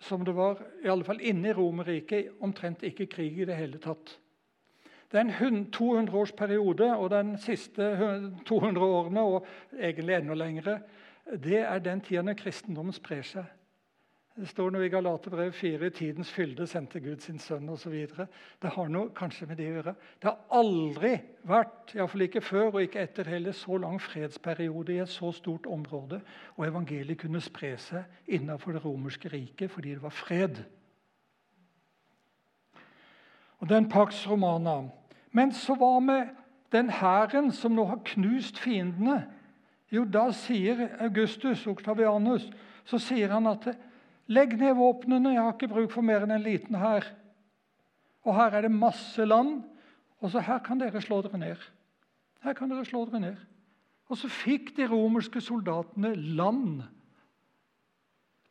som 0.04 0.26
det 0.26 0.36
var 0.36 0.60
i 0.84 0.90
alle 0.92 1.06
fall 1.08 1.22
inne 1.24 1.50
i 1.50 1.56
Romerriket 1.56 2.42
omtrent 2.44 2.84
ikke 2.84 3.08
krig 3.08 3.40
i 3.40 3.48
det 3.48 3.56
hele 3.56 3.80
tatt. 3.80 4.18
Det 5.12 5.22
er 5.22 5.30
en 5.46 5.68
200-årsperiode, 5.70 6.90
og 6.98 7.10
den 7.14 7.36
siste 7.38 7.86
200 8.50 8.86
årene, 8.86 9.22
og 9.22 9.46
egentlig 9.78 10.16
enda 10.18 10.34
lengre, 10.34 10.80
det 11.26 11.60
er 11.64 11.80
den 11.80 12.02
tida 12.02 12.22
når 12.22 12.40
kristendommen 12.40 12.96
sprer 12.96 13.24
seg. 13.26 13.52
Det 14.34 14.48
står 14.50 14.72
noe 14.74 14.88
i 14.88 14.90
Galaterbrevet 14.90 15.54
4 15.54 15.88
i 15.88 15.94
tidens 15.94 16.32
fylde 16.34 16.66
sendte 16.66 16.98
Gud 17.04 17.22
sin 17.22 17.38
sønn 17.38 17.70
osv. 17.70 17.94
Det 18.62 18.72
har 18.74 18.88
noe 18.90 19.12
kanskje 19.14 19.46
med 19.46 19.60
det 19.62 19.68
å 19.70 19.76
gjøre. 19.76 19.94
Det 20.18 20.26
har 20.26 20.58
aldri 20.58 21.12
vært, 21.46 21.94
iallfall 21.94 22.26
ikke 22.26 22.42
før 22.42 22.72
og 22.72 22.80
ikke 22.82 23.04
etter 23.06 23.30
heller, 23.30 23.54
så 23.54 23.78
lang 23.78 24.00
fredsperiode 24.02 24.96
i 24.96 25.04
et 25.04 25.14
så 25.14 25.30
stort 25.38 25.70
område, 25.70 26.24
og 26.58 26.66
evangeliet 26.66 27.22
kunne 27.22 27.44
spre 27.46 27.76
seg 27.78 28.34
innenfor 28.40 28.74
det 28.74 28.82
romerske 28.82 29.30
riket 29.30 29.70
fordi 29.72 29.94
det 29.94 30.02
var 30.02 30.18
fred. 30.18 30.64
Og 33.62 33.70
den 33.70 33.86
Pax 33.90 34.26
Romana. 34.28 34.90
Men 35.32 35.54
så 35.54 35.78
var 35.78 36.02
med 36.02 36.34
den 36.74 36.90
hæren 36.90 37.52
som 37.54 37.78
nå 37.78 37.86
har 37.86 38.02
knust 38.16 38.58
fiendene 38.58 39.22
jo, 39.94 40.04
da 40.10 40.28
sier 40.34 40.88
Augustus 41.04 41.68
Oktavianus 41.70 42.48
så 42.88 43.00
sier 43.00 43.32
han 43.32 43.48
at 43.52 43.70
legg 44.32 44.56
ned 44.60 44.76
våpnene, 44.80 45.36
jeg 45.36 45.44
har 45.44 45.54
ikke 45.56 45.72
bruk 45.72 45.94
for 45.94 46.06
mer 46.06 46.26
enn 46.26 46.34
en 46.36 46.44
liten 46.44 46.78
hær. 46.80 47.06
Og 48.24 48.36
her 48.38 48.58
er 48.58 48.66
det 48.66 48.74
masse 48.74 49.26
land, 49.28 49.62
og 50.24 50.32
så 50.32 50.44
her 50.44 50.62
kan 50.64 50.80
dere 50.80 51.02
slå 51.04 51.22
dere 51.26 51.40
ned. 51.40 51.64
Her 52.44 52.56
kan 52.58 52.72
dere 52.72 52.88
slå 52.88 53.06
dere 53.08 53.22
ned. 53.24 53.40
Og 54.12 54.20
så 54.20 54.30
fikk 54.32 54.74
de 54.78 54.88
romerske 54.90 55.42
soldatene 55.44 56.14
land 56.16 56.84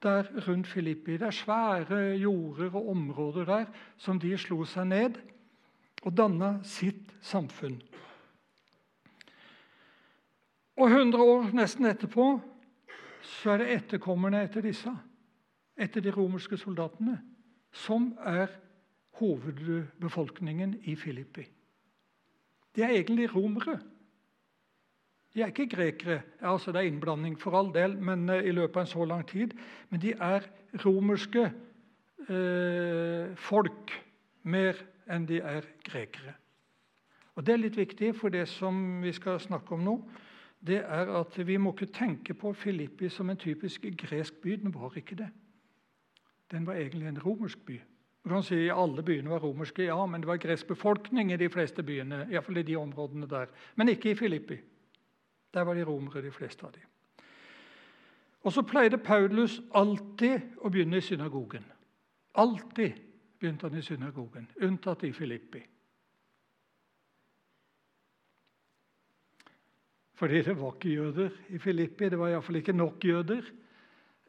der 0.02 0.26
rundt 0.48 0.66
Filippi. 0.66 1.16
Det 1.16 1.28
er 1.28 1.36
svære 1.36 2.00
jorder 2.18 2.74
og 2.74 2.88
områder 2.90 3.44
der 3.46 3.66
som 3.96 4.18
de 4.20 4.32
slo 4.38 4.64
seg 4.66 4.88
ned 4.90 5.20
og 6.02 6.16
danna 6.18 6.56
sitt 6.66 7.12
samfunn. 7.22 7.78
Og 10.76 10.88
100 10.88 11.22
år 11.22 11.50
nesten 11.56 11.86
etterpå 11.86 12.26
så 13.22 13.54
er 13.54 13.62
det 13.62 13.72
etterkommerne 13.76 14.42
etter 14.42 14.64
disse, 14.64 14.90
etter 15.78 16.02
de 16.02 16.12
romerske 16.14 16.56
soldatene, 16.58 17.18
som 17.72 18.12
er 18.18 18.50
hovedbefolkningen 19.20 20.74
i 20.88 20.96
Filippi. 20.96 21.44
De 22.76 22.82
er 22.82 22.96
egentlig 22.96 23.28
romere. 23.34 23.78
De 25.34 25.42
er 25.42 25.52
ikke 25.52 25.68
grekere. 25.68 26.22
altså 26.40 26.72
Det 26.72 26.80
er 26.80 26.90
innblanding 26.90 27.40
for 27.40 27.58
all 27.58 27.74
del, 27.74 27.96
men 27.98 28.28
uh, 28.28 28.36
i 28.36 28.50
løpet 28.52 28.76
av 28.76 28.82
en 28.82 28.86
så 28.86 29.04
lang 29.04 29.28
tid. 29.28 29.54
Men 29.90 30.00
de 30.00 30.12
er 30.12 30.48
romerske 30.84 31.52
uh, 32.28 33.36
folk 33.36 33.92
mer 34.42 34.76
enn 35.08 35.26
de 35.28 35.40
er 35.40 35.68
grekere. 35.84 36.34
Og 37.36 37.46
Det 37.46 37.52
er 37.52 37.62
litt 37.62 37.76
viktig, 37.76 38.14
for 38.16 38.28
det 38.28 38.48
som 38.48 39.02
vi 39.02 39.12
skal 39.12 39.40
snakke 39.40 39.74
om 39.74 39.84
nå, 39.84 39.96
det 40.66 40.78
er 40.78 41.10
at 41.18 41.46
vi 41.46 41.56
må 41.56 41.72
ikke 41.72 41.92
tenke 41.92 42.34
på 42.34 42.52
Filippi 42.52 43.08
som 43.08 43.30
en 43.30 43.36
typisk 43.36 43.86
gresk 43.98 44.34
by. 44.42 44.50
Den 44.62 44.74
var 44.74 44.92
ikke 44.96 45.16
det. 45.18 45.28
Den 46.50 46.66
var 46.66 46.74
egentlig 46.74 47.08
en 47.08 47.18
romersk 47.18 47.64
by. 47.66 47.80
Du 48.24 48.28
kan 48.28 48.42
si 48.42 48.68
Alle 48.68 49.02
byene 49.02 49.30
var 49.30 49.42
romerske, 49.42 49.84
ja, 49.84 50.06
men 50.06 50.20
det 50.20 50.28
var 50.28 50.36
gresk 50.36 50.66
befolkning 50.66 51.32
i 51.32 51.36
de 51.36 51.48
fleste 51.48 51.82
byene. 51.82 52.28
I, 52.30 52.38
fall 52.40 52.56
i 52.56 52.62
de 52.62 52.76
områdene 52.76 53.26
der. 53.26 53.46
Men 53.74 53.88
ikke 53.88 54.10
i 54.10 54.14
Filippi. 54.14 54.60
Der 55.54 55.62
var 55.62 55.74
de 55.74 55.84
romere, 55.84 56.22
de 56.22 56.30
fleste 56.30 56.66
av 56.66 56.72
dem. 56.72 56.82
Og 58.42 58.52
så 58.52 58.62
pleide 58.62 58.98
Paulus 58.98 59.60
alltid 59.74 60.40
å 60.58 60.70
begynne 60.70 60.98
i 60.98 61.00
synagogen. 61.00 61.64
Alltid 62.34 62.92
begynte 63.38 63.68
han 63.68 63.78
i 63.78 63.82
synagogen, 63.82 64.48
unntatt 64.62 65.04
i 65.04 65.12
Filippi. 65.12 65.62
Fordi 70.22 70.42
det 70.42 70.54
var 70.54 70.74
ikke 70.76 70.94
jøder 70.94 71.30
i 71.50 71.58
Filippi. 71.58 72.08
Det 72.08 72.18
var 72.18 72.28
iallfall 72.30 72.60
ikke 72.60 72.72
nok 72.72 73.04
jøder. 73.04 73.42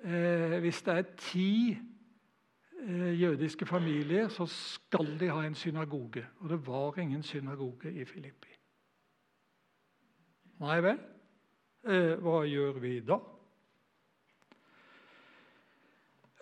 Eh, 0.01 0.55
hvis 0.59 0.79
det 0.81 0.93
er 0.93 1.03
ti 1.17 1.77
eh, 2.81 3.21
jødiske 3.21 3.65
familier, 3.65 4.27
så 4.27 4.47
skal 4.49 5.19
de 5.19 5.29
ha 5.29 5.43
en 5.45 5.55
synagoge. 5.55 6.25
Og 6.39 6.49
det 6.49 6.57
var 6.67 6.97
ingen 6.97 7.21
synagoge 7.23 7.91
i 7.93 8.05
Filippi. 8.05 8.49
Nei 10.65 10.79
vel? 10.81 10.97
Eh, 11.85 12.15
hva 12.25 12.41
gjør 12.49 12.81
vi 12.81 12.95
da? 13.05 13.19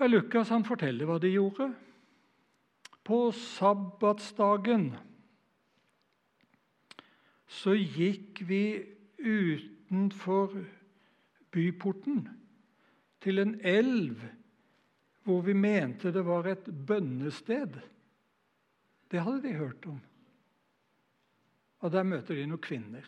Lukas 0.08 0.56
han 0.56 0.64
forteller 0.64 1.12
hva 1.12 1.20
de 1.20 1.34
gjorde. 1.36 1.68
På 3.04 3.20
sabbatsdagen 3.36 4.94
så 7.52 7.76
gikk 7.76 8.46
vi 8.48 8.64
utenfor 9.22 10.54
byporten 11.52 12.28
til 13.22 13.40
en 13.40 13.58
elv 13.66 14.22
hvor 15.24 15.42
vi 15.46 15.54
mente 15.54 16.12
det 16.14 16.24
var 16.26 16.48
et 16.50 16.66
bønnested. 16.88 17.78
Det 19.12 19.22
hadde 19.22 19.44
de 19.44 19.54
hørt 19.54 19.86
om. 19.86 20.00
Og 21.80 21.92
der 21.92 22.04
møter 22.04 22.36
de 22.36 22.48
noen 22.50 22.62
kvinner. 22.62 23.06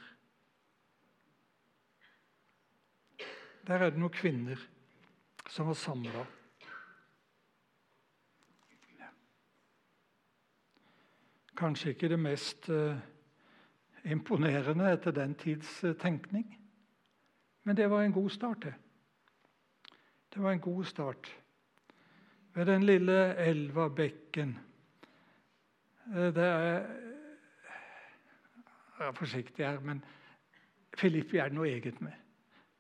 Der 3.68 3.80
er 3.80 3.90
det 3.94 4.02
noen 4.02 4.14
kvinner 4.14 4.62
som 5.50 5.70
var 5.70 5.78
samla. 5.80 6.26
Kanskje 11.58 11.94
ikke 11.94 12.10
det 12.10 12.18
mest 12.20 12.70
uh, 12.74 12.98
imponerende 14.04 14.92
etter 14.92 15.12
den 15.12 15.36
tids 15.36 15.84
eh, 15.84 15.96
tenkning. 15.96 16.60
Men 17.64 17.78
det 17.78 17.90
var 17.90 18.04
en 18.04 18.12
god 18.12 18.30
start, 18.30 18.64
det. 18.64 18.74
Det 20.34 20.44
var 20.44 20.52
en 20.52 20.60
god 20.60 20.86
start. 20.86 21.40
Ved 22.54 22.66
den 22.66 22.84
lille 22.84 23.36
elva, 23.36 23.88
bekken 23.90 24.58
eh, 26.16 26.34
Det 26.36 26.44
er 26.44 26.86
Jeg 29.00 29.08
er 29.08 29.12
forsiktig 29.12 29.66
her, 29.66 29.80
men 29.80 30.04
Filippi 30.98 31.38
er 31.38 31.50
det 31.50 31.58
noe 31.58 31.68
eget 31.68 32.02
med. 32.02 32.14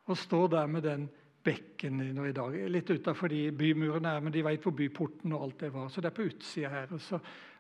Å 0.08 0.16
stå 0.16 0.48
der 0.48 0.68
med 0.68 0.82
den 0.86 1.08
bekken 1.44 2.02
i 2.26 2.32
dag. 2.32 2.56
Litt 2.72 2.90
utafor 2.90 3.32
de 3.32 3.52
bymurene, 3.52 4.14
men 4.24 4.34
de 4.34 4.44
vet 4.46 4.64
hvor 4.64 4.76
byporten 4.78 5.34
og 5.36 5.48
alt 5.48 5.66
det 5.66 5.72
var. 5.74 5.90
Så 5.92 6.02
det 6.02 6.12
er 6.12 6.16
på 6.18 6.28
utsida 6.30 6.72
her. 6.72 6.94
Og 6.96 7.02
så 7.04 7.20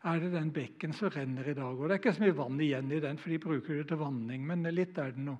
er 0.09 0.23
det 0.23 0.31
den 0.33 0.51
bekken 0.55 0.95
som 0.95 1.11
renner 1.11 1.49
i 1.49 1.55
dag. 1.57 1.75
Og 1.75 1.87
det 1.87 1.97
er 1.97 2.01
ikke 2.01 2.15
så 2.15 2.23
mye 2.23 2.37
vann 2.37 2.63
igjen 2.63 2.91
i 2.91 3.01
den, 3.03 3.19
for 3.19 3.33
de 3.33 3.41
bruker 3.43 3.81
det 3.81 3.87
til 3.91 4.01
vanning, 4.01 4.47
men 4.47 4.67
litt 4.71 4.97
er 5.01 5.13
det 5.15 5.25
nå. 5.25 5.35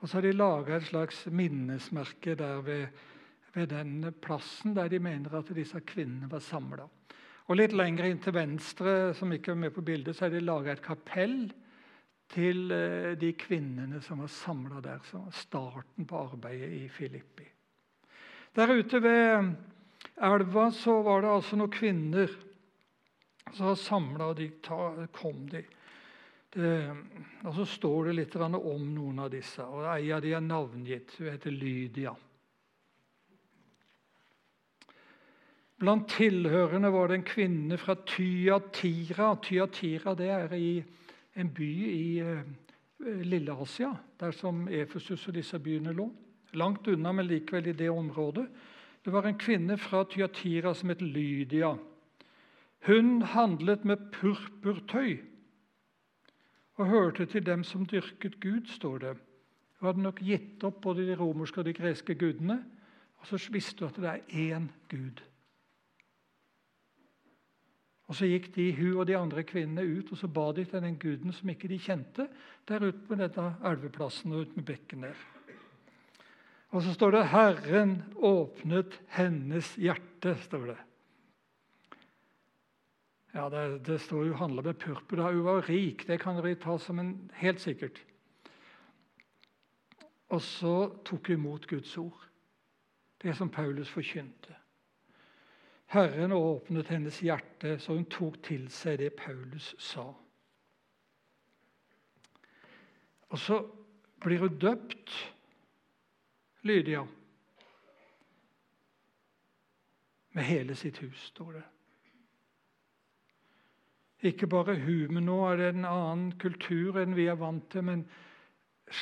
Og 0.00 0.08
så 0.08 0.18
har 0.18 0.26
de 0.26 0.34
laga 0.36 0.76
et 0.76 0.88
slags 0.90 1.24
minnesmerke 1.32 2.34
der 2.36 2.60
ved, 2.66 3.04
ved, 3.54 3.70
den 3.70 4.10
plassen 4.20 4.74
der 4.76 4.90
de 4.92 5.00
mener 5.00 5.38
at 5.38 5.52
disse 5.56 5.80
kvinnene 5.86 6.28
var 6.30 6.42
samla. 6.44 6.88
Og 7.48 7.58
litt 7.60 7.74
lenger 7.76 8.08
inn 8.08 8.20
til 8.24 8.34
venstre, 8.36 9.14
som 9.16 9.32
ikke 9.32 9.52
er 9.52 9.62
med 9.62 9.72
på 9.74 9.84
bildet, 9.84 10.16
så 10.16 10.26
er 10.26 10.34
det 10.34 10.44
laga 10.44 10.74
et 10.74 10.84
kapell 10.84 11.46
til 12.32 12.70
eh, 12.72 13.12
de 13.20 13.32
kvinnene 13.38 14.00
som 14.02 14.22
var 14.24 14.32
samla 14.32 14.80
der. 14.84 15.04
Som 15.10 15.26
var 15.26 15.36
starten 15.36 16.08
på 16.08 16.24
arbeidet 16.24 16.72
i 16.78 16.88
Filippi. 16.88 17.46
Der 18.54 18.70
ute 18.70 19.02
ved 19.02 19.54
elva 20.22 20.70
så 20.70 21.00
var 21.02 21.24
det 21.24 21.30
altså 21.34 21.56
noen 21.58 21.74
kvinner 21.74 22.30
som 23.52 23.66
var 23.66 23.78
samla, 23.78 24.28
og 24.30 24.36
de 24.38 24.50
kom 25.14 25.46
de. 25.50 25.64
Og 26.54 27.54
Så 27.54 27.64
står 27.66 28.08
det 28.08 28.14
litt 28.14 28.36
om 28.38 28.86
noen 28.94 29.18
av 29.18 29.30
disse. 29.30 29.62
og 29.62 29.88
Ei 29.90 30.12
av 30.14 30.22
de 30.22 30.32
er 30.34 30.40
navngitt. 30.40 31.16
Hun 31.18 31.32
heter 31.32 31.50
Lydia. 31.50 32.14
Blant 35.82 36.06
tilhørende 36.14 36.92
var 36.94 37.10
det 37.10 37.18
en 37.18 37.26
kvinne 37.26 37.78
fra 37.78 37.96
Tyatira. 38.06 39.34
Tyatira 39.42 40.14
det 40.14 40.30
er 40.30 40.54
i 40.54 40.84
en 41.34 41.50
by 41.54 41.70
i 41.88 42.18
eh, 42.22 42.44
Lille-Asia, 43.24 43.90
der 44.20 44.30
som 44.30 44.68
Efesus 44.68 45.28
og 45.28 45.34
disse 45.34 45.58
byene 45.58 45.92
lå. 45.92 46.08
Langt 46.54 46.86
unna, 46.88 47.12
men 47.12 47.26
likevel 47.26 47.66
i 47.66 47.76
det 47.76 47.90
området. 47.90 48.46
Det 49.04 49.12
var 49.12 49.26
en 49.26 49.38
kvinne 49.38 49.76
fra 49.78 50.04
Tyatira 50.04 50.74
som 50.74 50.88
het 50.88 51.02
Lydia. 51.02 51.74
Hun 52.86 53.22
handlet 53.22 53.84
med 53.84 54.10
purpurtøy 54.12 55.18
og 56.74 56.86
hørte 56.86 57.26
til 57.26 57.46
dem 57.46 57.64
som 57.64 57.86
dyrket 57.86 58.40
Gud, 58.40 58.66
står 58.66 58.98
det. 58.98 59.16
Hun 59.78 59.86
hadde 59.86 60.02
nok 60.02 60.22
gitt 60.24 60.64
opp 60.64 60.80
både 60.82 61.06
de 61.06 61.16
romerske 61.18 61.60
og 61.60 61.68
de 61.68 61.76
greske 61.76 62.14
gudene. 62.14 62.62
Og 63.20 63.26
så 63.26 63.38
visste 63.52 63.84
hun 63.84 63.92
at 63.92 64.00
det 64.00 64.10
er 64.10 64.56
én 64.56 64.68
Gud. 64.88 65.22
Og 68.06 68.14
Så 68.14 68.28
gikk 68.28 68.50
de, 68.54 68.72
hun 68.76 68.98
og 69.00 69.06
de 69.08 69.16
andre 69.16 69.42
kvinnene 69.42 69.84
ut 69.98 70.10
og 70.12 70.18
så 70.20 70.28
ba 70.28 70.50
de 70.52 70.64
til 70.64 70.82
den 70.84 70.98
guden 71.00 71.32
som 71.32 71.48
ikke 71.48 71.68
de 71.68 71.78
kjente, 71.78 72.28
der 72.68 72.84
ute 72.84 73.00
på 73.08 73.16
denne 73.16 73.54
elveplassen 73.64 74.32
og 74.32 74.44
ute 74.44 74.56
med 74.56 74.66
bekken 74.68 75.06
der. 75.06 75.22
Og 76.74 76.82
så 76.82 76.92
står 76.92 77.10
det 77.10 77.26
'Herren 77.26 78.02
åpnet 78.16 79.00
hennes 79.08 79.76
hjerte'. 79.76 80.34
står 80.42 80.66
det. 80.66 80.76
Ja, 83.34 83.48
Det, 83.48 83.86
det 83.86 84.00
står 84.00 84.26
jo 84.26 84.34
handla 84.34 84.62
med 84.62 84.74
purpur. 84.74 85.16
Da 85.16 85.32
hun 85.32 85.44
var 85.44 85.68
rik, 85.68 86.06
det 86.06 86.20
kan 86.20 86.44
vi 86.44 86.54
ta 86.54 86.78
som 86.78 86.98
en 86.98 87.30
helt 87.34 87.60
sikkert. 87.60 88.04
Og 90.28 90.42
så 90.42 90.90
tok 91.04 91.26
hun 91.26 91.36
imot 91.36 91.66
Guds 91.66 91.98
ord, 91.98 92.28
det 93.22 93.36
som 93.36 93.50
Paulus 93.50 93.88
forkynte. 93.88 94.54
Herren 95.92 96.32
åpnet 96.32 96.88
hennes 96.88 97.20
hjerte, 97.22 97.78
så 97.78 97.94
hun 97.94 98.06
tok 98.10 98.40
til 98.42 98.68
seg 98.72 98.98
det 99.02 99.12
Paulus 99.18 99.74
sa. 99.78 100.08
Og 103.34 103.38
så 103.38 103.60
blir 104.22 104.42
hun 104.42 104.58
døpt, 104.58 105.12
Lydia. 106.64 107.04
Med 110.34 110.44
hele 110.48 110.74
sitt 110.74 110.98
hus, 110.98 111.28
står 111.30 111.52
det. 111.52 111.64
Ikke 114.24 114.46
bare 114.48 114.78
hun, 114.80 115.12
men 115.14 115.26
nå 115.28 115.36
er 115.50 115.60
det 115.60 115.66
en 115.74 115.84
annen 115.84 116.30
kultur 116.40 116.96
enn 117.02 117.16
vi 117.16 117.26
er 117.28 117.36
vant 117.36 117.66
til. 117.70 117.84
Men 117.84 118.06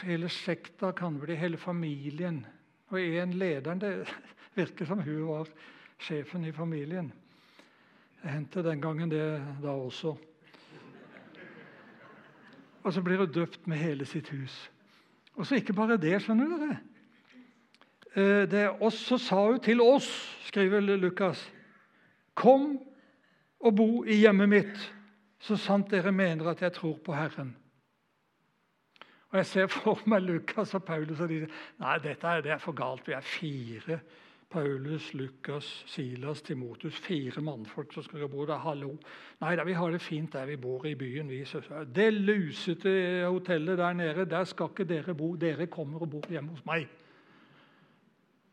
hele 0.03 0.29
slekta 0.33 0.91
kan 0.99 1.21
bli 1.23 1.37
hele 1.39 1.61
familien. 1.61 2.43
Og 2.91 2.99
en 3.01 3.37
lederen 3.39 3.81
Det 3.81 3.95
virker 4.55 4.85
som 4.85 5.01
hun 5.01 5.29
var 5.29 5.49
sjefen 6.03 6.45
i 6.45 6.53
familien. 6.53 7.13
Det 8.23 8.31
hendte 8.31 8.63
den 8.63 8.81
gangen, 8.81 9.11
det 9.11 9.25
da 9.63 9.75
også. 9.75 10.15
Og 12.83 12.93
så 12.93 13.03
blir 13.03 13.23
hun 13.23 13.33
døpt 13.33 13.67
med 13.67 13.77
hele 13.79 14.07
sitt 14.07 14.29
hus. 14.31 14.71
Og 15.35 15.47
så 15.47 15.55
ikke 15.59 15.73
bare 15.73 15.97
det, 15.97 16.19
skjønner 16.23 16.51
dere. 16.51 16.79
Eh, 18.15 18.51
det 18.51 18.69
også 18.71 19.19
sa 19.19 19.47
hun 19.47 19.61
til 19.61 19.81
oss, 19.81 20.09
skriver 20.47 20.81
Lukas. 20.81 21.53
Kom 22.35 22.79
og 23.61 23.77
bo 23.77 24.05
i 24.05 24.19
hjemmet 24.21 24.49
mitt, 24.49 24.95
så 25.41 25.57
sant 25.57 25.91
dere 25.91 26.13
mener 26.13 26.51
at 26.51 26.63
jeg 26.63 26.73
tror 26.73 26.99
på 27.05 27.15
Herren. 27.15 27.57
Og 29.33 29.39
Jeg 29.39 29.47
ser 29.47 29.67
for 29.67 30.01
meg 30.07 30.23
Lukas 30.23 30.75
og 30.75 30.85
Paulus 30.85 31.21
og 31.21 31.31
de 31.31 31.39
sier 31.41 31.55
nei, 31.81 31.97
dette 32.05 32.29
er, 32.29 32.43
det 32.45 32.53
er 32.53 32.61
for 32.61 32.77
galt. 32.77 33.07
Vi 33.09 33.15
er 33.17 33.25
fire. 33.25 34.01
Paulus, 34.53 35.15
Lukas, 35.15 35.85
Silas, 35.87 36.43
Timotus. 36.43 36.95
Fire 37.01 37.41
mannfolk 37.41 37.93
som 37.95 38.05
skal 38.05 38.29
bo 38.29 38.45
der. 38.47 38.61
Hallo. 38.61 38.93
Nei 39.41 39.55
da, 39.57 39.65
vi 39.65 39.73
har 39.73 39.95
det 39.95 40.03
fint 40.05 40.33
der 40.33 40.47
vi 40.51 40.59
bor 40.61 40.85
i 40.87 40.95
byen. 40.95 41.31
Vi. 41.33 41.41
Det 41.95 42.11
lusete 42.13 42.93
hotellet 43.25 43.79
der 43.79 43.93
nede, 43.93 44.27
der 44.29 44.45
skal 44.45 44.69
ikke 44.71 44.85
dere 44.85 45.15
bo. 45.15 45.35
Dere 45.37 45.67
kommer 45.67 46.05
og 46.05 46.11
bor 46.11 46.29
hjemme 46.29 46.53
hos 46.53 46.65
meg. 46.69 46.87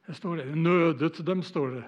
Det 0.07 0.15
står 0.15 0.39
det. 0.39 0.47
Nødet 0.57 1.19
dem, 1.27 1.43
står 1.43 1.69
det. 1.75 1.83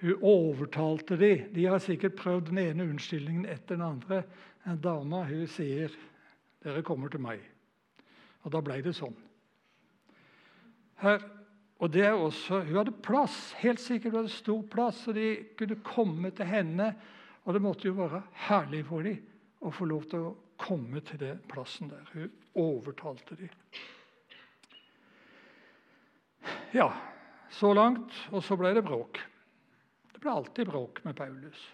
Hun 0.00 0.22
overtalte 0.22 1.16
de. 1.16 1.32
De 1.54 1.64
har 1.66 1.78
sikkert 1.78 2.18
prøvd 2.18 2.50
den 2.50 2.58
ene 2.58 2.90
unnskyldningen 2.90 3.46
etter 3.46 3.76
den 3.76 3.86
andre. 3.86 4.22
En 4.66 4.80
dame 4.80 5.24
hun 5.24 5.46
sier, 5.46 5.88
'Dere 6.64 6.82
kommer 6.82 7.08
til 7.08 7.20
meg'. 7.20 7.46
Og 8.42 8.52
da 8.52 8.60
ble 8.60 8.82
det 8.82 8.94
sånn. 8.96 9.16
Her, 11.00 11.20
og 11.80 11.92
det 11.92 12.02
er 12.04 12.12
også, 12.12 12.60
Hun 12.60 12.76
hadde 12.76 12.92
plass, 12.92 13.52
helt 13.62 13.80
sikkert 13.80 14.12
hun 14.12 14.20
hadde 14.20 14.34
stor 14.34 14.62
plass, 14.68 15.04
så 15.04 15.14
de 15.16 15.36
kunne 15.56 15.78
komme 15.84 16.30
til 16.30 16.46
henne. 16.46 16.90
Og 17.44 17.54
det 17.56 17.62
måtte 17.64 17.88
jo 17.88 17.96
være 17.96 18.20
herlig 18.48 18.82
for 18.84 19.06
dem 19.06 19.22
å 19.64 19.72
få 19.72 19.88
lov 19.88 20.04
til 20.10 20.26
å 20.28 20.34
komme 20.60 21.00
til 21.00 21.20
den 21.22 21.40
plassen 21.48 21.88
der. 21.88 22.04
Hun 22.12 22.28
overtalte 22.60 23.38
dem. 23.38 23.48
Ja, 26.76 26.90
så 27.50 27.72
langt, 27.74 28.12
og 28.30 28.44
så 28.44 28.56
ble 28.60 28.74
det 28.76 28.84
bråk. 28.84 29.18
Det 30.12 30.20
ble 30.20 30.36
alltid 30.36 30.68
bråk 30.68 31.00
med 31.04 31.16
Paulus. 31.16 31.64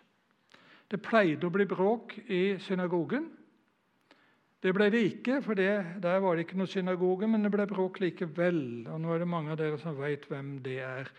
Det 0.87 1.03
pleide 1.03 1.49
å 1.49 1.53
bli 1.53 1.67
bråk 1.67 2.15
i 2.31 2.59
synagogen. 2.63 3.27
Det 4.67 4.73
ble 4.75 4.89
det 4.91 5.01
ikke, 5.13 5.37
for 5.45 5.55
det, 5.55 6.03
der 6.03 6.17
var 6.19 6.35
det 6.35 6.43
ikke 6.43 6.57
noe 6.59 6.67
synagoge, 6.67 7.29
men 7.31 7.45
det 7.47 7.53
ble 7.55 7.69
bråk 7.71 8.01
likevel. 8.03 8.57
Og 8.91 8.99
nå 8.99 9.13
er 9.15 9.23
det 9.23 9.29
mange 9.31 9.53
av 9.55 9.61
dere 9.61 9.79
som 9.79 9.95
vet 9.95 10.27
hvem 10.27 10.57
det 10.65 10.81
er. 10.83 11.11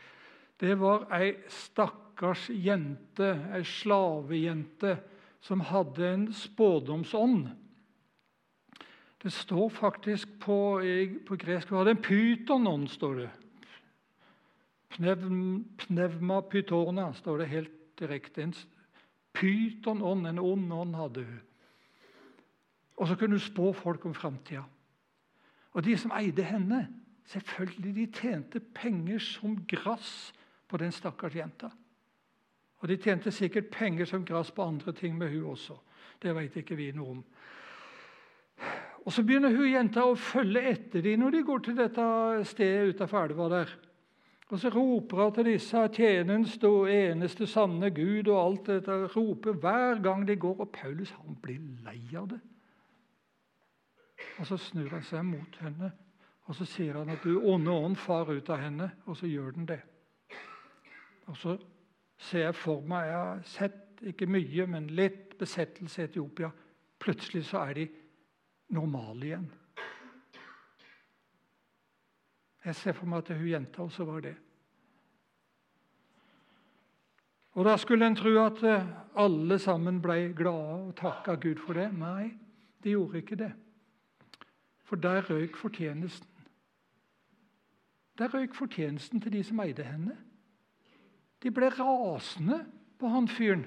Det 0.59 0.73
var 0.75 1.05
ei 1.15 1.29
stakkars 1.47 2.49
jente, 2.51 3.29
ei 3.55 3.63
slavejente, 3.63 4.97
som 5.39 5.63
hadde 5.63 6.09
en 6.09 6.27
spådomsånd. 6.35 7.47
Det 9.23 9.31
står 9.31 9.71
faktisk 9.79 10.35
på, 10.43 10.59
på 11.23 11.39
gresk 11.39 11.71
Hun 11.71 11.79
hadde 11.85 11.95
en 11.95 12.03
pytonånd, 12.03 12.91
står 12.91 13.19
det. 13.23 13.31
Pnevma 15.87 16.43
pytona, 16.51 17.13
står 17.15 17.45
det 17.45 17.51
helt 17.55 17.75
direkte. 17.95 18.43
En 18.43 18.55
pytonånd, 19.39 20.27
en 20.27 20.47
ond 20.51 20.81
ånd, 20.83 20.99
hadde 20.99 21.29
hun. 21.31 21.43
Og 22.97 23.07
så 23.07 23.15
kunne 23.15 23.37
hun 23.37 23.39
spå 23.39 23.73
folk 23.73 24.05
om 24.05 24.13
framtida. 24.13 24.63
Og 25.71 25.85
de 25.85 25.97
som 25.97 26.11
eide 26.17 26.43
henne, 26.43 26.87
selvfølgelig, 27.25 27.95
de 27.95 28.05
tjente 28.11 28.59
penger 28.59 29.19
som 29.19 29.59
gress 29.67 30.33
på 30.67 30.77
den 30.77 30.91
stakkars 30.91 31.35
jenta. 31.35 31.69
Og 32.77 32.89
de 32.89 32.97
tjente 32.97 33.31
sikkert 33.31 33.69
penger 33.73 34.05
som 34.05 34.25
gress 34.25 34.51
på 34.51 34.63
andre 34.63 34.93
ting 34.93 35.17
med 35.17 35.29
hun 35.29 35.51
også. 35.51 35.77
Det 36.21 36.35
vet 36.35 36.55
ikke 36.55 36.75
vi 36.75 36.91
noe 36.91 37.17
om. 37.17 37.23
Og 39.05 39.13
Så 39.13 39.23
begynner 39.23 39.53
hun 39.55 39.69
jenta 39.69 40.03
å 40.03 40.17
følge 40.19 40.61
etter 40.67 41.01
dem 41.01 41.21
når 41.21 41.37
de 41.37 41.43
går 41.47 41.59
til 41.63 41.77
dette 41.77 42.07
stedet 42.49 42.95
utenfor 42.95 43.29
elva 43.29 43.49
der. 43.53 43.69
Og 44.49 44.59
så 44.59 44.71
roper 44.71 45.21
hun 45.23 45.33
til 45.35 45.49
disse 45.51 45.87
tjenens 45.95 46.57
eneste 46.63 47.47
sanne 47.47 47.91
Gud 47.91 48.27
og 48.27 48.41
alt 48.41 48.67
dette. 48.67 48.99
roper 49.15 49.53
Hver 49.53 50.01
gang 50.03 50.27
de 50.27 50.35
går. 50.35 50.59
Og 50.59 50.69
Paulus 50.71 51.11
han 51.11 51.37
blir 51.41 51.59
lei 51.85 52.01
av 52.15 52.29
det. 52.33 52.39
Og 54.39 54.47
Så 54.47 54.57
snur 54.57 54.89
han 54.89 55.03
seg 55.03 55.25
mot 55.25 55.55
henne 55.61 55.91
og 56.47 56.55
så 56.55 56.65
sier 56.67 56.95
han 56.95 57.11
at 57.11 57.23
du 57.27 57.41
onde 57.43 57.71
ånd 57.71 57.97
far 57.99 58.29
ut 58.31 58.49
av 58.49 58.61
henne, 58.61 58.87
og 59.05 59.17
så 59.19 59.27
gjør 59.27 59.51
den 59.57 59.67
det. 59.67 59.81
Og 61.27 61.37
Så 61.37 61.57
ser 62.17 62.47
jeg 62.47 62.55
for 62.55 62.81
meg 62.81 63.05
Jeg 63.05 63.17
har 63.17 63.41
sett 63.43 64.03
ikke 64.07 64.29
mye, 64.31 64.65
men 64.67 64.87
litt 64.87 65.37
besettelse 65.37 66.01
i 66.01 66.05
Etiopia. 66.05 66.49
Plutselig 66.99 67.43
så 67.45 67.65
er 67.67 67.73
de 67.73 67.87
normale 68.69 69.25
igjen. 69.25 69.51
Jeg 72.65 72.75
ser 72.75 72.93
for 72.93 73.07
meg 73.07 73.23
at 73.23 73.35
hun 73.37 73.47
jenta 73.47 73.83
også 73.83 74.05
var 74.05 74.21
det. 74.21 74.35
Og 77.57 77.65
Da 77.65 77.77
skulle 77.77 78.07
en 78.07 78.15
tro 78.15 78.31
at 78.45 78.63
eh, 78.63 78.89
alle 79.15 79.59
sammen 79.59 80.01
ble 80.01 80.33
glade 80.33 80.81
og 80.87 80.95
takka 80.95 81.35
Gud 81.35 81.57
for 81.57 81.73
det. 81.73 81.91
Nei, 81.93 82.31
de 82.83 82.93
gjorde 82.93 83.17
ikke 83.17 83.35
det. 83.35 83.53
For 84.87 84.95
der 84.95 85.25
røyk 85.29 85.57
fortjenesten. 85.59 86.29
Der 88.17 88.33
røyk 88.33 88.55
fortjenesten 88.55 89.21
til 89.21 89.33
de 89.33 89.43
som 89.43 89.59
eide 89.59 89.83
henne. 89.83 90.15
De 91.43 91.51
ble 91.51 91.69
rasende 91.69 92.63
på 92.99 93.11
han 93.11 93.27
fyren 93.27 93.65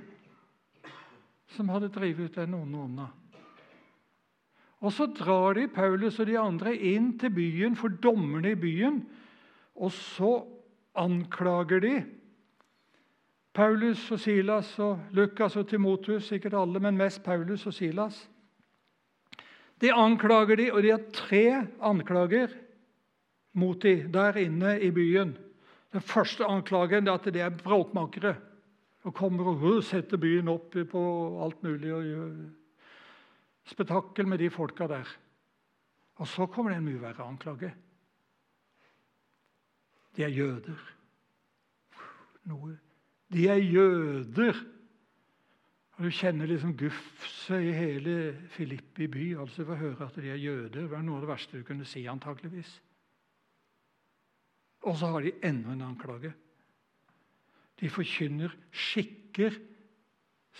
som 1.50 1.68
hadde 1.68 1.90
drevet 1.90 2.30
ut 2.30 2.38
den 2.38 2.54
onde 2.54 2.78
ånda. 2.78 3.06
Og 4.80 4.92
Så 4.92 5.06
drar 5.06 5.52
de 5.52 5.68
Paulus 5.68 6.18
og 6.20 6.26
de 6.26 6.38
andre 6.38 6.76
inn 6.76 7.18
til 7.18 7.30
byen 7.30 7.76
for 7.76 7.88
dommerne 7.88 8.52
i 8.52 8.54
byen. 8.54 9.02
Og 9.76 9.92
så 9.92 10.46
anklager 10.94 11.80
de 11.80 12.04
Paulus 13.54 14.10
og 14.10 14.20
Silas 14.20 14.78
og 14.78 15.00
Lukas 15.10 15.56
og 15.56 15.68
Timotus, 15.68 16.24
sikkert 16.24 16.54
alle, 16.54 16.80
men 16.80 16.96
mest 16.96 17.22
Paulus 17.24 17.66
og 17.66 17.74
Silas. 17.74 18.29
De 19.80 19.92
anklager 19.92 20.60
de, 20.60 20.68
og 20.72 20.82
de 20.84 20.92
har 20.92 21.06
tre 21.14 21.44
anklager 21.80 22.52
mot 23.56 23.80
de 23.82 23.94
der 24.12 24.36
inne 24.42 24.76
i 24.80 24.90
byen. 24.94 25.32
Den 25.90 26.04
første 26.04 26.46
anklagen 26.46 27.08
er 27.08 27.16
at 27.18 27.28
de 27.32 27.40
er 27.42 27.54
bråkmakere 27.54 28.36
og 29.08 29.14
kommer 29.16 29.48
og 29.48 29.82
setter 29.84 30.20
byen 30.20 30.50
opp 30.52 30.76
på 30.90 31.02
alt 31.44 31.62
mulig 31.64 31.92
og 31.96 32.04
gjør 32.04 32.34
spetakkel 33.70 34.28
med 34.28 34.42
de 34.42 34.50
folka 34.52 34.86
der. 34.90 35.08
Og 36.20 36.28
så 36.28 36.46
kommer 36.46 36.74
det 36.74 36.80
en 36.80 36.88
mye 36.90 37.00
verre 37.00 37.24
anklage. 37.24 37.70
De 40.16 40.24
er 40.26 40.34
jøder. 40.34 40.80
Noe. 42.50 42.74
De 43.30 43.46
er 43.48 43.62
jøder! 43.62 44.58
Og 46.00 46.06
Du 46.06 46.14
kjenner 46.16 46.48
liksom 46.48 46.70
gufset 46.80 47.60
i 47.60 47.72
hele 47.76 48.12
Filippi 48.48 49.04
by. 49.06 49.24
altså 49.36 49.66
for 49.66 49.74
å 49.74 49.82
høre 49.82 50.06
at 50.06 50.14
de 50.16 50.30
er 50.32 50.38
jøder. 50.40 50.80
Det 50.80 50.90
var 50.90 51.02
noe 51.04 51.18
av 51.18 51.26
det 51.26 51.28
verste 51.28 51.58
du 51.58 51.66
kunne 51.68 51.84
si, 51.84 52.06
antakeligvis. 52.08 52.70
Og 54.88 54.96
så 54.96 55.10
har 55.12 55.20
de 55.20 55.34
enda 55.44 55.74
en 55.74 55.82
anklage. 55.90 56.32
De 57.76 57.90
forkynner 57.92 58.56
skikker 58.72 59.60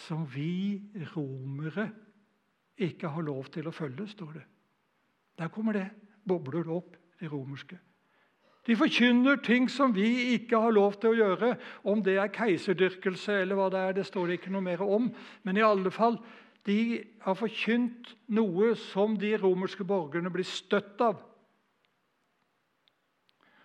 som 0.04 0.28
vi 0.28 0.76
romere 1.14 1.88
ikke 2.76 3.08
har 3.08 3.24
lov 3.24 3.48
til 3.48 3.64
å 3.64 3.72
følge, 3.72 4.10
står 4.12 4.36
det. 4.36 4.46
Der 5.40 5.48
kommer 5.48 5.72
det. 5.72 5.88
Bobler 6.20 6.68
det 6.68 6.76
opp, 6.76 7.00
det 7.16 7.32
romerske. 7.32 7.80
De 8.70 8.76
forkynner 8.78 9.40
ting 9.42 9.64
som 9.66 9.90
vi 9.90 10.36
ikke 10.36 10.58
har 10.62 10.70
lov 10.70 10.94
til 11.02 11.10
å 11.10 11.16
gjøre. 11.18 11.48
Om 11.90 12.04
det 12.06 12.20
er 12.22 12.30
keiserdyrkelse 12.30 13.40
eller 13.42 13.58
hva 13.58 13.64
det 13.72 13.80
er, 13.80 13.96
det 13.96 14.04
står 14.06 14.28
det 14.30 14.36
ikke 14.38 14.52
noe 14.54 14.62
mer 14.62 14.84
om. 14.84 15.08
Men 15.42 15.58
i 15.58 15.64
alle 15.66 15.90
fall, 15.90 16.20
de 16.68 17.00
har 17.24 17.34
forkynt 17.34 18.12
noe 18.30 18.76
som 18.78 19.16
de 19.18 19.32
romerske 19.42 19.82
borgerne 19.82 20.30
blir 20.30 20.46
støtt 20.46 21.02
av. 21.02 21.18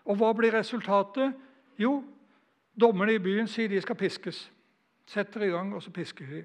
Og 0.09 0.17
hva 0.17 0.31
blir 0.33 0.57
resultatet? 0.57 1.37
Jo, 1.77 1.99
dommerne 2.73 3.13
i 3.13 3.21
byen 3.21 3.49
sier 3.51 3.69
de 3.69 3.85
skal 3.85 4.01
piskes. 4.01 4.41
Setter 5.05 5.45
i 5.45 5.53
gang, 5.53 5.69
og 5.77 5.85
så 5.85 5.93
pisker 5.93 6.33
de. 6.33 6.41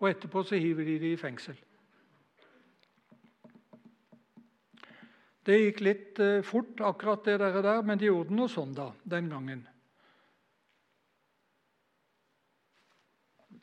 Og 0.00 0.08
etterpå 0.14 0.48
så 0.48 0.56
hiver 0.56 0.88
de 0.88 0.96
de 1.02 1.12
i 1.12 1.20
fengsel. 1.20 1.60
Det 5.46 5.56
gikk 5.60 5.80
litt 5.86 6.20
eh, 6.22 6.42
fort, 6.42 6.80
akkurat 6.82 7.24
det 7.24 7.38
der, 7.38 7.82
men 7.86 7.98
de 7.98 8.08
gjorde 8.08 8.34
noe 8.34 8.50
sånn 8.50 8.74
da, 8.74 8.90
den 9.06 9.30
gangen. 9.30 9.62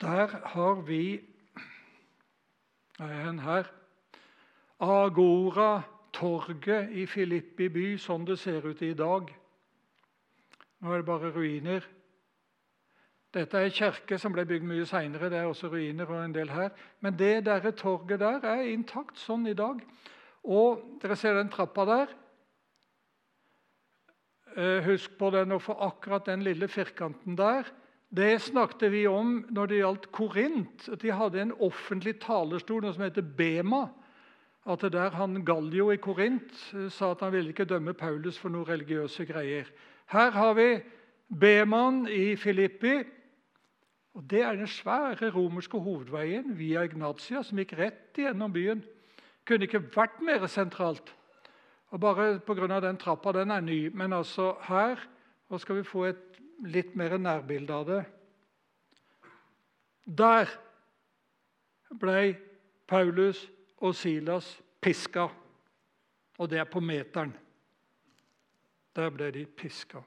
Der 0.00 0.32
har 0.54 0.80
vi 0.88 1.20
en 2.98 3.38
her 3.44 3.68
Agora, 4.84 5.84
torget 6.12 6.90
i 6.92 7.04
Filippi 7.06 7.68
by, 7.72 7.84
sånn 7.98 8.24
det 8.26 8.36
ser 8.42 8.64
ut 8.66 8.82
i 8.82 8.92
dag. 8.96 9.30
Nå 10.82 10.92
er 10.92 11.00
det 11.00 11.08
bare 11.08 11.30
ruiner. 11.32 11.86
Dette 13.34 13.58
er 13.58 13.68
en 13.68 13.74
kirke 13.74 14.18
som 14.20 14.34
ble 14.34 14.44
bygd 14.46 14.66
mye 14.66 14.86
seinere. 14.86 15.30
Det 15.30 15.38
er 15.40 15.48
også 15.48 15.70
ruiner 15.72 16.10
og 16.10 16.20
en 16.20 16.34
del 16.34 16.50
her. 16.52 16.74
Men 17.00 17.16
det 17.18 17.46
der 17.46 17.70
torget 17.70 18.20
der 18.20 18.44
er 18.46 18.66
intakt 18.70 19.18
sånn 19.18 19.46
i 19.50 19.56
dag. 19.58 19.80
Og 20.44 21.00
dere 21.02 21.16
ser 21.16 21.38
den 21.38 21.50
trappa 21.52 21.86
der. 21.88 22.12
Eh, 24.54 24.84
husk 24.86 25.16
på 25.18 25.32
den 25.34 25.56
og 25.56 25.62
for 25.64 25.80
akkurat 25.82 26.28
den 26.28 26.44
lille 26.46 26.68
firkanten 26.68 27.36
der. 27.38 27.66
Det 28.14 28.38
snakket 28.40 28.92
vi 28.92 29.06
om 29.10 29.40
når 29.50 29.66
det 29.66 29.80
gjaldt 29.80 30.12
Korint. 30.12 30.88
at 30.88 31.02
De 31.02 31.10
hadde 31.10 31.40
en 31.42 31.56
offentlig 31.58 32.20
talerstol 32.20 32.92
som 32.92 33.02
heter 33.02 33.22
Bema. 33.22 33.88
at 34.66 34.80
det 34.80 34.92
der 34.92 35.10
han 35.10 35.44
Gallio 35.44 35.90
i 35.90 35.96
Korint 35.96 36.72
eh, 36.74 36.88
sa 36.88 37.10
at 37.10 37.20
han 37.20 37.32
ville 37.32 37.48
ikke 37.48 37.64
dømme 37.64 37.92
Paulus 37.92 38.38
for 38.38 38.48
noen 38.48 38.68
religiøse 38.68 39.26
greier. 39.26 39.64
Her 40.06 40.30
har 40.30 40.54
vi 40.54 40.80
Beman 41.28 42.06
i 42.08 42.36
Filippi. 42.36 43.02
og 44.14 44.30
Det 44.30 44.40
er 44.40 44.56
den 44.56 44.66
svære 44.66 45.30
romerske 45.30 45.78
hovedveien 45.78 46.58
via 46.58 46.82
Ignatia, 46.82 47.42
som 47.42 47.58
gikk 47.58 47.72
rett 47.78 48.16
gjennom 48.16 48.52
byen. 48.52 48.84
Kunne 49.44 49.68
ikke 49.68 49.82
vært 49.96 50.20
mer 50.24 50.46
sentralt. 50.46 51.14
Og 51.94 52.00
Bare 52.00 52.40
pga. 52.40 52.80
den 52.80 52.96
trappa, 52.96 53.32
den 53.32 53.50
er 53.50 53.60
ny. 53.60 53.88
Men 53.94 54.12
altså 54.12 54.56
her 54.62 54.98
nå 55.50 55.58
skal 55.58 55.76
vi 55.76 55.82
få 55.82 56.04
et 56.04 56.40
litt 56.64 56.96
mer 56.96 57.18
nærbilde 57.18 57.74
av 57.74 57.86
det. 57.86 58.04
Der 60.06 60.50
ble 62.00 62.36
Paulus 62.86 63.50
og 63.76 63.94
Silas 63.94 64.62
piska. 64.80 65.28
Og 66.38 66.50
det 66.50 66.58
er 66.58 66.64
på 66.64 66.80
meteren. 66.80 67.36
Der 68.96 69.10
ble 69.10 69.30
de 69.30 69.46
piska. 69.46 70.02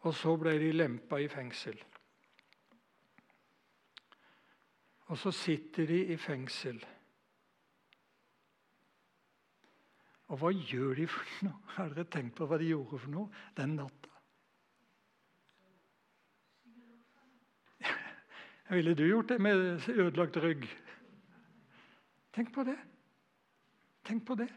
Og 0.00 0.14
så 0.14 0.36
ble 0.36 0.54
de 0.58 0.70
lempa 0.72 1.18
i 1.20 1.28
fengsel. 1.28 1.76
Og 5.10 5.18
så 5.18 5.32
sitter 5.34 5.86
de 5.86 6.04
i 6.14 6.16
fengsel. 6.16 6.78
Og 10.30 10.38
hva 10.38 10.52
gjør 10.54 10.94
de 11.00 11.06
for 11.10 11.46
noe? 11.46 11.58
Har 11.76 11.90
dere 11.94 12.06
tenkt 12.10 12.36
på 12.38 12.46
hva 12.46 12.58
de 12.60 12.70
gjorde 12.70 13.00
for 13.02 13.10
noe 13.12 13.42
den 13.58 13.74
natta? 13.80 14.12
Ville 18.76 18.94
du 18.94 19.04
gjort 19.08 19.32
det 19.32 19.40
med 19.42 19.88
ødelagt 19.90 20.38
rygg? 20.44 20.68
Tenk 22.30 22.52
på 22.54 22.62
det. 22.68 22.78
Tenk 24.06 24.22
på 24.26 24.36
det. 24.38 24.48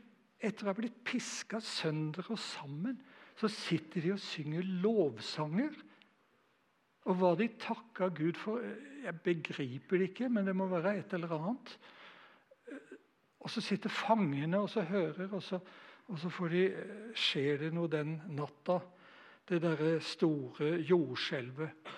Etter 0.43 0.67
å 0.67 0.73
ha 0.73 0.77
blitt 0.77 0.99
piska 1.07 1.61
sønder 1.63 2.27
og 2.29 2.37
sammen, 2.41 2.99
så 3.39 3.49
sitter 3.49 4.03
de 4.03 4.13
og 4.13 4.21
synger 4.21 4.67
lovsanger. 4.83 5.73
Og 7.09 7.17
hva 7.19 7.33
de 7.39 7.49
takka 7.59 8.07
Gud 8.15 8.37
for 8.39 8.61
Jeg 9.03 9.19
begriper 9.25 9.99
det 9.99 10.11
ikke, 10.11 10.29
men 10.31 10.45
det 10.47 10.55
må 10.55 10.69
være 10.71 10.93
et 11.01 11.15
eller 11.17 11.33
annet. 11.35 11.73
Og 13.43 13.51
så 13.51 13.61
sitter 13.61 13.91
fangene 13.91 14.61
og 14.63 14.69
så 14.71 14.85
hører, 14.87 15.27
og 15.33 15.43
så, 15.43 15.59
og 16.07 16.19
så 16.19 16.31
de, 16.51 16.63
skjer 17.15 17.65
det 17.65 17.73
noe 17.75 17.91
den 17.91 18.15
natta. 18.35 18.79
Det 19.43 19.59
derre 19.59 19.97
store 19.99 20.77
jordskjelvet. 20.87 21.89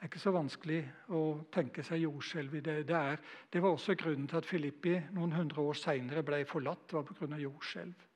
Det 0.00 0.06
er 0.06 0.08
ikke 0.08 0.22
så 0.22 0.32
vanskelig 0.32 0.78
å 1.12 1.22
tenke 1.52 1.82
seg 1.84 2.06
jordskjelv 2.06 2.54
i 2.56 2.62
det. 2.64 2.76
Det, 2.88 2.96
er, 2.96 3.18
det, 3.52 3.60
var 3.60 3.74
også 3.74 3.98
grunnen 4.00 4.24
til 4.30 4.38
at 4.40 4.48
Filippi 4.48 4.94
noen 5.12 5.34
hundre 5.36 5.60
år 5.60 5.76
seinere 5.76 6.24
ble 6.24 6.38
forlatt. 6.48 6.86
Det 6.88 6.96
var 6.96 7.04
pga. 7.04 7.36
jordskjelv. 7.42 8.06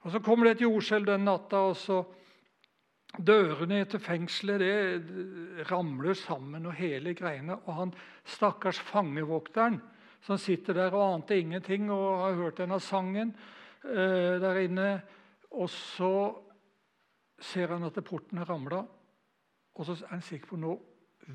Og 0.00 0.14
Så 0.14 0.22
kommer 0.24 0.48
det 0.48 0.54
et 0.56 0.64
jordskjelv 0.64 1.10
den 1.10 1.28
natta, 1.28 1.60
og 1.68 1.76
så 1.76 2.00
Dørene 3.18 3.82
til 3.90 3.98
fengselet 3.98 4.60
det 4.62 5.66
ramler 5.66 6.14
sammen, 6.14 6.68
og 6.70 6.76
hele 6.78 7.10
greiene. 7.18 7.56
Og 7.66 7.74
han 7.74 7.94
stakkars 8.22 8.78
fangevokteren 8.86 9.80
som 10.20 10.38
sitter 10.38 10.76
der 10.76 10.94
og 10.94 11.14
ante 11.14 11.38
ingenting 11.40 11.90
og 11.92 12.24
har 12.24 12.38
hørt 12.38 12.60
denne 12.60 12.80
sangen 12.80 13.32
eh, 13.84 14.36
der 14.40 14.62
inne. 14.64 14.88
Og 15.50 15.70
så 15.70 16.14
ser 17.40 17.72
han 17.72 17.88
at 17.88 17.98
porten 18.04 18.38
har 18.38 18.50
ramla, 18.50 18.84
og 19.74 19.86
så 19.86 19.96
er 20.04 20.14
han 20.14 20.24
sikker 20.24 20.52
på 20.52 20.60
nå 20.60 20.76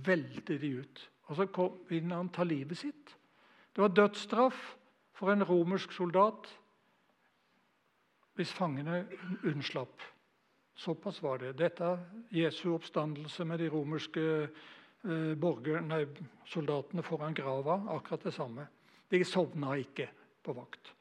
velter 0.05 0.59
de 0.61 0.71
ut. 0.79 1.05
Og 1.25 1.35
så 1.35 1.47
kom, 1.49 1.79
vil 1.89 2.11
han 2.13 2.29
ta 2.29 2.45
livet 2.45 2.77
sitt. 2.77 3.15
Det 3.75 3.81
var 3.81 3.95
dødsstraff 3.95 4.75
for 5.15 5.31
en 5.31 5.43
romersk 5.43 5.91
soldat 5.91 6.51
hvis 8.35 8.51
fangene 8.51 9.05
unnslapp. 9.47 10.01
Såpass 10.75 11.21
var 11.23 11.39
det. 11.39 11.53
Dette 11.57 11.87
er 11.87 12.01
Jesu 12.35 12.73
oppstandelse 12.75 13.45
med 13.47 13.61
de 13.63 13.69
romerske 13.71 14.23
eh, 14.43 14.49
borger, 15.41 15.81
nei, 15.85 16.05
soldatene 16.49 17.03
foran 17.05 17.35
grava. 17.37 17.79
Akkurat 17.93 18.23
det 18.25 18.33
samme. 18.33 18.67
De 19.11 19.23
sovna 19.23 19.75
ikke 19.77 20.07
på 20.43 20.53
vakt. 20.57 20.93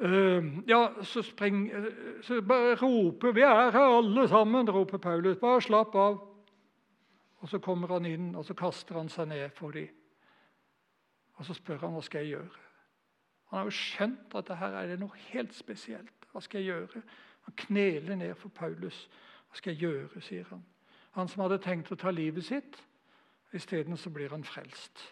Uh, 0.00 0.58
ja, 0.66 0.94
så, 1.04 1.22
spring, 1.22 1.66
uh, 1.74 2.22
så 2.24 2.40
bare 2.42 2.74
roper 2.74 3.32
'Vi 3.32 3.40
er 3.40 3.70
her 3.70 3.98
alle 3.98 4.28
sammen', 4.28 4.70
roper 4.70 4.98
Paulus. 4.98 5.36
Bare 5.36 5.60
slapp 5.60 5.94
av. 5.94 6.26
Og 7.40 7.48
Så 7.48 7.58
kommer 7.58 7.88
han 7.88 8.06
inn 8.06 8.34
og 8.34 8.44
så 8.44 8.54
kaster 8.54 8.94
han 8.94 9.08
seg 9.08 9.28
ned 9.28 9.50
for 9.50 9.70
dem. 9.70 9.88
Og 11.34 11.44
så 11.44 11.54
spør 11.54 11.78
han 11.78 11.92
hva 11.92 12.02
skal 12.02 12.20
jeg 12.20 12.28
gjøre. 12.28 12.58
Han 13.50 13.58
har 13.58 13.64
jo 13.64 13.70
skjønt 13.70 14.34
at 14.34 14.58
her 14.58 14.74
er 14.76 14.86
det 14.86 15.00
noe 15.00 15.16
helt 15.32 15.54
spesielt. 15.54 16.26
Hva 16.32 16.40
skal 16.40 16.60
jeg 16.60 16.66
gjøre? 16.66 17.02
Han 17.42 17.54
kneler 17.56 18.16
ned 18.16 18.34
for 18.34 18.48
Paulus. 18.48 19.08
Hva 19.48 19.56
skal 19.56 19.72
jeg 19.72 19.80
gjøre, 19.80 20.20
sier 20.20 20.44
han. 20.50 20.64
Han 21.18 21.28
som 21.28 21.44
hadde 21.44 21.60
tenkt 21.62 21.90
å 21.92 21.98
ta 21.98 22.12
livet 22.14 22.46
sitt. 22.46 22.78
Isteden 23.56 23.98
blir 24.14 24.30
han 24.30 24.44
frelst. 24.46 25.02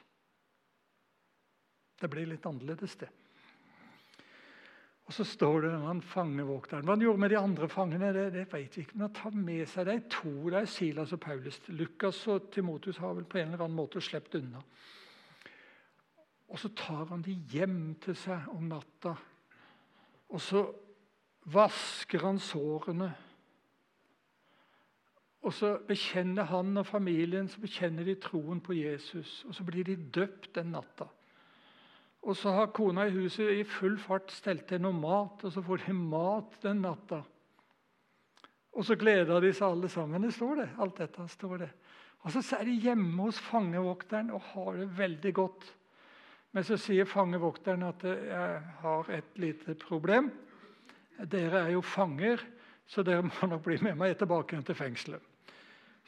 Det 1.99 2.11
blir 2.11 2.29
litt 2.31 2.47
annerledes, 2.47 2.95
det. 3.01 3.09
Og 5.09 5.15
så 5.17 5.25
står 5.25 5.63
det 5.65 5.71
han 5.81 6.03
fangevokteren. 6.05 6.85
Hva 6.85 6.95
han 6.95 7.03
gjorde 7.03 7.23
med 7.23 7.33
de 7.33 7.39
andre 7.41 7.69
fangene, 7.73 8.11
det, 8.13 8.27
det 8.35 8.45
vet 8.53 8.77
vi 8.77 8.85
ikke. 8.85 8.95
Men 8.95 9.07
han 9.07 9.15
tar 9.17 9.39
med 9.49 9.63
seg 9.71 9.89
de 9.89 9.97
to, 10.13 10.33
det 10.53 10.61
er 10.61 10.69
Silas 10.69 11.15
og 11.17 11.23
Paulus. 11.25 11.59
Lukas 11.73 12.21
og 12.29 12.51
Timotus 12.53 13.01
har 13.01 13.17
vel 13.17 13.25
på 13.25 13.41
en 13.41 13.55
eller 13.55 13.65
annen 13.65 13.79
måte 13.79 14.03
sluppet 14.05 14.37
unna. 14.43 14.61
Og 16.49 16.61
så 16.61 16.71
tar 16.77 17.09
han 17.09 17.25
de 17.25 17.35
hjem 17.53 17.97
til 18.05 18.17
seg 18.21 18.53
om 18.53 18.69
natta. 18.69 19.15
Og 20.29 20.45
så 20.45 20.63
vasker 21.49 22.29
han 22.29 22.41
sårene. 22.41 23.09
Og 25.47 25.55
så 25.55 25.77
bekjenner 25.87 26.49
han 26.51 26.77
og 26.81 26.87
familien 26.89 27.47
så 27.49 27.61
bekjenner 27.63 28.07
de 28.09 28.17
troen 28.21 28.61
på 28.65 28.75
Jesus. 28.75 29.45
Og 29.47 29.55
så 29.55 29.65
blir 29.67 29.87
de 29.87 29.97
døpt 29.97 30.51
den 30.59 30.73
natta. 30.75 31.07
Og 32.27 32.37
så 32.37 32.51
har 32.57 32.73
kona 32.75 33.07
i 33.07 33.15
huset 33.15 33.61
i 33.61 33.65
full 33.67 33.97
fart 34.03 34.33
stelt 34.35 34.67
til 34.69 34.83
noe 34.83 34.97
mat, 34.97 35.45
og 35.47 35.53
så 35.55 35.63
får 35.65 35.85
de 35.87 35.95
mat 35.95 36.59
den 36.65 36.83
natta. 36.83 37.23
Og 38.75 38.85
så 38.87 38.99
gleder 38.99 39.41
de 39.43 39.53
seg 39.55 39.71
alle 39.71 39.91
sammen. 39.91 40.27
Det 40.27 40.35
står 40.35 40.61
det. 40.61 40.69
Alt 40.83 41.01
dette 41.01 41.29
står 41.31 41.63
det. 41.65 41.71
Og 42.27 42.35
så 42.35 42.43
er 42.59 42.67
de 42.67 42.77
hjemme 42.83 43.23
hos 43.23 43.39
fangevokteren 43.43 44.33
og 44.35 44.43
har 44.53 44.81
det 44.81 44.89
veldig 44.99 45.33
godt. 45.35 45.65
Men 46.55 46.67
så 46.67 46.79
sier 46.81 47.09
fangevokteren 47.09 47.85
at 47.87 48.05
jeg 48.05 48.61
har 48.83 49.11
et 49.15 49.41
lite 49.41 49.75
problem. 49.79 50.31
Dere 51.19 51.65
er 51.65 51.75
jo 51.75 51.83
fanger, 51.83 52.43
så 52.89 53.05
dere 53.05 53.27
må 53.27 53.49
nok 53.51 53.67
bli 53.67 53.77
med 53.85 53.99
meg 54.01 54.17
tilbake 54.19 54.55
igjen 54.55 54.65
til 54.65 54.79
fengselet. 54.79 55.35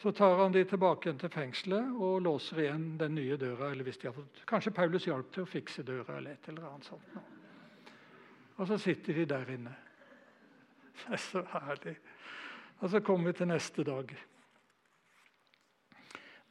Så 0.00 0.14
tar 0.16 0.38
han 0.40 0.54
de 0.54 0.62
tilbake 0.64 1.08
igjen 1.08 1.18
til 1.20 1.32
fengselet 1.32 1.90
og 2.00 2.22
låser 2.24 2.62
igjen 2.64 2.86
den 2.98 3.14
nye 3.18 3.36
døra. 3.36 3.70
eller 3.70 3.84
hvis 3.84 3.98
de 4.00 4.08
har 4.08 4.16
fått, 4.16 4.40
Kanskje 4.48 4.72
Paulus 4.72 5.04
hjalp 5.04 5.32
til 5.32 5.44
å 5.44 5.50
fikse 5.50 5.82
døra. 5.82 6.16
eller 6.16 6.32
et 6.32 6.48
eller 6.48 6.70
annet 6.70 6.88
sånt. 6.88 7.20
Og 8.56 8.66
så 8.66 8.78
sitter 8.78 9.14
de 9.14 9.24
der 9.24 9.50
inne. 9.52 9.76
Det 11.00 11.12
er 11.12 11.16
så 11.16 11.42
herlig. 11.52 11.96
Og 12.80 12.90
så 12.90 13.00
kommer 13.00 13.30
vi 13.30 13.38
til 13.38 13.48
neste 13.48 13.84
dag. 13.84 14.16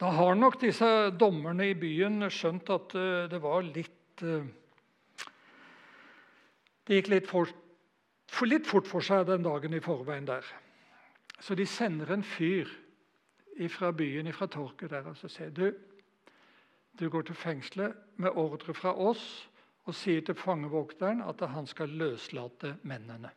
Da 0.00 0.10
har 0.16 0.34
nok 0.34 0.60
disse 0.60 1.10
dommerne 1.10 1.66
i 1.70 1.74
byen 1.74 2.22
skjønt 2.30 2.70
at 2.70 2.94
eh, 2.94 3.26
det 3.30 3.42
var 3.42 3.66
litt 3.66 4.22
eh, 4.22 4.46
Det 6.86 6.96
gikk 6.96 7.10
litt, 7.12 7.28
for, 8.30 8.46
litt 8.46 8.68
fort 8.70 8.88
for 8.88 9.04
seg 9.04 9.26
den 9.28 9.44
dagen 9.46 9.74
i 9.74 9.82
forveien 9.82 10.28
der. 10.28 10.46
Så 11.40 11.56
de 11.58 11.66
sender 11.66 12.12
en 12.14 12.24
fyr 12.24 12.70
fra 13.68 13.90
byen, 13.92 14.30
fra 14.32 14.46
torket 14.48 14.92
der, 14.92 15.08
og 15.10 15.16
så 15.18 15.28
sier 15.28 15.50
du 15.54 15.70
du 17.00 17.08
går 17.08 17.22
til 17.22 17.34
fengselet 17.38 17.94
med 18.20 18.36
ordre 18.36 18.74
fra 18.74 18.92
oss 18.92 19.22
og 19.88 19.94
sier 19.96 20.20
til 20.26 20.36
fangevokteren 20.36 21.22
at 21.24 21.40
han 21.48 21.66
skal 21.66 21.88
løslate 21.88 22.74
mennene. 22.82 23.30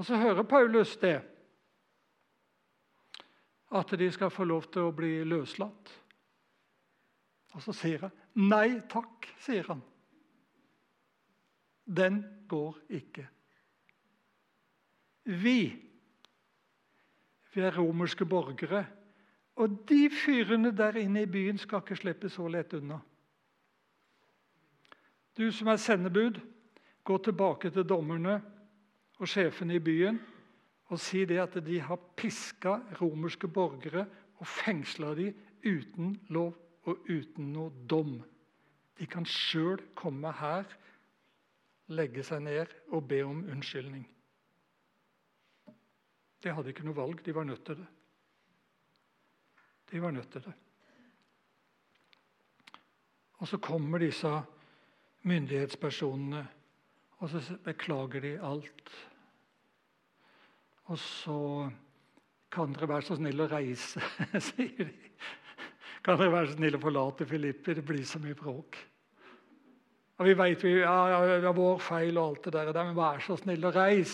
Og 0.00 0.04
Så 0.04 0.16
hører 0.16 0.42
Paulus 0.42 0.96
det, 0.96 1.20
at 3.72 3.90
de 3.98 4.12
skal 4.12 4.30
få 4.30 4.44
lov 4.44 4.70
til 4.72 4.88
å 4.88 4.94
bli 4.96 5.24
løslatt. 5.24 5.92
Og 7.52 7.62
så 7.62 7.72
sier 7.76 8.06
han 8.06 8.12
nei 8.34 8.80
takk, 8.88 9.28
sier 9.40 9.68
han. 9.68 9.82
Den 11.86 12.24
går 12.48 12.78
ikke. 12.88 13.28
Vi 15.24 15.92
vi 17.54 17.60
er 17.60 17.78
romerske 17.78 18.24
borgere. 18.24 18.86
Og 19.60 19.84
de 19.88 20.08
fyrene 20.10 20.72
der 20.76 20.96
inne 20.96 21.22
i 21.22 21.28
byen 21.28 21.58
skal 21.58 21.82
ikke 21.82 21.96
slippe 21.96 22.30
så 22.32 22.48
lett 22.48 22.72
unna. 22.72 22.98
Du 25.36 25.50
som 25.52 25.68
er 25.68 25.76
sendebud, 25.80 26.40
gå 27.04 27.18
tilbake 27.18 27.70
til 27.70 27.84
dommerne 27.88 28.38
og 29.18 29.28
sjefene 29.28 29.76
i 29.76 29.84
byen 29.84 30.20
og 30.92 31.00
si 31.00 31.24
det 31.24 31.38
at 31.40 31.56
de 31.64 31.80
har 31.80 32.00
piska 32.16 32.78
romerske 33.00 33.48
borgere 33.48 34.06
og 34.40 34.46
fengsla 34.46 35.14
dem 35.16 35.36
uten 35.64 36.16
lov 36.28 36.56
og 36.84 37.08
uten 37.08 37.52
noe 37.52 37.72
dom. 37.88 38.18
De 38.98 39.06
kan 39.06 39.24
sjøl 39.24 39.80
komme 39.96 40.32
her, 40.36 40.64
legge 41.90 42.22
seg 42.24 42.42
ned 42.44 42.72
og 42.92 43.08
be 43.08 43.22
om 43.26 43.42
unnskyldning. 43.50 44.04
De 46.42 46.50
hadde 46.50 46.72
ikke 46.72 46.86
noe 46.86 46.96
valg. 46.96 47.22
De 47.24 47.34
var 47.34 47.46
nødt 47.46 47.64
til 47.66 47.78
det. 47.78 47.88
De 49.92 50.02
var 50.02 50.10
nødt 50.10 50.30
til 50.32 50.44
det. 50.44 50.54
Og 53.42 53.48
så 53.48 53.58
kommer 53.58 53.98
disse 53.98 54.30
myndighetspersonene, 55.26 56.42
og 57.18 57.30
så 57.30 57.56
beklager 57.64 58.20
de 58.20 58.32
alt. 58.42 58.90
Og 60.84 60.98
så 60.98 61.70
kan 62.52 62.74
dere 62.74 62.88
være 62.88 63.06
så 63.06 63.16
snill 63.18 63.42
å 63.42 63.48
reise, 63.50 64.02
sier 64.50 64.86
de. 64.86 65.10
Kan 66.02 66.18
dere 66.18 66.34
være 66.34 66.50
så 66.50 66.56
snill 66.58 66.78
å 66.78 66.82
forlate 66.82 67.26
Filippi? 67.26 67.74
Det 67.78 67.84
blir 67.86 68.04
så 68.06 68.20
mye 68.22 68.38
bråk. 68.38 68.78
Og 70.22 70.26
Vi 70.28 70.36
vet 70.38 70.60
vi, 70.62 70.70
ja, 70.78 71.06
ja, 71.10 71.36
det 71.40 71.48
er 71.48 71.54
vår 71.56 71.80
feil 71.82 72.18
og 72.20 72.28
alt 72.28 72.44
det 72.44 72.52
der, 72.54 72.84
men 72.86 72.94
vær 72.94 73.18
så 73.18 73.34
snill 73.40 73.64
og 73.66 73.74
reis. 73.74 74.12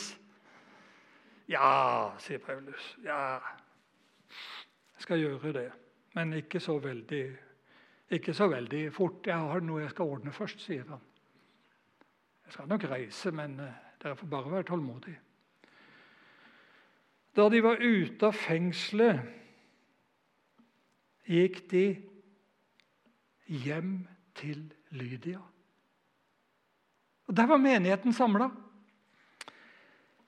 Ja, 1.53 2.15
sier 2.17 2.41
Paulus. 2.41 2.87
Ja, 3.05 3.37
jeg 4.33 5.05
skal 5.05 5.21
gjøre 5.21 5.53
det. 5.53 5.67
Men 6.17 6.33
ikke 6.33 6.63
så 6.65 6.79
veldig, 6.81 7.27
ikke 8.09 8.35
så 8.35 8.49
veldig 8.49 8.81
fort. 8.93 9.29
Jeg 9.29 9.37
har 9.37 9.61
noe 9.61 9.83
jeg 9.83 9.91
skal 9.93 10.15
ordne 10.15 10.33
først, 10.33 10.65
sier 10.65 10.89
han. 10.89 11.05
Jeg 12.47 12.57
skal 12.57 12.73
nok 12.73 12.89
reise, 12.89 13.35
men 13.37 13.61
eh, 13.61 13.77
dere 14.01 14.17
får 14.17 14.33
bare 14.33 14.55
være 14.55 14.69
tålmodige. 14.73 15.21
Da 17.37 17.51
de 17.53 17.63
var 17.69 17.85
ute 17.85 18.33
av 18.33 18.41
fengselet, 18.47 19.21
gikk 21.29 21.63
de 21.69 21.85
hjem 23.61 23.95
til 24.41 24.71
Lydia. 24.97 25.45
Og 27.29 27.37
Der 27.37 27.47
var 27.47 27.61
menigheten 27.61 28.13
samla. 28.13 28.51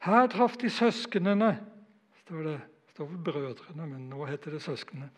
Her 0.00 0.26
traff 0.26 0.56
de 0.56 0.70
søsknene. 0.70 1.58
står 2.24 2.42
det 2.42 2.60
står 2.92 3.06
for 3.06 3.24
brødrene, 3.24 3.86
men 3.86 4.08
nå 4.10 4.24
heter 4.28 4.50
det 4.50 4.62
søsknene. 4.62 5.10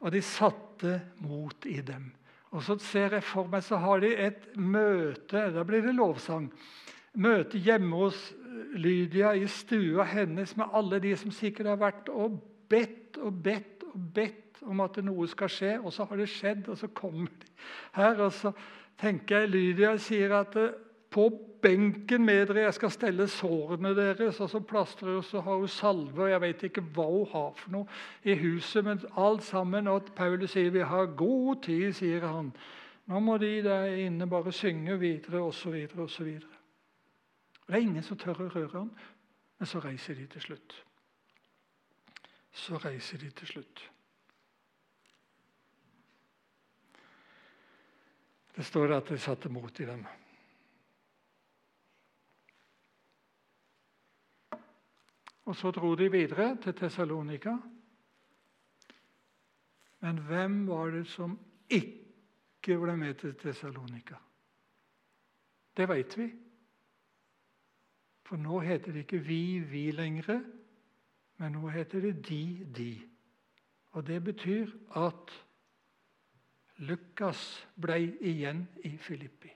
Og 0.00 0.12
de 0.12 0.22
satte 0.22 1.00
mot 1.18 1.66
i 1.66 1.80
dem. 1.80 2.12
Og 2.52 2.62
så 2.62 2.76
ser 2.78 3.16
jeg 3.16 3.24
for 3.24 3.48
meg 3.48 3.64
så 3.64 3.78
har 3.80 4.02
de 4.02 4.12
et 4.14 4.56
møte 4.56 5.50
Da 5.54 5.64
blir 5.64 5.82
det 5.82 5.94
lovsang. 5.96 6.50
Møte 7.14 7.58
hjemme 7.58 7.96
hos 7.96 8.32
Lydia 8.74 9.32
i 9.36 9.46
stua 9.46 10.04
hennes 10.04 10.56
med 10.56 10.72
alle 10.72 11.00
de 11.00 11.16
som 11.16 11.32
sikkert 11.32 11.66
har 11.66 11.80
vært 11.80 12.08
og 12.08 12.38
bedt 12.68 13.18
og 13.18 13.42
bedt 13.42 13.84
og 13.92 14.06
bedt 14.14 14.62
om 14.62 14.80
at 14.80 14.96
noe 15.04 15.26
skal 15.28 15.50
skje, 15.50 15.72
og 15.80 15.92
så 15.92 16.06
har 16.08 16.20
det 16.20 16.28
skjedd, 16.30 16.68
og 16.70 16.78
så 16.78 16.88
kommer 16.94 17.32
de 17.42 17.50
her. 17.96 18.20
Og 18.20 18.32
så 18.32 18.52
tenker 19.00 19.42
jeg 19.42 19.52
Lydia 19.52 19.96
sier 20.00 20.32
at 20.38 20.56
på 21.12 21.28
benken 21.62 22.24
med 22.24 22.46
dere, 22.48 22.64
jeg 22.66 22.74
skal 22.74 22.90
stelle 22.90 23.26
sårene 23.30 23.94
deres. 23.96 24.40
Og 24.40 24.50
så 24.50 24.60
plastrer 24.60 25.16
og 25.16 25.24
så 25.24 25.40
har 25.40 25.60
hun 25.60 25.68
salve, 25.68 26.24
og 26.24 26.30
jeg 26.30 26.40
vet 26.40 26.64
ikke 26.68 26.84
hva 26.94 27.08
hun 27.10 27.28
har 27.32 27.50
for 27.58 27.74
noe 27.76 27.98
i 28.24 28.36
huset. 28.40 28.84
Men 28.84 29.02
alt 29.16 29.44
sammen, 29.46 29.90
og 29.92 30.12
Paulus 30.16 30.56
sier 30.56 30.72
vi 30.74 30.84
har 30.86 31.12
god 31.18 31.62
tid, 31.68 31.92
sier 31.96 32.26
han. 32.26 32.52
Nå 33.10 33.20
må 33.20 33.36
de 33.42 33.54
der 33.64 33.96
inne 34.04 34.28
bare 34.30 34.52
synge 34.54 34.98
videre, 34.98 35.42
osv., 35.42 35.74
osv. 35.98 36.32
Det 37.66 37.78
er 37.78 37.82
ingen 37.82 38.04
som 38.04 38.18
tør 38.18 38.44
å 38.44 38.50
røre 38.52 38.78
han, 38.78 38.90
men 39.58 39.68
så 39.70 39.80
reiser 39.82 40.18
de 40.18 40.26
til 40.30 40.48
slutt. 40.48 40.76
Så 42.52 42.76
reiser 42.82 43.18
de 43.22 43.30
til 43.30 43.48
slutt. 43.48 43.84
Det 48.52 48.64
står 48.68 48.92
at 48.98 49.08
de 49.08 49.16
satte 49.18 49.48
mot 49.48 49.80
i 49.80 49.86
dem. 49.88 50.04
Og 55.44 55.56
så 55.56 55.70
dro 55.70 55.94
de 55.94 56.10
videre 56.10 56.56
til 56.62 56.74
Tessalonika. 56.74 57.56
Men 60.00 60.18
hvem 60.18 60.66
var 60.68 60.90
det 60.90 61.06
som 61.06 61.38
ikke 61.70 62.78
ble 62.78 62.96
med 62.96 63.14
til 63.14 63.34
Tessalonika? 63.34 64.18
Det 65.76 65.88
vet 65.88 66.18
vi. 66.18 66.28
For 68.22 68.36
nå 68.36 68.60
heter 68.60 68.92
det 68.92 68.98
ikke 68.98 69.18
'vi, 69.18 69.58
vi' 69.58 69.90
lenger, 69.90 70.42
men 71.36 71.52
nå 71.52 71.68
heter 71.68 72.00
det 72.00 72.28
'de, 72.28 72.66
de'. 72.76 73.08
Og 73.90 74.06
det 74.06 74.24
betyr 74.24 74.70
at 74.96 75.46
Lukas 76.76 77.68
ble 77.80 78.16
igjen 78.20 78.68
i 78.84 78.96
Filippi. 78.96 79.50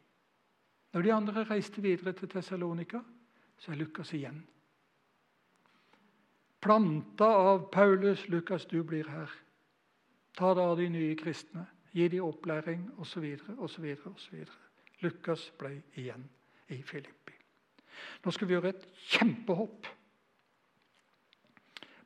Når 0.92 1.02
de 1.02 1.12
andre 1.12 1.44
reiste 1.44 1.82
videre 1.82 2.12
til 2.12 2.28
Tessalonika, 2.28 3.00
så 3.58 3.72
er 3.72 3.76
Lukas 3.76 4.12
igjen 4.12 4.46
planta 6.66 7.24
av 7.24 7.70
Paulus. 7.70 8.28
'Lukas, 8.28 8.66
du 8.66 8.82
blir 8.82 9.08
her.' 9.08 9.30
Ta 10.36 10.52
deg 10.54 10.64
av 10.64 10.76
de 10.76 10.88
nye 10.90 11.14
kristne. 11.16 11.66
Gi 11.94 12.08
dem 12.08 12.26
opplæring 12.26 12.90
osv. 13.00 13.24
osv. 13.56 13.86
Lukas 15.00 15.52
ble 15.58 15.82
igjen 15.96 16.26
i 16.68 16.82
Filippi. 16.82 17.32
Nå 18.24 18.32
skal 18.34 18.48
vi 18.48 18.56
gjøre 18.56 18.74
et 18.74 18.84
kjempehopp. 19.14 19.86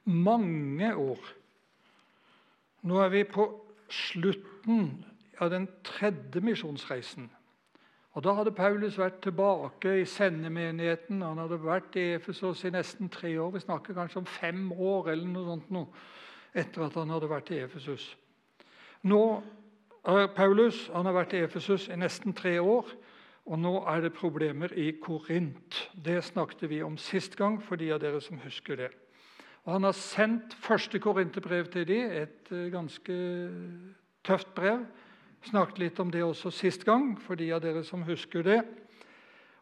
Mange 0.05 0.93
år. 0.95 1.19
Nå 2.83 3.01
er 3.03 3.11
vi 3.11 3.25
på 3.25 3.49
slutten 3.91 5.05
av 5.41 5.51
den 5.51 5.67
tredje 5.85 6.41
misjonsreisen. 6.45 7.31
Og 8.21 8.25
Da 8.25 8.35
hadde 8.37 8.53
Paulus 8.53 8.99
vært 9.01 9.23
tilbake 9.25 9.95
i 9.97 10.05
sendemenigheten. 10.05 11.23
Han 11.25 11.39
hadde 11.41 11.57
vært 11.65 11.95
i 11.97 12.03
Efesos 12.19 12.67
i 12.69 12.71
nesten 12.75 13.09
tre 13.09 13.31
år. 13.41 13.55
Vi 13.55 13.63
snakker 13.65 13.97
kanskje 13.97 14.21
om 14.21 14.27
fem 14.29 14.67
år 14.73 15.09
eller 15.15 15.25
noe 15.25 15.47
sånt 15.47 15.71
nå, 15.73 15.87
etter 16.53 16.85
at 16.85 16.99
han 17.01 17.15
hadde 17.15 17.31
vært 17.31 17.49
i 17.57 17.63
Efesus. 17.65 18.11
Nå 19.09 19.23
er 20.05 20.29
Paulus 20.37 20.83
han 20.93 21.09
har 21.09 21.17
vært 21.17 21.33
i 21.33 21.43
Efesus 21.47 21.89
i 21.89 21.97
nesten 21.97 22.37
tre 22.37 22.59
år, 22.61 22.93
og 23.49 23.59
nå 23.65 23.75
er 23.89 24.05
det 24.05 24.13
problemer 24.21 24.77
i 24.77 24.91
Korint. 25.01 25.81
Det 25.97 26.21
snakket 26.29 26.69
vi 26.69 26.85
om 26.85 27.01
sist 27.01 27.41
gang, 27.41 27.57
for 27.65 27.81
de 27.81 27.89
av 27.89 28.05
dere 28.05 28.21
som 28.21 28.45
husker 28.45 28.85
det. 28.85 28.91
Og 29.65 29.73
Han 29.73 29.89
har 29.89 29.97
sendt 29.97 30.61
første 30.61 31.01
korinterbrev 31.01 31.73
til 31.73 31.89
dem, 31.89 32.13
et 32.13 32.53
eh, 32.53 32.69
ganske 32.69 33.23
tøft 34.29 34.53
brev 34.53 34.85
snakket 35.49 35.79
litt 35.79 36.01
om 36.01 36.11
det 36.11 36.25
også 36.25 36.51
sist 36.53 36.85
gang, 36.85 37.15
for 37.21 37.39
de 37.39 37.51
av 37.55 37.63
dere 37.65 37.85
som 37.85 38.03
husker 38.05 38.45
det. 38.45 38.61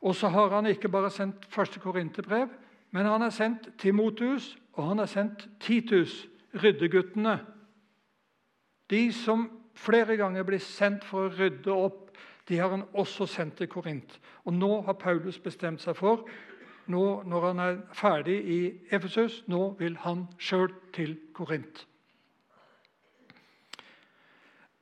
Og 0.03 0.15
så 0.15 0.31
har 0.31 0.51
han 0.55 0.67
ikke 0.67 0.91
bare 0.91 1.11
sendt 1.11 1.47
første 1.51 1.81
korinterbrev, 1.83 2.49
men 2.91 3.07
han 3.07 3.21
har 3.21 3.35
sendt 3.35 3.69
Timotus 3.79 4.57
og 4.79 4.89
han 4.89 4.99
har 4.99 5.11
sendt 5.11 5.49
Titus, 5.61 6.29
ryddeguttene. 6.55 7.39
De 8.91 9.13
som 9.13 9.49
flere 9.75 10.17
ganger 10.17 10.47
blir 10.47 10.63
sendt 10.63 11.05
for 11.05 11.27
å 11.27 11.33
rydde 11.35 11.75
opp, 11.75 12.05
de 12.49 12.61
har 12.63 12.71
han 12.73 12.87
også 12.97 13.27
sendt 13.29 13.59
til 13.59 13.69
Korint. 13.69 14.15
Og 14.47 14.55
nå 14.55 14.71
har 14.87 14.97
Paulus 14.97 15.39
bestemt 15.43 15.83
seg 15.83 15.99
for, 15.99 16.23
nå, 16.89 17.03
når 17.29 17.47
han 17.51 17.59
er 17.61 17.81
ferdig 17.93 18.39
i 18.49 18.61
Efesus, 18.95 19.43
nå 19.51 19.75
vil 19.81 19.99
han 20.07 20.25
sjøl 20.41 20.71
til 20.97 21.19
Korint. 21.37 21.83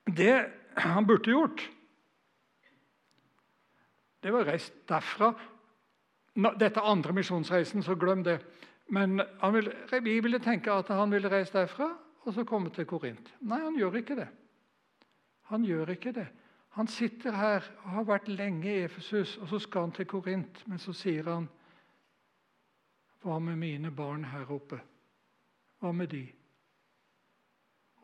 Det 0.06 0.36
han 0.76 1.06
burde 1.06 1.30
gjort, 1.30 1.62
det 4.22 4.32
var 4.32 4.44
reist 4.44 4.72
derfra. 4.88 5.30
Dette 6.58 6.82
andre 6.82 7.12
misjonsreisen, 7.12 7.82
så 7.82 7.94
glem 7.94 8.24
det. 8.26 8.40
Men 8.90 9.22
vil, 9.52 9.70
vi 10.02 10.16
ville 10.20 10.40
tenke 10.42 10.72
at 10.72 10.88
han 10.90 11.12
ville 11.14 11.30
reist 11.30 11.54
derfra 11.54 11.92
og 12.26 12.34
så 12.34 12.44
komme 12.44 12.72
til 12.74 12.88
Korint. 12.90 13.30
Nei, 13.46 13.60
han 13.62 13.76
gjør 13.78 14.00
ikke 14.00 14.16
det. 14.18 14.26
Han 15.52 15.64
gjør 15.64 15.94
ikke 15.94 16.12
det. 16.12 16.26
Han 16.74 16.88
sitter 16.90 17.32
her 17.38 17.68
og 17.84 17.90
har 17.90 18.08
vært 18.08 18.26
lenge 18.28 18.66
i 18.66 18.82
Efesus, 18.84 19.36
og 19.38 19.48
så 19.48 19.60
skal 19.62 19.86
han 19.86 19.94
til 19.94 20.08
Korint. 20.10 20.58
Men 20.66 20.82
så 20.82 20.92
sier 20.92 21.30
han 21.30 21.46
Hva 23.22 23.38
med 23.42 23.56
mine 23.58 23.90
barn 23.90 24.26
her 24.28 24.50
oppe? 24.52 24.80
Hva 25.80 25.92
med 25.92 26.10
de? 26.10 26.24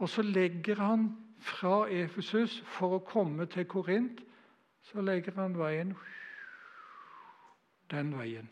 Og 0.03 0.09
så 0.11 0.23
legger 0.23 0.81
han 0.83 1.05
fra 1.39 1.85
Efesus 1.91 2.57
for 2.67 2.97
å 2.97 3.05
komme 3.07 3.47
til 3.51 3.69
Korint, 3.71 4.19
så 4.83 5.03
legger 5.03 5.37
han 5.39 5.55
veien 5.55 5.93
den 7.93 8.11
veien. 8.19 8.49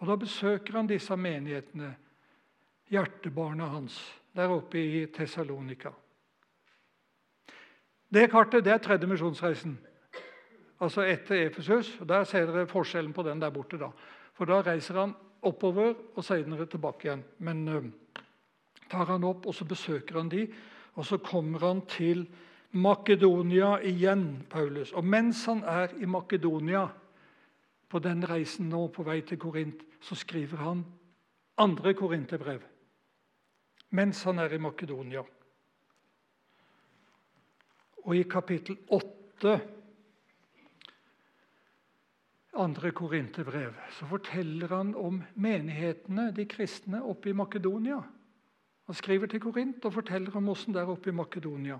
Og 0.00 0.06
Da 0.08 0.16
besøker 0.16 0.76
han 0.76 0.88
disse 0.88 1.16
menighetene, 1.16 1.94
hjertebarna 2.90 3.68
hans, 3.70 3.96
der 4.36 4.52
oppe 4.52 4.80
i 4.80 5.06
Tessalonika. 5.12 5.92
Det 8.10 8.26
kartet 8.30 8.64
det 8.64 8.72
er 8.72 8.82
tredje 8.82 9.06
misjonsreisen, 9.06 9.78
altså 10.80 11.04
etter 11.06 11.46
Efesus. 11.46 12.00
og 12.00 12.08
Der 12.08 12.24
ser 12.24 12.46
dere 12.46 12.66
forskjellen 12.66 13.12
på 13.12 13.22
den 13.22 13.40
der 13.40 13.50
borte. 13.50 13.78
da. 13.78 13.90
For 14.34 14.44
da 14.44 14.60
reiser 14.60 15.00
han 15.00 15.14
oppover 15.42 15.94
og 16.14 16.24
senere 16.24 16.66
tilbake 16.66 17.08
igjen. 17.08 17.24
Men 17.38 17.68
uh, 17.68 17.90
tar 18.90 19.10
han 19.12 19.24
opp, 19.24 19.46
og 19.46 19.54
så 19.54 19.64
besøker 19.64 20.20
han 20.20 20.30
de, 20.32 20.46
og 20.94 21.06
så 21.06 21.20
kommer 21.22 21.66
han 21.66 21.84
til 21.90 22.26
Makedonia 22.72 23.78
igjen, 23.86 24.46
Paulus. 24.50 24.92
Og 24.92 25.04
mens 25.04 25.44
han 25.50 25.62
er 25.66 25.94
i 26.00 26.06
Makedonia, 26.06 26.88
på 27.90 27.98
den 27.98 28.22
reisen 28.22 28.68
nå 28.70 28.84
på 28.94 29.02
vei 29.02 29.20
til 29.26 29.38
Korint, 29.42 29.80
så 30.00 30.14
skriver 30.14 30.62
han 30.62 30.84
andre 31.58 31.94
korinterbrev 31.94 32.62
mens 33.90 34.22
han 34.22 34.38
er 34.38 34.54
i 34.54 34.62
Makedonia. 34.62 35.22
Og 38.06 38.16
i 38.16 38.22
kapittel 38.30 38.78
8 38.88 39.56
andre 42.56 42.90
korinterbrev 42.90 43.74
så 43.94 44.06
forteller 44.06 44.68
han 44.68 44.94
om 44.94 45.22
menighetene, 45.34 46.30
de 46.36 46.46
kristne, 46.50 47.02
oppe 47.02 47.30
i 47.30 47.36
Makedonia. 47.36 48.00
Han 48.90 48.94
skriver 48.94 49.26
til 49.30 49.40
Korint 49.40 49.84
og 49.84 49.92
forteller 49.94 50.36
om 50.36 50.48
åssen 50.50 50.74
det 50.74 50.82
er 50.82 50.90
oppe 50.90 51.12
i 51.12 51.14
Makedonia. 51.14 51.78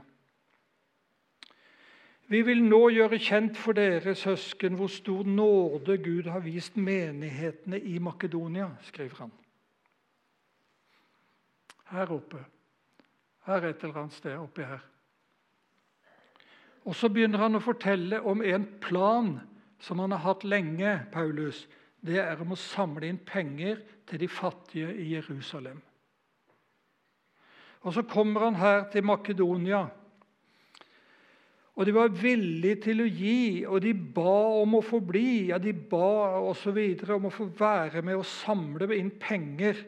Vi 2.30 2.42
vil 2.46 2.62
nå 2.62 2.78
gjøre 2.94 3.18
kjent 3.18 3.56
for 3.58 3.74
dere, 3.74 4.14
søsken, 4.14 4.76
hvor 4.78 4.86
stor 4.86 5.26
nåde 5.26 5.96
Gud 5.98 6.28
har 6.30 6.44
vist 6.44 6.76
menighetene 6.78 7.80
i 7.80 7.98
Makedonia, 7.98 8.68
skriver 8.86 9.24
han. 9.24 9.32
Her 11.90 12.12
oppe. 12.14 12.44
Her 13.48 13.66
et 13.66 13.82
eller 13.82 14.04
annet 14.04 14.14
sted 14.14 14.38
oppi 14.38 14.62
her. 14.62 14.84
Og 16.84 16.94
Så 16.94 17.10
begynner 17.10 17.42
han 17.42 17.58
å 17.58 17.64
fortelle 17.64 18.22
om 18.22 18.42
en 18.46 18.68
plan 18.80 19.40
som 19.80 19.98
han 19.98 20.12
har 20.12 20.24
hatt 20.24 20.44
lenge. 20.44 21.00
Paulus. 21.12 21.66
Det 22.00 22.16
er 22.20 22.40
om 22.40 22.54
å 22.54 22.58
samle 22.58 23.10
inn 23.10 23.20
penger 23.20 23.80
til 24.08 24.22
de 24.22 24.28
fattige 24.28 24.92
i 24.94 25.10
Jerusalem. 25.14 25.80
Og 27.80 27.94
Så 27.94 28.02
kommer 28.02 28.44
han 28.44 28.54
her 28.60 28.90
til 28.92 29.04
Makedonia. 29.04 29.86
Og 31.80 31.86
de 31.86 31.94
var 31.96 32.12
villige 32.12 32.76
til 32.84 33.00
å 33.00 33.08
gi, 33.08 33.64
og 33.64 33.80
de 33.80 33.94
ba 33.94 34.60
om 34.60 34.74
å 34.76 34.82
få 34.84 34.98
bli. 35.00 35.48
Ja, 35.48 35.58
de 35.58 35.72
ba 35.72 36.40
osv. 36.50 36.76
om 37.14 37.30
å 37.30 37.32
få 37.32 37.46
være 37.56 38.02
med 38.02 38.18
og 38.18 38.26
samle 38.26 38.90
inn 38.98 39.10
penger. 39.10 39.78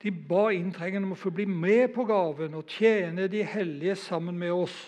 De 0.00 0.10
ba 0.10 0.48
inntrengende 0.54 1.10
om 1.10 1.12
å 1.12 1.20
få 1.20 1.32
bli 1.34 1.44
med 1.44 1.92
på 1.92 2.06
gaven 2.08 2.54
og 2.56 2.72
tjene 2.72 3.28
de 3.28 3.42
hellige 3.44 3.98
sammen 4.00 4.38
med 4.38 4.52
oss. 4.52 4.78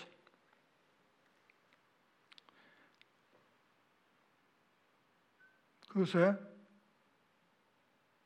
Skal 5.93 6.01
vi 6.01 6.09
se 6.09 6.27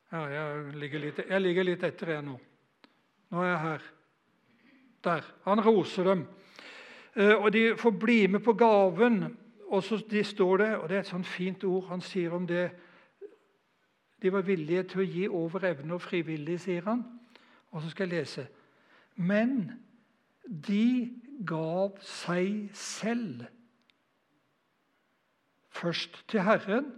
Her, 0.08 0.28
jeg, 0.32 0.74
ligger 0.80 1.00
litt, 1.02 1.18
jeg 1.28 1.40
ligger 1.42 1.66
litt 1.68 1.82
etter 1.84 2.10
jeg 2.14 2.24
nå. 2.24 2.36
Nå 3.28 3.40
er 3.42 3.48
jeg 3.50 3.58
her. 3.60 3.82
Der. 5.04 5.26
Han 5.44 5.60
roser 5.66 6.06
dem. 6.08 6.22
Eh, 7.12 7.34
og 7.34 7.50
de 7.52 7.74
får 7.76 7.92
bli 7.92 8.22
med 8.32 8.40
på 8.40 8.54
gaven. 8.56 9.18
Og 9.68 9.84
så 9.84 9.98
de 10.00 10.22
står 10.24 10.62
det, 10.62 10.68
og 10.78 10.88
det 10.88 10.96
er 10.96 11.02
et 11.04 11.10
sånt 11.10 11.28
fint 11.28 11.66
ord 11.68 11.90
han 11.90 12.00
sier 12.00 12.32
om 12.32 12.46
det 12.48 12.70
De 14.22 14.32
var 14.32 14.46
villige 14.46 14.86
til 14.88 15.02
å 15.02 15.06
gi 15.06 15.26
over 15.28 15.66
evne 15.68 15.98
og 15.98 16.00
frivillig, 16.02 16.56
sier 16.62 16.88
han. 16.88 17.02
Og 17.68 17.82
så 17.82 17.90
skal 17.92 18.08
jeg 18.08 18.22
lese. 18.22 18.46
Men 19.14 19.74
de 20.48 21.12
gav 21.44 22.00
seg 22.00 22.72
selv. 22.72 23.44
Først 25.68 26.24
til 26.32 26.48
Herren, 26.48 26.88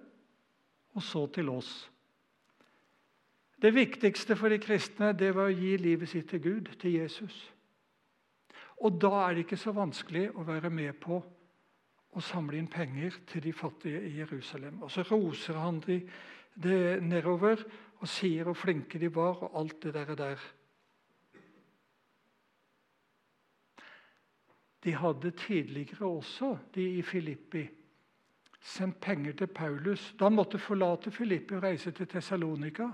og 0.94 1.02
så 1.02 1.26
til 1.26 1.48
oss. 1.48 1.90
Det 3.60 3.74
viktigste 3.74 4.36
for 4.36 4.48
de 4.48 4.58
kristne 4.58 5.12
det 5.12 5.34
var 5.36 5.50
å 5.50 5.54
gi 5.54 5.74
livet 5.76 6.08
sitt 6.08 6.30
til 6.30 6.40
Gud, 6.42 6.70
til 6.80 6.96
Jesus. 7.02 7.36
Og 8.80 8.96
da 8.96 9.26
er 9.26 9.34
det 9.34 9.44
ikke 9.44 9.60
så 9.60 9.74
vanskelig 9.76 10.30
å 10.32 10.46
være 10.48 10.70
med 10.72 10.96
på 11.02 11.20
å 12.10 12.22
samle 12.24 12.56
inn 12.58 12.70
penger 12.70 13.20
til 13.28 13.44
de 13.44 13.52
fattige 13.52 14.00
i 14.08 14.14
Jerusalem. 14.18 14.80
Og 14.82 14.90
så 14.90 15.04
roser 15.10 15.60
han 15.60 15.82
de 15.84 16.00
det 16.60 17.02
nedover 17.04 17.60
og 18.00 18.08
sier 18.08 18.48
hvor 18.48 18.56
flinke 18.56 18.98
de 18.98 19.10
var, 19.12 19.44
og 19.44 19.60
alt 19.60 19.82
det 19.84 19.92
der. 19.94 20.14
der. 20.16 20.46
De 24.84 24.94
hadde 24.96 25.30
tidligere 25.36 26.06
også, 26.06 26.56
de 26.74 26.86
i 26.96 27.02
Filippi, 27.02 27.66
sendt 28.60 29.00
penger 29.00 29.32
til 29.32 29.46
Paulus. 29.46 30.14
Da 30.18 30.24
han 30.24 30.36
måtte 30.36 30.58
forlate 30.58 31.10
Filippi 31.10 31.54
og 31.54 31.62
reise 31.62 31.90
til 31.90 32.06
Tessalonika, 32.06 32.88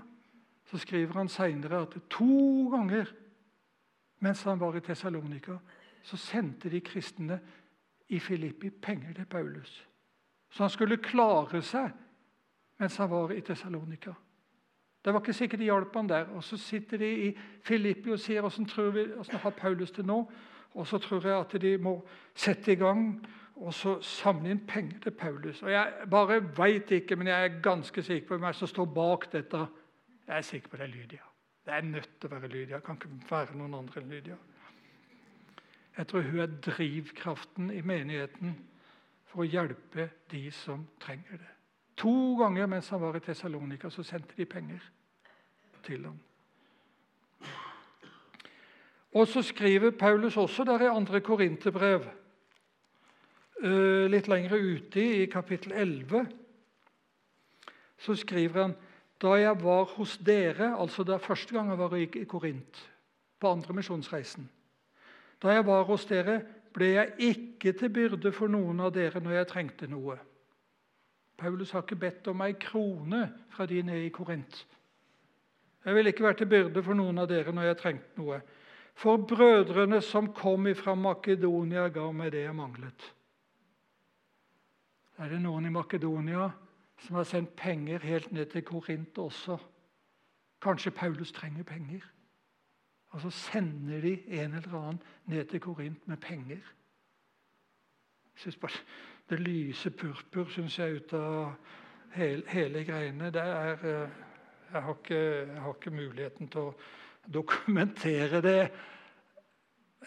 så 0.65 0.77
skriver 0.77 1.13
han 1.13 1.29
seinere 1.29 1.81
at 1.81 1.97
to 2.09 2.69
ganger 2.69 3.05
mens 4.19 4.43
han 4.43 4.59
var 4.59 4.75
i 4.75 4.79
Tessalonika, 4.79 5.57
så 6.01 6.17
sendte 6.17 6.69
de 6.69 6.79
kristne 6.81 7.39
i 8.09 8.19
Filippi 8.19 8.69
penger 8.69 9.13
til 9.13 9.25
Paulus. 9.25 9.87
Så 10.49 10.63
han 10.63 10.69
skulle 10.69 10.97
klare 10.97 11.61
seg 11.61 11.91
mens 12.79 12.97
han 12.97 13.09
var 13.09 13.31
i 13.33 13.41
Tessalonika. 13.41 14.13
Det 15.05 15.13
var 15.13 15.21
ikke 15.21 15.33
sikkert 15.33 15.59
de 15.59 15.69
hjalp 15.69 15.95
han 15.95 16.09
der. 16.09 16.25
Og 16.35 16.43
Så 16.43 16.57
sitter 16.57 16.97
de 16.97 17.27
i 17.27 17.37
Filippi 17.63 18.11
og 18.11 18.19
sier 18.19 18.43
åssen 18.43 18.67
har 18.69 19.49
Paulus 19.49 19.91
det 19.91 20.05
nå. 20.05 20.31
Og 20.73 20.87
så 20.87 20.97
tror 20.97 21.27
jeg 21.27 21.39
at 21.39 21.61
de 21.61 21.77
må 21.77 22.05
sette 22.35 22.71
i 22.71 22.75
gang 22.75 23.25
og 23.57 23.73
så 23.73 23.95
samle 24.05 24.51
inn 24.53 24.61
penger 24.67 24.99
til 25.03 25.15
Paulus. 25.17 25.63
Og 25.63 25.71
Jeg 25.71 26.09
bare 26.11 26.41
veit 26.57 26.91
ikke, 26.91 27.15
men 27.15 27.27
jeg 27.27 27.45
er 27.45 27.61
ganske 27.61 28.03
sikker 28.03 28.27
på 28.27 28.37
hvem 28.37 28.53
som 28.53 28.67
står 28.67 28.85
bak 28.85 29.31
dette. 29.31 29.63
Jeg 30.27 30.37
er 30.37 30.45
sikker 30.45 30.69
på 30.69 30.77
det 30.77 30.83
er 30.83 30.93
Lydia. 30.93 31.25
Det 31.65 31.73
er 31.73 31.81
nødt 31.81 32.09
til 32.19 32.29
å 32.29 32.35
være 32.35 32.47
Lydia. 32.47 32.75
Det 32.75 32.83
kan 32.83 32.95
ikke 32.95 33.31
være 33.31 33.57
noen 33.57 33.73
andre 33.73 34.01
enn 34.01 34.13
Lydia. 34.13 34.37
Jeg 35.97 36.07
tror 36.07 36.21
hun 36.21 36.39
er 36.39 36.59
drivkraften 36.61 37.71
i 37.73 37.81
menigheten 37.81 38.53
for 39.25 39.41
å 39.41 39.49
hjelpe 39.49 40.09
de 40.31 40.43
som 40.53 40.85
trenger 41.01 41.41
det. 41.41 41.53
To 41.97 42.37
ganger 42.37 42.69
mens 42.69 42.91
han 42.93 43.01
var 43.01 43.17
i 43.17 43.23
Tessalonika, 43.25 43.89
så 43.89 44.03
sendte 44.05 44.37
de 44.37 44.45
penger 44.45 44.83
til 45.83 46.05
ham. 46.05 46.19
Og 49.17 49.27
så 49.27 49.41
skriver 49.41 49.91
Paulus 49.97 50.37
også 50.37 50.63
der 50.63 50.85
i 50.85 50.93
andre 50.93 51.21
korinterbrev, 51.21 52.05
litt 53.57 54.27
lenger 54.29 54.53
ute 54.53 55.01
i 55.01 55.25
kapittel 55.31 55.73
11, 55.73 56.27
så 57.97 58.15
skriver 58.15 58.61
han 58.61 58.75
da 59.17 59.33
jeg 59.41 59.57
var 59.63 59.87
hos 59.95 60.17
dere, 60.21 60.75
altså 60.77 61.03
det 61.03 61.15
er 61.15 61.23
første 61.23 61.55
gang 61.55 61.71
jeg 61.71 61.79
var 61.79 61.95
i 61.97 62.25
Korint, 62.29 62.83
på 63.39 63.49
andre 63.49 63.73
misjonsreisen 63.73 64.49
Da 65.41 65.53
jeg 65.53 65.65
var 65.65 65.83
hos 65.85 66.05
dere, 66.05 66.41
ble 66.73 66.91
jeg 66.93 67.13
ikke 67.17 67.73
til 67.73 67.89
byrde 67.93 68.31
for 68.33 68.49
noen 68.49 68.79
av 68.85 68.93
dere 68.93 69.21
når 69.21 69.39
jeg 69.39 69.49
trengte 69.49 69.89
noe. 69.89 70.17
Paulus 71.37 71.71
har 71.73 71.85
ikke 71.85 71.99
bedt 72.01 72.29
om 72.29 72.41
ei 72.41 72.53
krone 72.57 73.23
fra 73.53 73.65
de 73.69 73.81
nede 73.85 74.05
i 74.05 74.13
Korint. 74.13 74.65
Jeg 75.85 75.95
ville 75.95 76.09
ikke 76.09 76.25
være 76.25 76.41
til 76.41 76.49
byrde 76.49 76.83
for 76.83 76.97
noen 76.97 77.21
av 77.21 77.29
dere 77.29 77.53
når 77.53 77.69
jeg 77.69 77.79
trengte 77.81 78.21
noe. 78.21 78.39
For 78.97 79.21
brødrene 79.21 80.01
som 80.01 80.31
kom 80.33 80.65
fra 80.75 80.95
Makedonia, 80.97 81.87
ga 81.93 82.09
meg 82.11 82.33
det 82.33 82.47
jeg 82.47 82.57
manglet. 82.57 83.11
Er 85.17 85.29
det 85.29 85.41
noen 85.41 85.65
i 85.65 85.73
Makedonia 85.73 86.51
som 87.01 87.15
har 87.15 87.23
sendt 87.23 87.55
penger 87.55 87.99
helt 87.99 88.31
ned 88.31 88.45
til 88.45 88.63
Korint 88.65 89.17
også. 89.17 89.57
Kanskje 90.61 90.91
Paulus 90.91 91.31
trenger 91.31 91.63
penger. 91.63 92.01
Og 93.09 93.21
så 93.21 93.29
sender 93.29 94.01
de 94.01 94.13
en 94.41 94.53
eller 94.53 94.73
annen 94.79 95.01
ned 95.25 95.45
til 95.45 95.59
Korint 95.59 96.07
med 96.07 96.17
penger. 96.17 96.61
Bare 98.61 98.71
Det 99.29 99.39
lyser 99.39 99.89
purpur 99.89 100.49
synes 100.49 100.79
jeg, 100.79 100.95
ut 100.95 101.13
av 101.13 101.55
hele, 102.13 102.43
hele 102.47 102.83
greiene. 102.85 103.31
Det 103.31 103.41
er, 103.41 103.73
eh, 103.73 104.09
jeg, 104.73 104.81
har 104.81 104.93
ikke, 104.93 105.15
jeg 105.53 105.61
har 105.61 105.73
ikke 105.73 105.91
muligheten 105.91 106.47
til 106.47 106.61
å 106.61 106.75
dokumentere 107.33 108.41
det. 108.41 108.71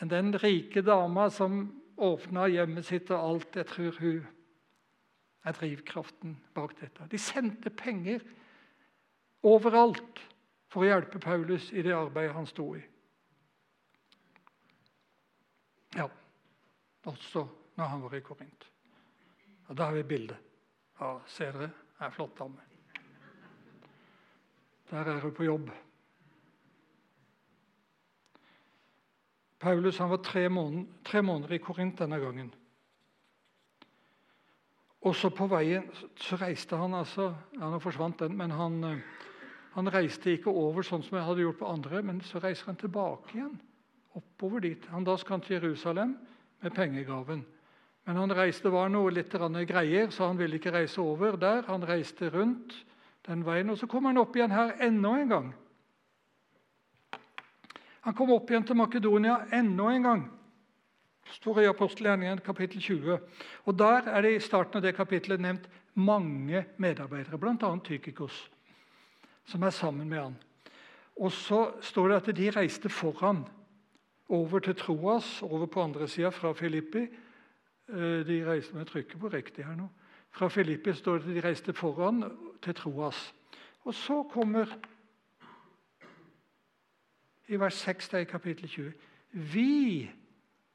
Men 0.01 0.11
den 0.11 0.35
rike 0.45 0.82
dama 0.82 1.28
som 1.31 1.82
åpna 1.97 2.47
hjemmet 2.49 2.87
sitt 2.87 3.11
og 3.11 3.31
alt, 3.31 3.57
jeg 3.57 3.66
tror 3.66 3.99
hun 4.01 4.27
er 5.45 5.57
drivkraften 5.57 6.37
bak 6.55 6.77
dette. 6.81 7.07
De 7.11 7.19
sendte 7.19 7.71
penger 7.71 8.25
overalt 9.47 10.21
for 10.71 10.85
å 10.85 10.91
hjelpe 10.91 11.21
Paulus 11.23 11.71
i 11.73 11.83
det 11.83 11.95
arbeidet 11.97 12.37
han 12.37 12.49
sto 12.49 12.69
i. 12.77 12.83
Ja, 15.97 16.07
også 17.09 17.47
når 17.79 17.93
han 17.95 18.03
var 18.05 18.15
i 18.15 18.23
Korint. 18.25 18.67
Og 19.69 19.77
Da 19.77 19.85
har 19.89 19.95
vi 19.95 20.03
bildet. 20.03 20.39
Ja, 21.01 21.21
ser 21.27 21.53
dere? 21.53 21.71
Det 21.99 22.07
er 22.07 22.11
flott 22.11 22.39
dame. 22.39 22.61
Der 24.91 25.09
er 25.09 25.21
hun 25.21 25.35
på 25.35 25.45
jobb. 25.45 25.71
Paulus 29.61 29.99
var 30.01 30.17
tre 30.17 30.49
måneder, 30.49 30.87
tre 31.05 31.23
måneder 31.23 31.55
i 31.55 31.59
Korint 31.59 31.99
denne 31.99 32.19
gangen. 32.19 32.55
Og 35.01 35.16
så 35.16 35.31
på 35.32 35.47
veien 35.48 35.86
så 36.20 36.36
reiste 36.40 36.77
han 36.77 36.94
altså 36.94 37.31
ja, 37.56 37.70
Nå 37.70 37.78
forsvant 37.81 38.20
den, 38.20 38.36
men 38.36 38.52
han, 38.52 38.85
eh, 38.85 38.98
Han 39.74 39.89
reiste 39.89 40.32
ikke 40.35 40.51
over 40.51 40.82
sånn 40.82 41.02
som 41.06 41.16
jeg 41.16 41.24
hadde 41.24 41.44
gjort 41.44 41.59
på 41.60 41.68
andre, 41.70 42.02
men 42.02 42.20
så 42.27 42.40
reiser 42.43 42.66
han 42.66 42.77
tilbake 42.77 43.36
igjen. 43.36 43.60
oppover 44.14 44.60
dit. 44.60 44.86
Han 44.90 45.05
Da 45.05 45.16
skal 45.16 45.39
han 45.39 45.40
til 45.40 45.62
Jerusalem 45.62 46.18
med 46.60 46.74
pengegaven. 46.74 47.47
Men 48.06 48.16
han 48.16 48.32
reiste, 48.35 48.64
det 48.64 48.72
var 48.72 48.89
noe 48.89 49.10
litt 49.10 49.31
greier, 49.31 50.10
så 50.10 50.27
han 50.27 50.39
ville 50.39 50.56
ikke 50.56 50.72
reise 50.72 51.01
over 51.01 51.36
der. 51.36 51.62
Han 51.68 51.82
reiste 51.82 52.28
rundt 52.28 52.85
den 53.27 53.44
veien, 53.44 53.70
og 53.70 53.78
så 53.78 53.86
kom 53.86 54.05
han 54.05 54.18
opp 54.18 54.36
igjen 54.36 54.51
her 54.51 54.72
enda 54.81 55.09
en 55.09 55.28
gang. 55.28 55.55
Han 58.01 58.14
kom 58.14 58.32
opp 58.32 58.51
igjen 58.51 58.64
til 58.64 58.77
Makedonia 58.77 59.47
enda 59.52 59.90
en 59.93 60.02
gang. 60.02 60.40
Står 61.31 61.61
i 61.62 61.69
apostelgjerningen 61.70 62.43
kapittel 62.44 62.81
20. 62.81 63.19
Og 63.65 63.78
Der 63.78 64.09
er 64.11 64.23
det 64.23 64.35
i 64.36 64.43
starten 64.43 64.77
av 64.77 64.82
det 64.82 64.97
kapitlet 64.97 65.40
nevnt 65.40 65.69
mange 65.94 66.65
medarbeidere, 66.77 67.39
bl.a. 67.39 67.70
Tykikos, 67.85 68.51
som 69.47 69.62
er 69.62 69.70
sammen 69.70 70.09
med 70.09 70.19
han. 70.23 70.36
Og 71.16 71.32
så 71.32 71.73
står 71.81 72.09
det 72.09 72.16
at 72.16 72.36
de 72.36 72.51
reiste 72.51 72.89
foran 72.89 73.44
over 74.28 74.59
til 74.59 74.74
Troas, 74.74 75.43
over 75.43 75.66
på 75.66 75.82
andre 75.82 76.09
sida 76.09 76.28
fra 76.28 76.52
Filippi. 76.52 77.02
Eh, 77.89 78.27
de 78.27 78.44
reiste 78.47 78.77
med 78.77 78.86
trykket 78.86 79.20
på 79.20 79.28
riktig 79.28 79.65
her 79.66 79.77
nå. 79.77 79.89
Fra 80.31 80.48
Filippi 80.48 80.93
står 80.93 81.19
det 81.19 81.28
at 81.28 81.35
de 81.35 81.48
reiste 81.48 81.73
foran 81.73 82.24
til 82.62 82.74
Troas. 82.74 83.35
Og 83.85 83.94
så 83.94 84.23
kommer 84.23 84.66
i 87.48 87.59
vers 87.59 87.74
6 87.74 88.12
i 88.15 88.24
kapittel 88.24 88.69
20 88.69 88.93
Vi 89.32 90.11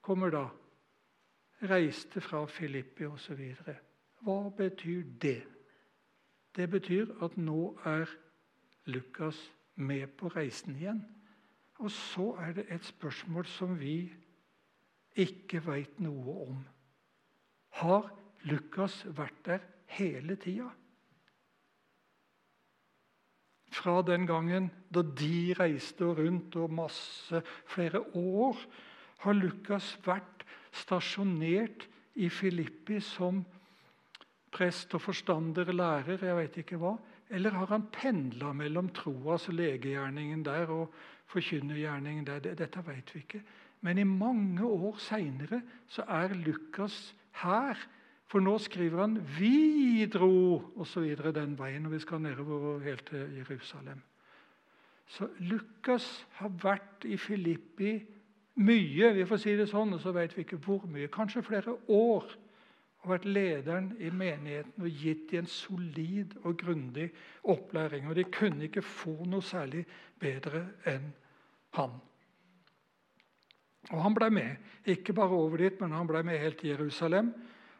kommer 0.05 0.29
da, 0.29 0.45
reiste 1.65 2.21
fra 2.21 2.43
Filippi 2.45 3.07
osv. 3.09 3.41
Hva 4.21 4.37
betyr 4.57 5.01
det? 5.21 5.41
Det 6.55 6.69
betyr 6.69 7.15
at 7.25 7.37
nå 7.41 7.73
er 7.89 8.09
Lukas 8.85 9.39
med 9.75 10.13
på 10.19 10.29
reisen 10.35 10.77
igjen. 10.77 11.01
Og 11.81 11.91
så 11.91 12.29
er 12.39 12.53
det 12.59 12.67
et 12.71 12.85
spørsmål 12.85 13.45
som 13.49 13.75
vi 13.79 13.97
ikke 15.19 15.63
veit 15.65 15.99
noe 15.99 16.37
om. 16.45 16.63
Har 17.81 18.11
Lukas 18.47 19.01
vært 19.17 19.41
der 19.45 19.65
hele 19.97 20.37
tida? 20.39 20.69
Fra 23.75 23.99
den 24.07 24.23
gangen 24.27 24.69
da 24.93 25.01
de 25.03 25.55
reiste 25.59 26.07
rundt 26.07 26.55
og 26.55 26.71
masse 26.71 27.41
flere 27.67 27.99
år, 28.15 28.61
har 29.25 29.37
Lukas 29.37 29.95
vært 30.05 30.45
stasjonert 30.75 31.87
i 32.21 32.29
Filippi 32.31 33.01
som 33.03 33.41
prest 34.55 34.93
og 34.95 35.03
forstander, 35.03 35.71
lærer, 35.73 36.21
jeg 36.21 36.37
vet 36.37 36.61
ikke 36.61 36.79
hva. 36.79 36.95
Eller 37.33 37.57
har 37.57 37.71
han 37.73 37.87
pendla 37.91 38.53
mellom 38.53 38.91
troas 38.95 39.49
og 39.49 39.57
legegjerningen 39.57 40.45
der 40.45 40.71
og 40.71 40.93
forkynnergjerningen 41.33 42.27
der? 42.27 42.43
Dette 42.53 42.83
vet 42.85 43.13
vi 43.15 43.23
ikke. 43.25 43.41
Men 43.81 43.99
i 43.99 44.07
mange 44.07 44.63
år 44.65 44.97
seinere 45.01 45.61
er 46.05 46.35
Lukas 46.45 47.15
her. 47.41 47.79
For 48.25 48.41
nå 48.41 48.57
skriver 48.57 49.01
han 49.01 49.17
'Vi 49.21 50.05
dro' 50.09 50.79
osv. 50.81 51.15
den 51.33 51.57
veien, 51.59 51.85
og 51.85 51.91
vi 51.91 51.99
skal 51.99 52.21
nedover 52.21 52.79
helt 52.79 53.05
til 53.05 53.35
Jerusalem. 53.37 54.01
Så 55.07 55.27
Lukas 55.39 56.25
har 56.31 56.49
vært 56.49 57.05
i 57.05 57.17
Filippi 57.17 58.05
mye, 58.55 59.11
vi 59.13 59.27
får 59.27 59.41
si 59.41 59.53
det 59.59 59.67
sånn, 59.71 59.93
og 59.95 60.01
så 60.03 60.13
vet 60.15 60.33
vi 60.35 60.45
ikke 60.45 60.61
hvor 60.63 60.85
mye. 60.91 61.11
Kanskje 61.11 61.43
flere 61.45 61.75
år 61.91 62.27
og 63.05 63.11
vært 63.11 63.27
lederen 63.29 63.91
i 64.01 64.09
menigheten 64.09 64.81
og 64.81 65.03
gitt 65.03 65.29
dem 65.29 65.43
en 65.43 65.51
solid 65.51 66.33
og 66.41 66.57
grundig 66.57 67.11
opplæring. 67.43 68.07
Og 68.09 68.17
de 68.17 68.25
kunne 68.33 68.65
ikke 68.65 68.81
få 68.81 69.27
noe 69.29 69.45
særlig 69.45 69.83
bedre 70.19 70.63
enn 70.89 71.11
han. 71.77 71.99
Og 73.91 74.01
Han 74.01 74.15
ble 74.17 74.31
med, 74.33 74.55
ikke 74.85 75.13
bare 75.13 75.37
over 75.37 75.61
dit, 75.61 75.81
men 75.81 75.91
han 75.91 76.07
ble 76.07 76.23
med 76.25 76.39
helt 76.41 76.57
til 76.57 76.71
Jerusalem. 76.73 77.33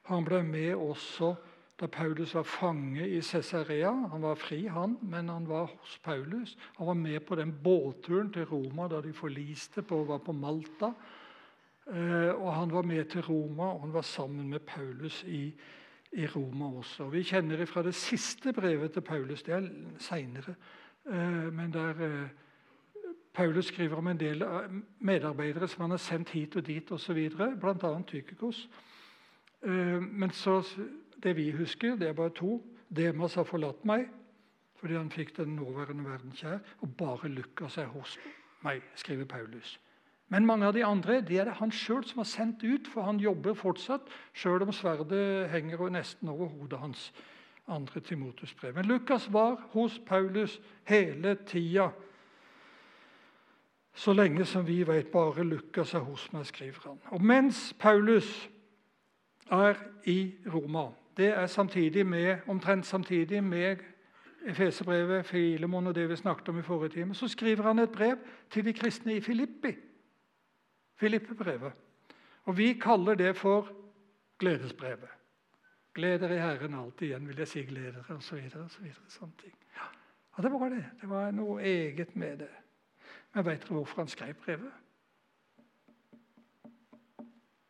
Han 0.06 0.26
ble 0.26 0.44
med 0.46 0.76
også 0.76 1.34
da 1.80 1.88
Paulus 1.88 2.34
var 2.36 2.44
fange 2.44 3.08
i 3.08 3.22
Cesarea. 3.22 3.92
Han 3.92 4.22
var 4.22 4.36
fri, 4.36 4.66
han, 4.68 4.98
men 5.02 5.30
han 5.30 5.48
var 5.50 5.66
hos 5.66 6.00
Paulus. 6.04 6.58
Han 6.78 6.88
var 6.88 6.94
med 6.94 7.20
på 7.28 7.36
den 7.36 7.52
båtturen 7.64 8.32
til 8.34 8.46
Roma 8.46 8.88
da 8.88 9.02
de 9.02 9.14
forliste 9.14 9.82
på, 9.82 10.04
var 10.04 10.18
på 10.18 10.32
Malta. 10.32 10.94
Eh, 11.88 12.32
og 12.42 12.54
Han 12.56 12.72
var 12.72 12.82
med 12.82 13.06
til 13.06 13.22
Roma, 13.22 13.64
og 13.64 13.82
han 13.82 13.94
var 13.94 14.02
sammen 14.02 14.50
med 14.50 14.60
Paulus 14.60 15.24
i, 15.24 15.54
i 16.12 16.28
Roma 16.28 16.66
også. 16.78 17.10
Vi 17.10 17.24
kjenner 17.24 17.66
fra 17.66 17.84
det 17.84 17.96
siste 17.96 18.54
brevet 18.54 18.92
til 18.92 19.02
Paulus, 19.02 19.44
det 19.44 19.54
er 19.54 19.70
seinere, 20.00 20.56
eh, 21.06 21.54
men 21.54 21.74
der 21.74 21.90
eh, 21.90 22.30
Paulus 23.34 23.66
skriver 23.66 23.96
om 23.96 24.08
en 24.08 24.20
del 24.20 24.44
medarbeidere 25.00 25.68
som 25.68 25.82
han 25.82 25.92
har 25.92 25.98
sendt 25.98 26.30
hit 26.30 26.56
og 26.56 26.68
dit 26.68 26.92
osv., 26.92 27.30
bl.a. 27.60 28.02
Tykikos. 28.08 28.70
Men 29.62 30.32
så, 30.32 30.64
det 31.26 31.36
vi 31.38 31.50
husker, 31.52 31.98
det 31.98 32.08
er 32.10 32.18
bare 32.18 32.34
to. 32.38 32.60
Demas 32.96 33.36
har 33.36 33.48
forlatt 33.50 33.86
meg 33.86 34.08
fordi 34.86 34.98
han 35.00 35.10
fikk 35.10 35.32
den 35.38 35.56
nåværende 35.56 36.04
verden 36.06 36.34
kjær. 36.36 36.60
Og 36.86 36.92
bare 36.98 37.30
Lukas 37.32 37.78
er 37.82 37.88
hos 37.90 38.20
meg, 38.62 38.84
skriver 38.96 39.26
Paulus. 39.26 39.80
Men 40.30 40.46
mange 40.46 40.68
av 40.68 40.74
de 40.74 40.84
andre 40.86 41.22
det 41.26 41.40
er 41.40 41.50
det 41.50 41.56
han 41.58 41.72
sjøl 41.74 42.04
som 42.06 42.22
har 42.22 42.30
sendt 42.30 42.64
ut, 42.64 42.88
for 42.88 43.06
han 43.06 43.18
jobber 43.22 43.54
fortsatt, 43.58 44.10
sjøl 44.34 44.66
om 44.66 44.74
sverdet 44.74 45.50
henger 45.50 45.90
nesten 45.90 46.30
over 46.30 46.52
hodet 46.54 46.80
hans. 46.80 47.14
andre 47.68 48.00
Timotus 48.00 48.54
brev. 48.54 48.76
Men 48.76 48.86
Lukas 48.86 49.34
var 49.34 49.56
hos 49.72 50.00
Paulus 50.06 50.60
hele 50.84 51.36
tida. 51.36 51.90
Så 53.94 54.14
lenge 54.14 54.46
som 54.46 54.68
vi 54.68 54.84
vet 54.88 55.08
bare 55.08 55.44
Lukas 55.44 55.94
er 55.94 56.00
hos 56.00 56.34
meg, 56.34 56.46
skriver 56.46 56.82
han. 56.84 57.00
Og 57.10 57.24
mens 57.24 57.74
Paulus 57.80 58.50
er 59.52 59.76
i 60.06 60.36
Roma 60.54 60.92
Det 61.18 61.28
er 61.28 61.46
samtidig 61.48 62.06
med, 62.06 62.38
omtrent 62.48 62.86
samtidig 62.86 63.44
med 63.44 63.78
Efeserbrevet, 64.46 65.26
Filemon 65.26 65.88
og 65.88 65.96
det 65.96 66.10
vi 66.10 66.16
snakket 66.16 66.50
om 66.50 66.60
i 66.60 66.62
forrige 66.62 66.90
time. 66.90 67.16
Så 67.16 67.28
skriver 67.28 67.64
han 67.64 67.80
et 67.80 67.92
brev 67.92 68.18
til 68.50 68.66
de 68.66 68.74
kristne 68.74 69.16
i 69.16 69.22
Filippi. 69.22 69.76
Filippe-brevet. 70.96 71.72
Og 72.44 72.58
Vi 72.58 72.74
kaller 72.74 73.16
det 73.16 73.38
for 73.38 73.72
gledesbrevet. 74.40 75.10
Gleder 75.94 76.32
i 76.32 76.38
Herren 76.38 76.74
alltid 76.74 77.08
igjen, 77.08 77.28
vil 77.28 77.38
jeg 77.38 77.48
si. 77.48 77.64
gleder, 77.64 78.04
og 78.10 78.24
så 78.24 78.36
videre, 78.36 78.64
og 78.64 78.72
så 78.72 78.82
videre, 78.82 79.04
sånne 79.10 79.34
ting. 79.42 79.54
Ja. 79.76 79.88
Og 80.32 80.44
Det 80.44 80.52
var 80.52 80.70
det. 80.70 80.86
Det 81.02 81.10
var 81.10 81.32
noe 81.32 81.62
eget 81.62 82.16
med 82.16 82.38
det. 82.38 82.50
Men 83.34 83.46
vet 83.46 83.62
dere 83.62 83.74
hvorfor 83.74 84.02
han 84.02 84.08
skrev 84.08 84.34
brevet? 84.34 84.72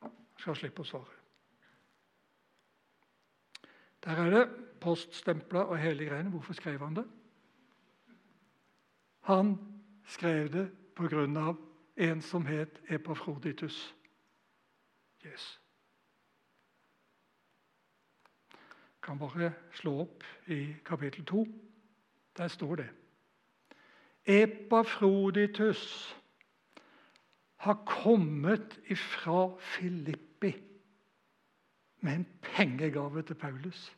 Jeg 0.01 0.39
skal 0.39 0.55
slippe 0.55 0.81
å 0.81 0.85
svare. 0.85 1.24
Der 4.05 4.11
er 4.11 4.29
det 4.29 4.49
poststempla 4.81 5.59
og 5.59 5.77
hele 5.77 6.05
greiene. 6.05 6.29
Hvorfor 6.29 6.53
skrev 6.53 6.79
han 6.79 6.95
det? 6.95 7.05
Han 9.21 9.57
skrev 10.05 10.51
det 10.51 10.71
av 11.37 11.57
en 11.97 12.21
som 12.21 12.45
het 12.45 12.81
Epafroditus. 12.89 13.95
Yes. 15.25 15.59
kan 19.05 19.19
bare 19.21 19.53
slå 19.77 19.99
opp 20.01 20.23
i 20.49 20.75
kapittel 20.85 21.25
2. 21.25 21.45
Der 22.37 22.47
står 22.47 22.75
det. 22.75 22.87
Epafroditus 24.25 26.15
har 27.55 27.83
kommet 27.85 28.79
ifra 28.89 29.59
Filippi 29.59 30.53
med 32.05 32.19
en 32.19 32.27
pengegave 32.45 33.23
til 33.25 33.37
Paulus. 33.39 33.89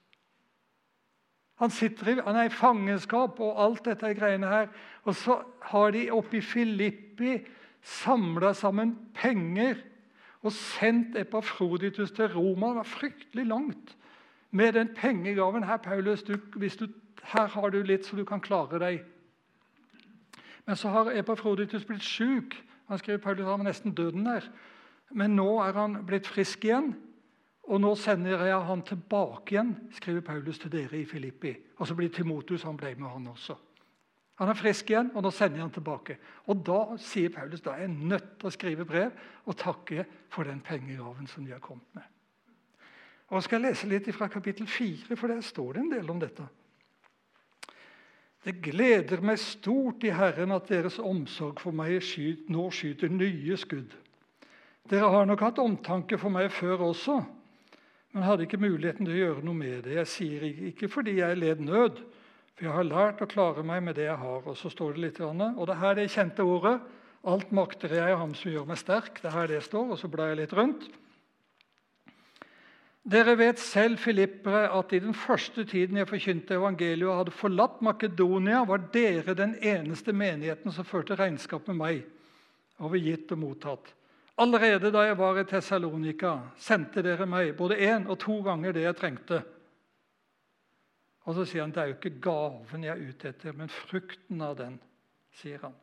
Han, 1.57 1.71
i, 1.81 2.13
han 2.25 2.35
er 2.35 2.47
i 2.47 2.53
fangenskap 2.53 3.39
og 3.41 3.57
alt 3.63 3.85
dette 3.85 4.13
greiene 4.15 4.47
her. 4.47 4.67
Og 5.03 5.15
så 5.17 5.39
har 5.71 5.91
de 5.91 6.09
oppe 6.13 6.38
i 6.38 6.41
Filippi 6.41 7.39
samla 7.81 8.53
sammen 8.53 8.95
penger 9.17 9.81
og 10.45 10.53
sendt 10.53 11.17
Epafroditus 11.17 12.11
til 12.11 12.29
Roma. 12.34 12.69
Det 12.69 12.75
var 12.75 12.84
fryktelig 12.84 13.45
langt 13.45 13.97
med 14.51 14.73
den 14.73 14.93
pengegaven. 14.95 15.63
Her, 15.63 15.77
Paulus, 15.77 16.23
du, 16.23 16.38
du, 16.53 16.88
her 17.23 17.47
har 17.47 17.69
du 17.69 17.81
litt 17.84 18.05
så 18.05 18.15
du 18.15 18.25
kan 18.25 18.41
klare 18.41 18.79
deg. 18.79 19.01
Men 20.65 20.75
så 20.75 20.93
har 20.93 21.11
Epafroditus 21.15 21.85
blitt 21.85 22.05
sjuk. 22.05 22.53
Han 22.88 23.01
skriver 23.01 23.23
Paulus 23.23 23.47
han 23.47 23.59
var 23.59 23.71
nesten 23.71 23.97
døden 23.97 24.29
der. 24.29 24.45
Men 25.09 25.35
nå 25.35 25.49
er 25.63 25.73
han 25.73 26.03
blitt 26.05 26.27
frisk 26.27 26.65
igjen. 26.67 26.93
Og 27.68 27.81
nå 27.84 27.94
sender 27.99 28.45
jeg 28.48 28.60
han 28.64 28.81
tilbake 28.88 29.56
igjen, 29.56 29.73
skriver 29.91 30.23
Paulus 30.23 30.60
til 30.60 30.72
dere 30.72 31.02
i 31.02 31.06
Filippi. 31.06 31.52
Og 31.77 31.88
så 31.88 31.95
blir 31.95 32.11
Timotus 32.14 32.64
han 32.64 32.77
ble 32.80 32.94
med 32.95 33.10
han 33.11 33.27
også. 33.34 33.57
Han 34.38 34.52
er 34.52 34.57
frisk 34.57 34.91
igjen, 34.91 35.10
og 35.18 35.23
nå 35.26 35.31
sender 35.34 35.57
jeg 35.57 35.65
han 35.65 35.73
tilbake. 35.73 36.18
Og 36.48 36.61
Da 36.65 36.81
sier 37.02 37.34
Paulus 37.34 37.64
da 37.65 37.73
er 37.73 37.88
jeg 37.88 37.95
nødt 38.14 38.30
til 38.38 38.48
å 38.48 38.53
skrive 38.53 38.85
brev 38.85 39.11
og 39.45 39.57
takke 39.57 40.06
for 40.30 40.48
den 40.48 40.61
pengegaven 40.61 41.27
som 41.27 41.45
de 41.45 41.52
har 41.52 41.64
kommet 41.64 41.89
med. 41.98 42.06
Og 43.27 43.41
Jeg 43.41 43.48
skal 43.49 43.65
lese 43.65 43.89
litt 43.89 44.07
fra 44.15 44.30
kapittel 44.31 44.68
4, 44.68 45.18
for 45.18 45.27
der 45.27 45.41
står 45.41 45.73
det 45.73 45.81
en 45.81 45.91
del 45.91 46.10
om 46.10 46.19
dette. 46.22 46.45
Det 48.45 48.61
gleder 48.64 49.19
meg 49.26 49.41
stort 49.41 50.06
i 50.07 50.14
Herren 50.15 50.53
at 50.56 50.69
deres 50.69 51.02
omsorg 51.03 51.60
for 51.60 51.76
meg 51.76 51.99
nå 52.48 52.69
skyter 52.72 53.10
nye 53.11 53.57
skudd. 53.57 53.91
Dere 54.88 55.10
har 55.11 55.26
nok 55.27 55.41
hatt 55.44 55.60
omtanke 55.60 56.15
for 56.18 56.31
meg 56.31 56.53
før 56.56 56.85
også, 56.94 57.18
men 58.13 58.23
hadde 58.23 58.45
ikke 58.47 58.61
muligheten 58.61 59.05
til 59.05 59.15
å 59.15 59.23
gjøre 59.23 59.43
noe 59.45 59.57
med 59.57 59.81
det. 59.85 59.97
Jeg 59.99 60.11
sier 60.11 60.45
ikke 60.71 60.89
fordi 60.91 61.17
jeg 61.19 61.39
led 61.39 61.63
nød, 61.65 61.99
for 62.57 62.65
jeg 62.65 62.73
har 62.73 62.88
lært 62.88 63.19
å 63.21 63.29
klare 63.29 63.65
meg 63.65 63.84
med 63.85 63.97
det 63.99 64.07
jeg 64.07 64.21
har. 64.21 64.45
Og 64.47 64.55
så 64.57 64.71
står 64.73 64.95
det 64.95 65.03
litt, 65.03 65.19
og 65.21 65.65
det 65.69 65.79
her 65.81 65.91
er 65.93 65.99
det 66.01 66.13
kjente 66.15 66.45
ordet. 66.47 66.77
Alt 67.27 67.51
makter 67.51 67.91
jeg 67.93 68.15
ham 68.17 68.31
som 68.38 68.53
gjør 68.53 68.69
meg 68.69 68.79
sterk. 68.79 69.19
Det 69.19 69.29
er 69.29 69.35
her 69.35 69.51
det 69.51 69.59
står, 69.65 69.91
og 69.93 69.99
så 69.99 70.09
blar 70.09 70.31
jeg 70.31 70.41
litt 70.41 70.55
rundt. 70.57 70.88
Dere 73.07 73.38
vet 73.39 73.59
selv, 73.63 74.01
filippere, 74.03 74.65
at 74.75 74.91
i 74.91 74.99
den 74.99 75.13
første 75.15 75.63
tiden 75.67 75.99
jeg 76.01 76.09
forkynte 76.09 76.57
evangeliet 76.57 77.07
og 77.07 77.21
hadde 77.21 77.35
forlatt 77.35 77.77
Makedonia, 77.85 78.65
var 78.67 78.81
dere 78.91 79.35
den 79.38 79.53
eneste 79.63 80.11
menigheten 80.11 80.73
som 80.75 80.88
førte 80.88 81.15
regnskap 81.15 81.69
med 81.71 81.79
meg 81.79 82.01
over 82.84 82.99
gitt 82.99 83.31
og 83.31 83.39
mottatt. 83.45 83.93
Allerede 84.38 84.91
da 84.93 85.01
jeg 85.07 85.18
var 85.18 85.39
i 85.41 85.45
Tessalonika, 85.49 86.35
sendte 86.61 87.01
dere 87.01 87.26
meg 87.26 87.55
både 87.57 87.80
én 87.81 88.05
og 88.05 88.19
to 88.22 88.38
ganger 88.45 88.76
det 88.76 88.84
jeg 88.85 88.97
trengte. 88.99 89.39
Og 91.26 91.35
så 91.35 91.45
sier 91.47 91.65
han 91.65 91.73
det 91.73 91.81
er 91.81 91.89
jo 91.89 91.97
ikke 91.97 92.19
gaven 92.23 92.85
jeg 92.85 92.93
er 92.93 93.09
ute 93.09 93.31
etter, 93.31 93.55
men 93.57 93.72
frukten 93.73 94.43
av 94.45 94.55
den. 94.59 94.77
sier 95.38 95.59
han. 95.61 95.73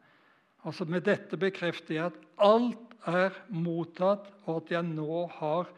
Altså 0.65 0.85
Med 0.85 1.05
dette 1.05 1.37
bekrefter 1.37 1.95
jeg 1.95 2.07
at 2.07 2.21
alt 2.43 2.95
er 3.07 3.35
mottatt, 3.53 4.31
og 4.47 4.63
at 4.63 4.71
jeg 4.73 4.83
nå 4.89 5.27
har 5.37 5.69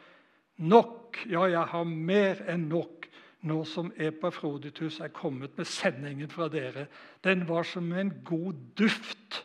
nok. 0.56 1.18
Ja, 1.26 1.48
jeg 1.50 1.64
har 1.72 1.84
mer 1.84 2.44
enn 2.46 2.68
nok 2.70 3.08
nå 3.46 3.62
som 3.68 3.92
Epafroditus 3.96 5.00
er 5.00 5.12
kommet 5.14 5.56
med 5.58 5.68
sendingen 5.68 6.30
fra 6.30 6.48
dere. 6.48 6.86
Den 7.24 7.44
var 7.48 7.66
som 7.66 7.92
en 7.92 8.12
god 8.24 8.54
duft 8.78 9.42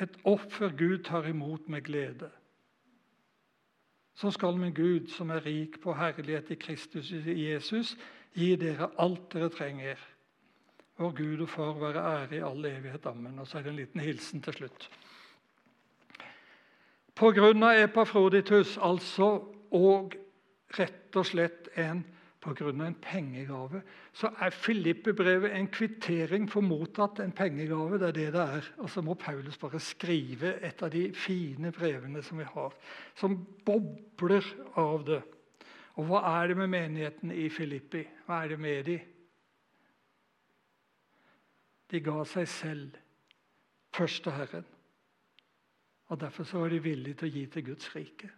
et 0.00 0.18
offer 0.24 0.72
Gud 0.76 1.04
tar 1.04 1.26
imot 1.26 1.68
med 1.68 1.82
glede. 1.82 2.30
Så 4.14 4.30
skal 4.30 4.56
min 4.56 4.74
Gud, 4.74 5.08
som 5.08 5.30
er 5.30 5.46
rik 5.46 5.80
på 5.80 5.92
herlighet 5.94 6.50
i 6.50 6.54
Kristus 6.54 7.10
i 7.12 7.50
Jesus, 7.50 7.96
gi 8.32 8.54
dere 8.56 8.90
alt 8.98 9.32
dere 9.32 9.48
trenger. 9.52 10.00
Vår 10.96 11.12
Gud 11.16 11.42
og 11.44 11.48
Far 11.48 11.74
være 11.80 12.04
ære 12.04 12.36
i 12.36 12.44
all 12.44 12.64
evighet. 12.64 13.06
Amen. 13.06 13.38
Og 13.38 13.46
så 13.46 13.58
er 13.58 13.62
det 13.62 13.70
en 13.70 13.76
liten 13.76 14.00
hilsen 14.00 14.42
til 14.42 14.52
slutt. 14.52 14.88
På 17.16 17.30
grunn 17.32 17.62
av 17.64 17.76
Epafroditus, 17.80 18.78
altså, 18.80 19.28
og 19.72 20.16
rett 20.78 21.16
og 21.16 21.26
slett 21.26 21.68
en 21.76 22.04
pga. 22.54 22.70
en 22.70 22.94
pengegave, 22.94 23.82
så 24.12 24.30
er 24.40 24.50
Filippe-brevet 24.50 25.54
en 25.56 25.68
kvittering 25.68 26.50
for 26.50 26.60
mottatt 26.60 27.20
en 27.20 27.32
pengegave. 27.32 27.98
Det 27.98 28.08
er 28.08 28.12
det 28.12 28.32
det 28.32 28.40
er. 28.40 28.70
Og 28.78 28.90
så 28.90 29.02
må 29.02 29.14
Paulus 29.14 29.58
bare 29.58 29.80
skrive 29.80 30.54
et 30.62 30.82
av 30.82 30.90
de 30.90 31.12
fine 31.14 31.72
brevene 31.72 32.22
som 32.22 32.38
vi 32.38 32.44
har, 32.44 32.72
som 33.14 33.36
bobler 33.64 34.44
av 34.76 35.04
det. 35.04 35.22
Og 35.96 36.06
hva 36.06 36.22
er 36.42 36.48
det 36.48 36.56
med 36.56 36.68
menigheten 36.68 37.32
i 37.32 37.48
Filippi? 37.48 38.04
Hva 38.26 38.42
er 38.44 38.48
det 38.48 38.60
med 38.60 38.84
de? 38.84 38.96
De 41.90 42.00
ga 42.00 42.24
seg 42.24 42.48
selv 42.48 42.96
først 43.96 44.22
til 44.22 44.32
Herren. 44.32 44.66
Og 46.08 46.20
Derfor 46.20 46.44
så 46.44 46.58
var 46.58 46.68
de 46.68 46.82
villige 46.82 47.14
til 47.14 47.28
å 47.28 47.34
gi 47.34 47.46
til 47.46 47.64
Guds 47.70 47.88
rike. 47.96 48.30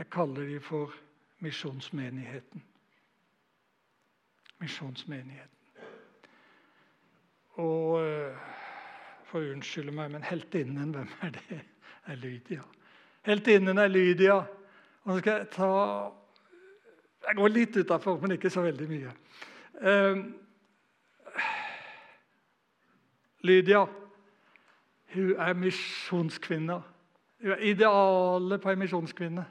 Jeg 0.00 0.08
kaller 0.10 0.46
dem 0.48 0.60
for 0.60 0.92
misjonsmenigheten. 1.38 2.62
Misjonsmenigheten. 4.58 5.58
Og 7.60 8.00
uh, 8.00 8.38
for 9.28 9.42
å 9.42 9.50
unnskylde 9.52 9.92
meg, 9.92 10.14
men 10.14 10.24
heltinnen, 10.24 10.94
hvem 10.96 11.12
er 11.20 11.36
det? 11.36 11.60
er 12.08 12.16
Lydia. 12.16 12.64
Heltinnen 13.28 13.78
er 13.78 13.92
Lydia. 13.92 14.38
Og 15.04 15.12
nå 15.12 15.18
skal 15.20 15.42
jeg 15.42 15.50
ta 15.52 15.68
Jeg 17.26 17.36
går 17.36 17.52
litt 17.52 17.76
utafor, 17.76 18.16
men 18.24 18.38
ikke 18.38 18.50
så 18.50 18.64
veldig 18.64 18.88
mye. 18.88 19.14
Uh, 19.84 20.24
Lydia 23.44 23.84
hun 25.12 25.36
er 25.36 25.52
misjonskvinne. 25.52 26.82
Hun 27.42 27.50
er 27.50 27.64
idealet 27.68 28.60
på 28.60 28.72
ei 28.72 28.78
misjonskvinne. 28.80 29.50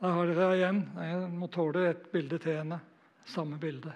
Der 0.00 0.14
har 0.14 0.26
dere 0.30 0.54
igjen. 0.54 0.84
Jeg 0.94 1.30
må 1.34 1.48
tåle 1.50 1.88
et 1.90 2.04
bilde 2.12 2.38
til 2.38 2.60
henne. 2.60 2.78
Samme 3.26 3.58
bilde. 3.60 3.92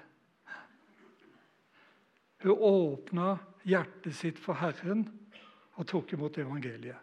Hun 2.42 2.58
åpna 2.58 3.36
hjertet 3.64 4.16
sitt 4.18 4.40
for 4.42 4.58
Herren 4.58 5.06
og 5.78 5.86
tok 5.86 6.12
imot 6.12 6.38
evangeliet. 6.42 6.98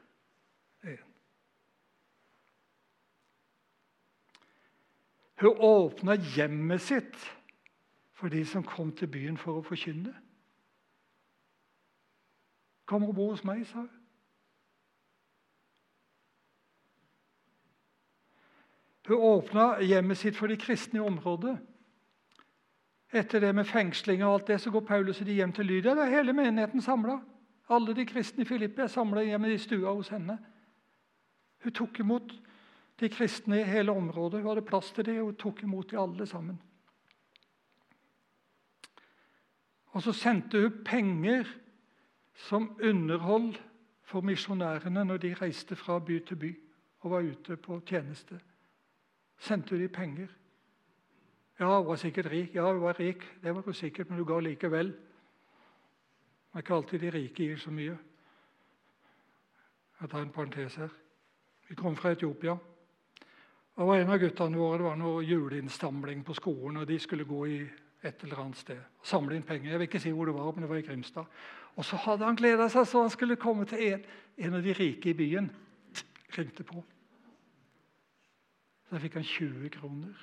Hun 5.40 5.62
åpna 5.64 6.18
hjemmet 6.36 6.84
sitt 6.84 7.16
for 8.20 8.28
de 8.28 8.44
som 8.46 8.66
kom 8.68 8.92
til 8.92 9.08
byen 9.08 9.38
for 9.40 9.62
å 9.62 9.64
forkynne. 9.64 10.12
Kom 12.90 13.06
og 13.08 13.16
bo 13.16 13.30
hos 13.32 13.46
meg, 13.48 13.64
sa 13.70 13.86
hun. 13.86 13.99
Hun 19.10 19.18
åpna 19.18 19.80
hjemmet 19.82 20.18
sitt 20.18 20.36
for 20.38 20.48
de 20.48 20.58
kristne 20.58 21.00
i 21.00 21.02
området. 21.02 21.56
Etter 23.10 23.42
det 23.42 23.56
med 23.58 23.66
fengsling 23.66 24.22
og 24.22 24.34
alt 24.34 24.48
det, 24.48 24.60
så 24.62 24.70
går 24.72 24.86
Paulus 24.86 25.22
og 25.22 25.26
de 25.26 25.34
hjem 25.34 25.54
til 25.54 25.66
Lydia. 25.66 25.96
Er 25.98 26.12
hele 26.14 26.34
menigheten 26.34 26.82
samla. 26.82 27.16
Alle 27.70 27.96
de 27.98 28.06
kristne 28.06 28.46
i 28.46 28.46
Filippi 28.46 28.82
er 28.82 28.88
samla 28.88 29.24
hjemme 29.26 29.50
i 29.50 29.58
stua 29.58 29.96
hos 29.98 30.12
henne. 30.14 30.38
Hun 31.64 31.74
tok 31.74 32.00
imot 32.00 32.36
de 33.00 33.10
kristne 33.10 33.62
i 33.62 33.66
hele 33.66 33.92
området. 33.92 34.44
Hun 34.44 34.52
hadde 34.52 34.66
plass 34.68 34.92
til 34.92 35.06
det, 35.06 35.18
og 35.20 35.32
hun 35.32 35.40
tok 35.42 35.64
imot 35.64 35.90
de 35.92 35.98
alle 36.00 36.28
sammen. 36.30 36.62
Og 39.98 40.04
så 40.06 40.14
sendte 40.14 40.62
hun 40.62 40.84
penger 40.86 41.50
som 42.36 42.78
underhold 42.84 43.56
for 44.06 44.22
misjonærene 44.22 45.06
når 45.06 45.18
de 45.18 45.34
reiste 45.42 45.76
fra 45.76 45.98
by 46.00 46.20
til 46.28 46.38
by 46.38 46.54
og 47.02 47.12
var 47.12 47.26
ute 47.26 47.58
på 47.58 47.82
tjeneste 47.86 48.40
sendte 49.40 49.78
de 49.80 49.88
penger. 49.88 50.30
Ja, 51.60 51.78
hun 51.78 51.88
var 51.88 51.96
sikkert 52.00 52.32
rik. 52.32 52.56
Ja, 52.56 52.72
hun 52.72 52.82
var 52.82 53.00
rik, 53.00 53.24
det 53.44 53.56
var 53.56 53.62
hun 53.62 53.74
sikkert, 53.74 54.10
men 54.10 54.18
hun 54.18 54.28
ga 54.28 54.40
likevel. 54.40 54.92
Det 56.50 56.56
er 56.56 56.64
ikke 56.64 56.74
alltid 56.74 57.00
de 57.00 57.12
rike 57.12 57.44
gir 57.44 57.58
så 57.58 57.72
mye. 57.72 57.98
Jeg 60.02 60.10
tar 60.10 60.22
en 60.22 60.32
parentes 60.32 60.76
her. 60.76 60.90
Vi 61.70 61.76
kom 61.76 61.96
fra 61.96 62.12
Etiopia. 62.12 62.58
Det 63.78 63.86
var 63.88 63.98
En 63.98 64.10
av 64.10 64.20
guttene 64.20 64.58
våre 64.58 64.78
det 64.78 64.84
var 64.84 64.96
noe 64.98 65.24
juleinnsamling 65.24 66.24
på 66.24 66.34
skolen. 66.34 66.78
og 66.78 66.88
De 66.88 67.00
skulle 67.00 67.24
gå 67.24 67.46
i 67.48 67.60
et 68.04 68.24
eller 68.24 68.40
annet 68.40 68.58
sted 68.58 68.80
og 68.80 69.06
samle 69.06 69.36
inn 69.36 69.44
penger. 69.44 69.72
Jeg 69.72 69.80
vil 69.80 69.88
ikke 69.88 70.00
si 70.00 70.12
hvor 70.12 70.26
det 70.26 70.36
var, 70.36 70.52
men 70.52 70.62
det 70.62 70.70
var 70.70 70.80
i 70.80 70.82
Grimstad. 70.82 71.26
Og 71.76 71.86
så 71.86 71.96
hadde 71.96 72.26
han 72.26 72.36
gleda 72.36 72.70
seg 72.70 72.88
så 72.88 73.02
han 73.02 73.10
skulle 73.10 73.36
komme 73.36 73.66
til 73.66 73.84
en, 73.94 74.06
en 74.38 74.54
av 74.54 74.64
de 74.64 74.74
rike 74.74 75.10
i 75.10 75.14
byen. 75.14 75.52
Ringte 76.38 76.64
på. 76.64 76.84
Så 78.90 78.96
da 78.96 79.00
fikk 79.04 79.20
han 79.20 79.24
20 79.24 79.70
kroner. 79.70 80.22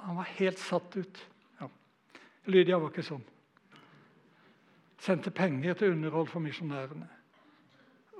Han 0.00 0.16
var 0.16 0.28
helt 0.38 0.58
satt 0.58 0.96
ut. 0.96 1.18
Ja. 1.58 1.66
Lydia 2.48 2.78
var 2.80 2.88
ikke 2.88 3.04
sånn. 3.04 3.26
Sendte 5.00 5.28
penger 5.28 5.76
til 5.76 5.92
underhold 5.92 6.30
for 6.32 6.40
misjonærene. 6.40 7.08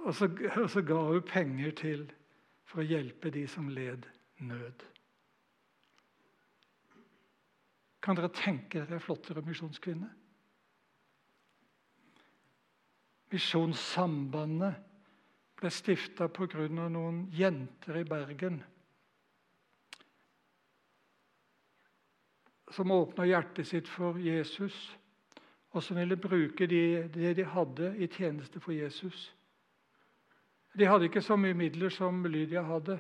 Og 0.05 0.13
så, 0.17 0.29
og 0.61 0.69
så 0.69 0.83
ga 0.85 0.99
hun 1.09 1.25
penger 1.25 1.73
til 1.81 2.05
for 2.69 2.85
å 2.85 2.87
hjelpe 2.87 3.33
de 3.33 3.47
som 3.49 3.73
led 3.73 4.05
nød. 4.45 4.85
Kan 8.05 8.21
dere 8.21 8.29
tenke 8.37 8.85
dere 8.85 9.01
flottere 9.01 9.41
misjonskvinne? 9.49 10.13
Misjonssambandet 13.33 14.90
ble 15.61 15.71
stifta 15.71 16.29
pga. 16.29 16.69
noen 16.69 17.29
jenter 17.33 18.01
i 18.01 18.05
Bergen 18.05 18.63
som 22.71 22.91
åpna 22.91 23.27
hjertet 23.27 23.67
sitt 23.67 23.89
for 23.89 24.19
Jesus, 24.19 24.75
og 25.71 25.83
som 25.83 25.99
ville 25.99 26.17
bruke 26.17 26.67
det 26.67 27.13
de, 27.15 27.35
de 27.35 27.45
hadde, 27.45 27.95
i 27.99 28.07
tjeneste 28.07 28.61
for 28.61 28.73
Jesus. 28.73 29.31
De 30.79 30.87
hadde 30.87 31.09
ikke 31.11 31.23
så 31.23 31.37
mye 31.37 31.55
midler 31.55 31.91
som 31.91 32.25
Lydia 32.27 32.63
hadde. 32.63 32.99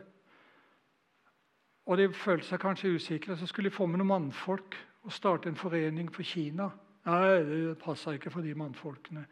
Og 1.86 1.98
de 1.98 2.08
følte 2.14 2.46
seg 2.46 2.62
kanskje 2.62 2.94
usikre, 2.94 3.36
så 3.36 3.46
skulle 3.46 3.70
de 3.70 3.74
få 3.74 3.86
med 3.86 4.02
noen 4.02 4.10
mannfolk 4.10 4.76
og 5.06 5.14
starte 5.14 5.48
en 5.48 5.58
forening 5.58 6.10
for 6.12 6.26
Kina. 6.26 6.70
Nei, 7.06 7.40
det 7.46 7.78
passa 7.80 8.14
ikke 8.14 8.30
for 8.30 8.44
de 8.44 8.54
mannfolkene. 8.54 9.24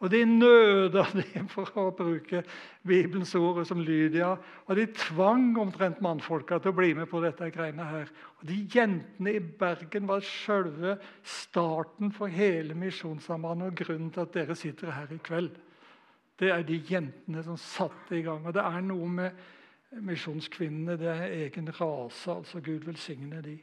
Og 0.00 0.08
de 0.10 0.22
nøda 0.24 1.04
dem, 1.18 1.48
for 1.52 1.68
å 1.76 1.90
bruke 1.92 2.40
Bibelens 2.88 3.34
ord 3.36 3.60
som 3.68 3.82
Lydia. 3.84 4.32
Og 4.66 4.78
de 4.78 4.86
tvang 4.96 5.52
omtrent 5.60 6.00
mannfolka 6.04 6.56
til 6.58 6.72
å 6.72 6.78
bli 6.78 6.94
med 6.96 7.10
på 7.10 7.20
dette 7.20 7.50
greiene 7.52 7.84
her. 7.84 8.12
Og 8.40 8.46
De 8.48 8.56
jentene 8.72 9.34
i 9.36 9.42
Bergen 9.60 10.08
var 10.08 10.24
selve 10.24 10.96
starten 11.20 12.14
for 12.16 12.32
hele 12.32 12.76
Misjonssambandet 12.80 13.74
og 13.74 13.82
grunnen 13.82 14.12
til 14.14 14.24
at 14.24 14.32
dere 14.38 14.56
sitter 14.56 14.96
her 14.96 15.12
i 15.12 15.20
kveld. 15.20 15.52
Det 16.40 16.48
er 16.48 16.64
de 16.64 16.78
jentene 16.88 17.44
som 17.44 17.60
satte 17.60 18.16
i 18.16 18.22
gang. 18.24 18.46
Og 18.48 18.56
det 18.56 18.64
er 18.64 18.80
noe 18.80 19.08
med 19.12 20.00
misjonskvinnene. 20.00 20.96
Det 20.96 21.12
er 21.12 21.36
egen 21.42 21.68
rase. 21.76 22.32
altså 22.32 22.64
Gud 22.64 22.88
velsigne 22.88 23.42
de. 23.44 23.58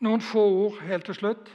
Noen 0.00 0.24
få 0.24 0.48
ord 0.64 0.80
helt 0.88 1.04
til 1.08 1.20
slutt. 1.20 1.52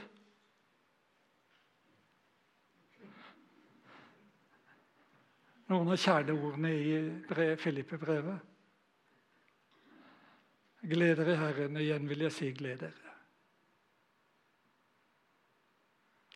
Noen 5.72 5.88
av 5.88 5.96
kjerneordene 5.96 6.70
i 6.76 7.56
Filippe-brevet. 7.56 8.48
Gled 10.84 11.16
dere 11.16 11.32
i 11.32 11.38
Herren. 11.40 11.78
Igjen 11.80 12.10
vil 12.10 12.26
jeg 12.26 12.34
si 12.36 12.50
gled 12.58 12.82
dere. 12.82 13.14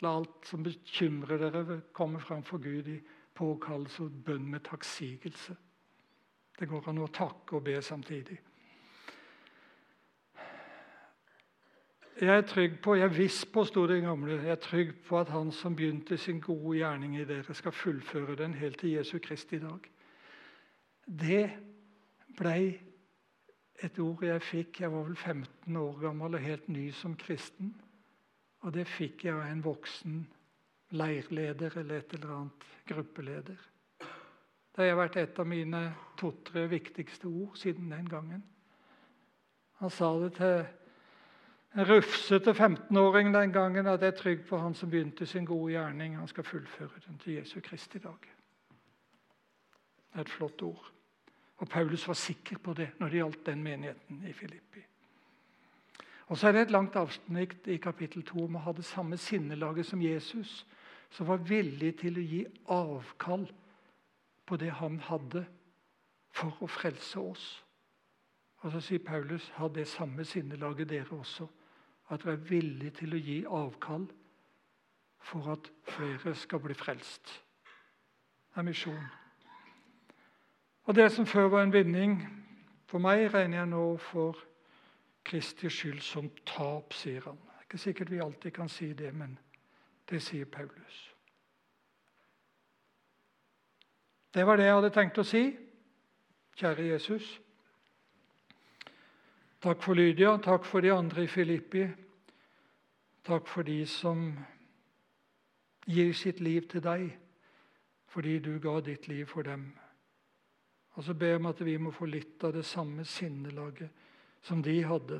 La 0.01 0.15
alt 0.17 0.49
som 0.49 0.65
bekymrer 0.65 1.41
dere, 1.41 1.77
komme 1.93 2.21
fram 2.21 2.41
for 2.45 2.61
Gud 2.63 2.89
i 2.89 2.97
påkallelse 3.37 4.07
og 4.07 4.17
bønn 4.25 4.49
med 4.49 4.65
takksigelse. 4.65 5.57
Det 6.57 6.69
går 6.69 6.89
an 6.89 7.03
å 7.05 7.13
takke 7.13 7.59
og 7.59 7.65
be 7.67 7.77
samtidig. 7.81 8.39
Jeg 12.21 12.37
er 12.37 12.41
trygg 12.41 12.79
på, 12.81 12.95
jeg 12.97 13.05
er 13.05 13.13
viss 13.13 13.43
på, 13.45 13.61
sto 13.69 13.83
det 13.85 13.99
gamle, 14.01 14.39
jeg 14.41 14.49
er 14.55 14.61
trygg 14.61 14.95
på 15.05 15.19
at 15.19 15.29
Han 15.29 15.51
som 15.53 15.75
begynte 15.77 16.17
sin 16.17 16.39
gode 16.41 16.79
gjerning 16.79 17.13
i 17.19 17.25
dere, 17.29 17.53
skal 17.53 17.71
fullføre 17.71 18.35
den 18.39 18.55
helt 18.57 18.79
til 18.79 18.95
Jesu 18.95 19.19
Kristi 19.21 19.59
dag. 19.61 19.85
Det 21.05 21.43
blei 22.37 22.79
et 23.83 23.99
ord 24.01 24.23
jeg 24.25 24.41
fikk. 24.41 24.81
Jeg 24.81 24.91
var 24.91 25.05
vel 25.05 25.15
15 25.15 25.77
år 25.77 25.99
gammel 26.01 26.39
og 26.39 26.41
helt 26.41 26.69
ny 26.73 26.87
som 26.91 27.13
kristen. 27.15 27.75
Og 28.65 28.73
det 28.73 28.87
fikk 28.89 29.27
jeg 29.27 29.35
av 29.37 29.45
en 29.45 29.63
voksen 29.63 30.23
leirleder 30.97 31.77
eller 31.77 32.01
et 32.01 32.17
eller 32.17 32.33
annet 32.39 32.65
gruppeleder. 32.89 33.61
Det 34.77 34.89
har 34.89 34.97
vært 34.97 35.19
et 35.21 35.39
av 35.39 35.47
mine 35.49 35.83
to-tre 36.17 36.65
viktigste 36.69 37.29
ord 37.29 37.55
siden 37.61 37.91
den 37.93 38.09
gangen. 38.09 38.43
Han 39.81 39.93
sa 39.93 40.11
det 40.23 40.33
til 40.41 40.65
rufsete 41.85 42.51
15-åring 42.51 43.33
den 43.33 43.51
gangen 43.53 43.87
at 43.87 44.01
jeg 44.01 44.07
er 44.07 44.17
trygg 44.17 44.45
på 44.49 44.57
han 44.57 44.73
som 44.73 44.89
begynte 44.89 45.25
sin 45.25 45.45
gode 45.45 45.71
gjerning. 45.75 46.17
Han 46.17 46.27
skal 46.27 46.43
fullføre 46.43 47.03
den 47.07 47.17
til 47.17 47.33
Jesu 47.33 47.59
Kristi 47.61 47.99
dag. 47.99 48.29
Det 50.11 50.15
er 50.15 50.21
et 50.21 50.29
flott 50.29 50.61
ord. 50.61 50.91
Og 51.57 51.69
Paulus 51.69 52.07
var 52.07 52.13
sikker 52.13 52.57
på 52.57 52.73
det 52.73 52.89
når 52.99 53.09
det 53.09 53.17
gjaldt 53.17 53.45
den 53.45 53.63
menigheten 53.63 54.23
i 54.27 54.33
Filippi. 54.33 54.81
Og 56.27 56.37
så 56.37 56.47
er 56.47 56.51
det 56.51 56.61
et 56.61 56.71
langt 56.71 56.95
avsnitt 56.95 57.67
i 57.67 57.77
kapittel 57.77 58.23
2 58.23 58.43
om 58.43 58.57
å 58.59 58.65
ha 58.65 58.73
det 58.75 58.85
samme 58.85 59.17
sinnelaget 59.17 59.85
som 59.85 60.01
Jesus, 60.01 60.65
som 61.09 61.27
var 61.27 61.45
villig 61.47 61.93
til 62.01 62.17
å 62.17 62.25
gi 62.25 62.41
avkall 62.67 63.47
på 64.45 64.57
det 64.57 64.73
han 64.81 64.99
hadde, 64.99 65.45
for 66.31 66.57
å 66.61 66.67
frelse 66.67 67.19
oss. 67.19 67.45
Og 68.61 68.71
så 68.73 68.81
sier 68.83 69.05
Paulus 69.05 69.47
ha 69.55 69.69
det 69.71 69.87
samme 69.87 70.25
sinnelaget 70.25 70.89
dere 70.89 71.15
også. 71.15 71.47
At 72.09 72.23
du 72.23 72.29
er 72.31 72.35
villige 72.35 72.91
til 73.01 73.13
å 73.13 73.19
gi 73.19 73.37
avkall 73.45 74.07
for 75.27 75.51
at 75.51 75.71
flere 75.83 76.35
skal 76.35 76.59
bli 76.63 76.73
frelst. 76.73 77.43
Det 78.47 78.61
er 78.61 78.67
misjon. 78.67 79.07
Og 80.87 80.95
det 80.95 81.11
som 81.11 81.25
før 81.25 81.49
var 81.51 81.63
en 81.63 81.73
vinning, 81.73 82.21
for 82.87 83.03
meg 83.03 83.27
regner 83.33 83.57
jeg 83.57 83.71
nå 83.73 83.97
for 83.99 84.39
Kristi 85.27 85.67
skyld 85.69 85.99
som 86.01 86.29
tap, 86.47 86.95
sier 86.95 87.25
han. 87.27 87.35
Det 87.35 87.57
er 87.57 87.67
ikke 87.67 87.83
sikkert 87.83 88.11
vi 88.11 88.23
alltid 88.23 88.51
kan 88.55 88.69
si 88.71 88.93
det, 88.93 89.11
men 89.13 89.35
det 90.09 90.21
sier 90.23 90.45
Paulus. 90.45 91.01
Det 94.33 94.45
var 94.47 94.55
det 94.55 94.65
jeg 94.65 94.75
hadde 94.77 94.93
tenkt 94.95 95.19
å 95.19 95.25
si. 95.27 95.43
Kjære 96.55 96.87
Jesus. 96.93 97.27
Takk 99.57 99.81
for 99.81 99.97
Lydia, 99.97 100.35
takk 100.37 100.65
for 100.69 100.85
de 100.85 100.91
andre 100.93 101.23
i 101.25 101.27
Filippi. 101.27 101.87
Takk 103.25 103.47
for 103.49 103.65
de 103.65 103.79
som 103.89 104.27
gir 105.89 106.13
sitt 106.13 106.43
liv 106.45 106.67
til 106.69 106.83
deg 106.85 107.07
fordi 108.07 108.37
du 108.39 108.53
ga 108.61 108.79
ditt 108.81 109.07
liv 109.09 109.25
for 109.29 109.43
dem. 109.43 109.65
Og 110.95 111.03
så 111.03 111.13
ber 111.13 111.33
jeg 111.33 111.41
om 111.41 111.49
at 111.49 111.59
vi 111.65 111.75
må 111.77 111.91
få 111.93 112.07
litt 112.09 112.43
av 112.47 112.53
det 112.55 112.63
samme 112.65 113.03
sinnelaget 113.05 114.05
som 114.45 114.61
de 114.63 114.77
hadde. 114.85 115.19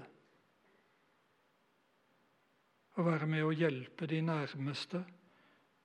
Å 2.97 3.05
være 3.05 3.27
med 3.29 3.45
å 3.45 3.51
hjelpe 3.53 4.07
de 4.09 4.21
nærmeste, 4.25 5.03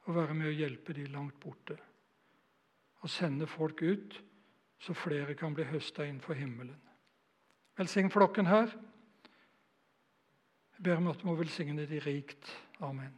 å 0.08 0.14
være 0.16 0.36
med 0.36 0.52
å 0.52 0.54
hjelpe 0.54 0.96
de 0.96 1.08
langt 1.12 1.40
borte. 1.40 1.76
Å 3.02 3.10
sende 3.10 3.48
folk 3.50 3.82
ut, 3.82 4.16
så 4.80 4.94
flere 4.96 5.36
kan 5.36 5.52
bli 5.56 5.66
høsta 5.68 6.06
inn 6.08 6.20
for 6.22 6.38
himmelen. 6.38 6.78
Velsign 7.82 8.12
flokken 8.14 8.46
her. 8.46 8.70
Jeg 10.76 10.84
ber 10.86 11.00
om 11.00 11.08
at 11.10 11.18
du 11.18 11.26
må 11.26 11.34
velsigne 11.34 11.82
de 11.90 11.98
rikt. 11.98 12.46
Amen. 12.78 13.10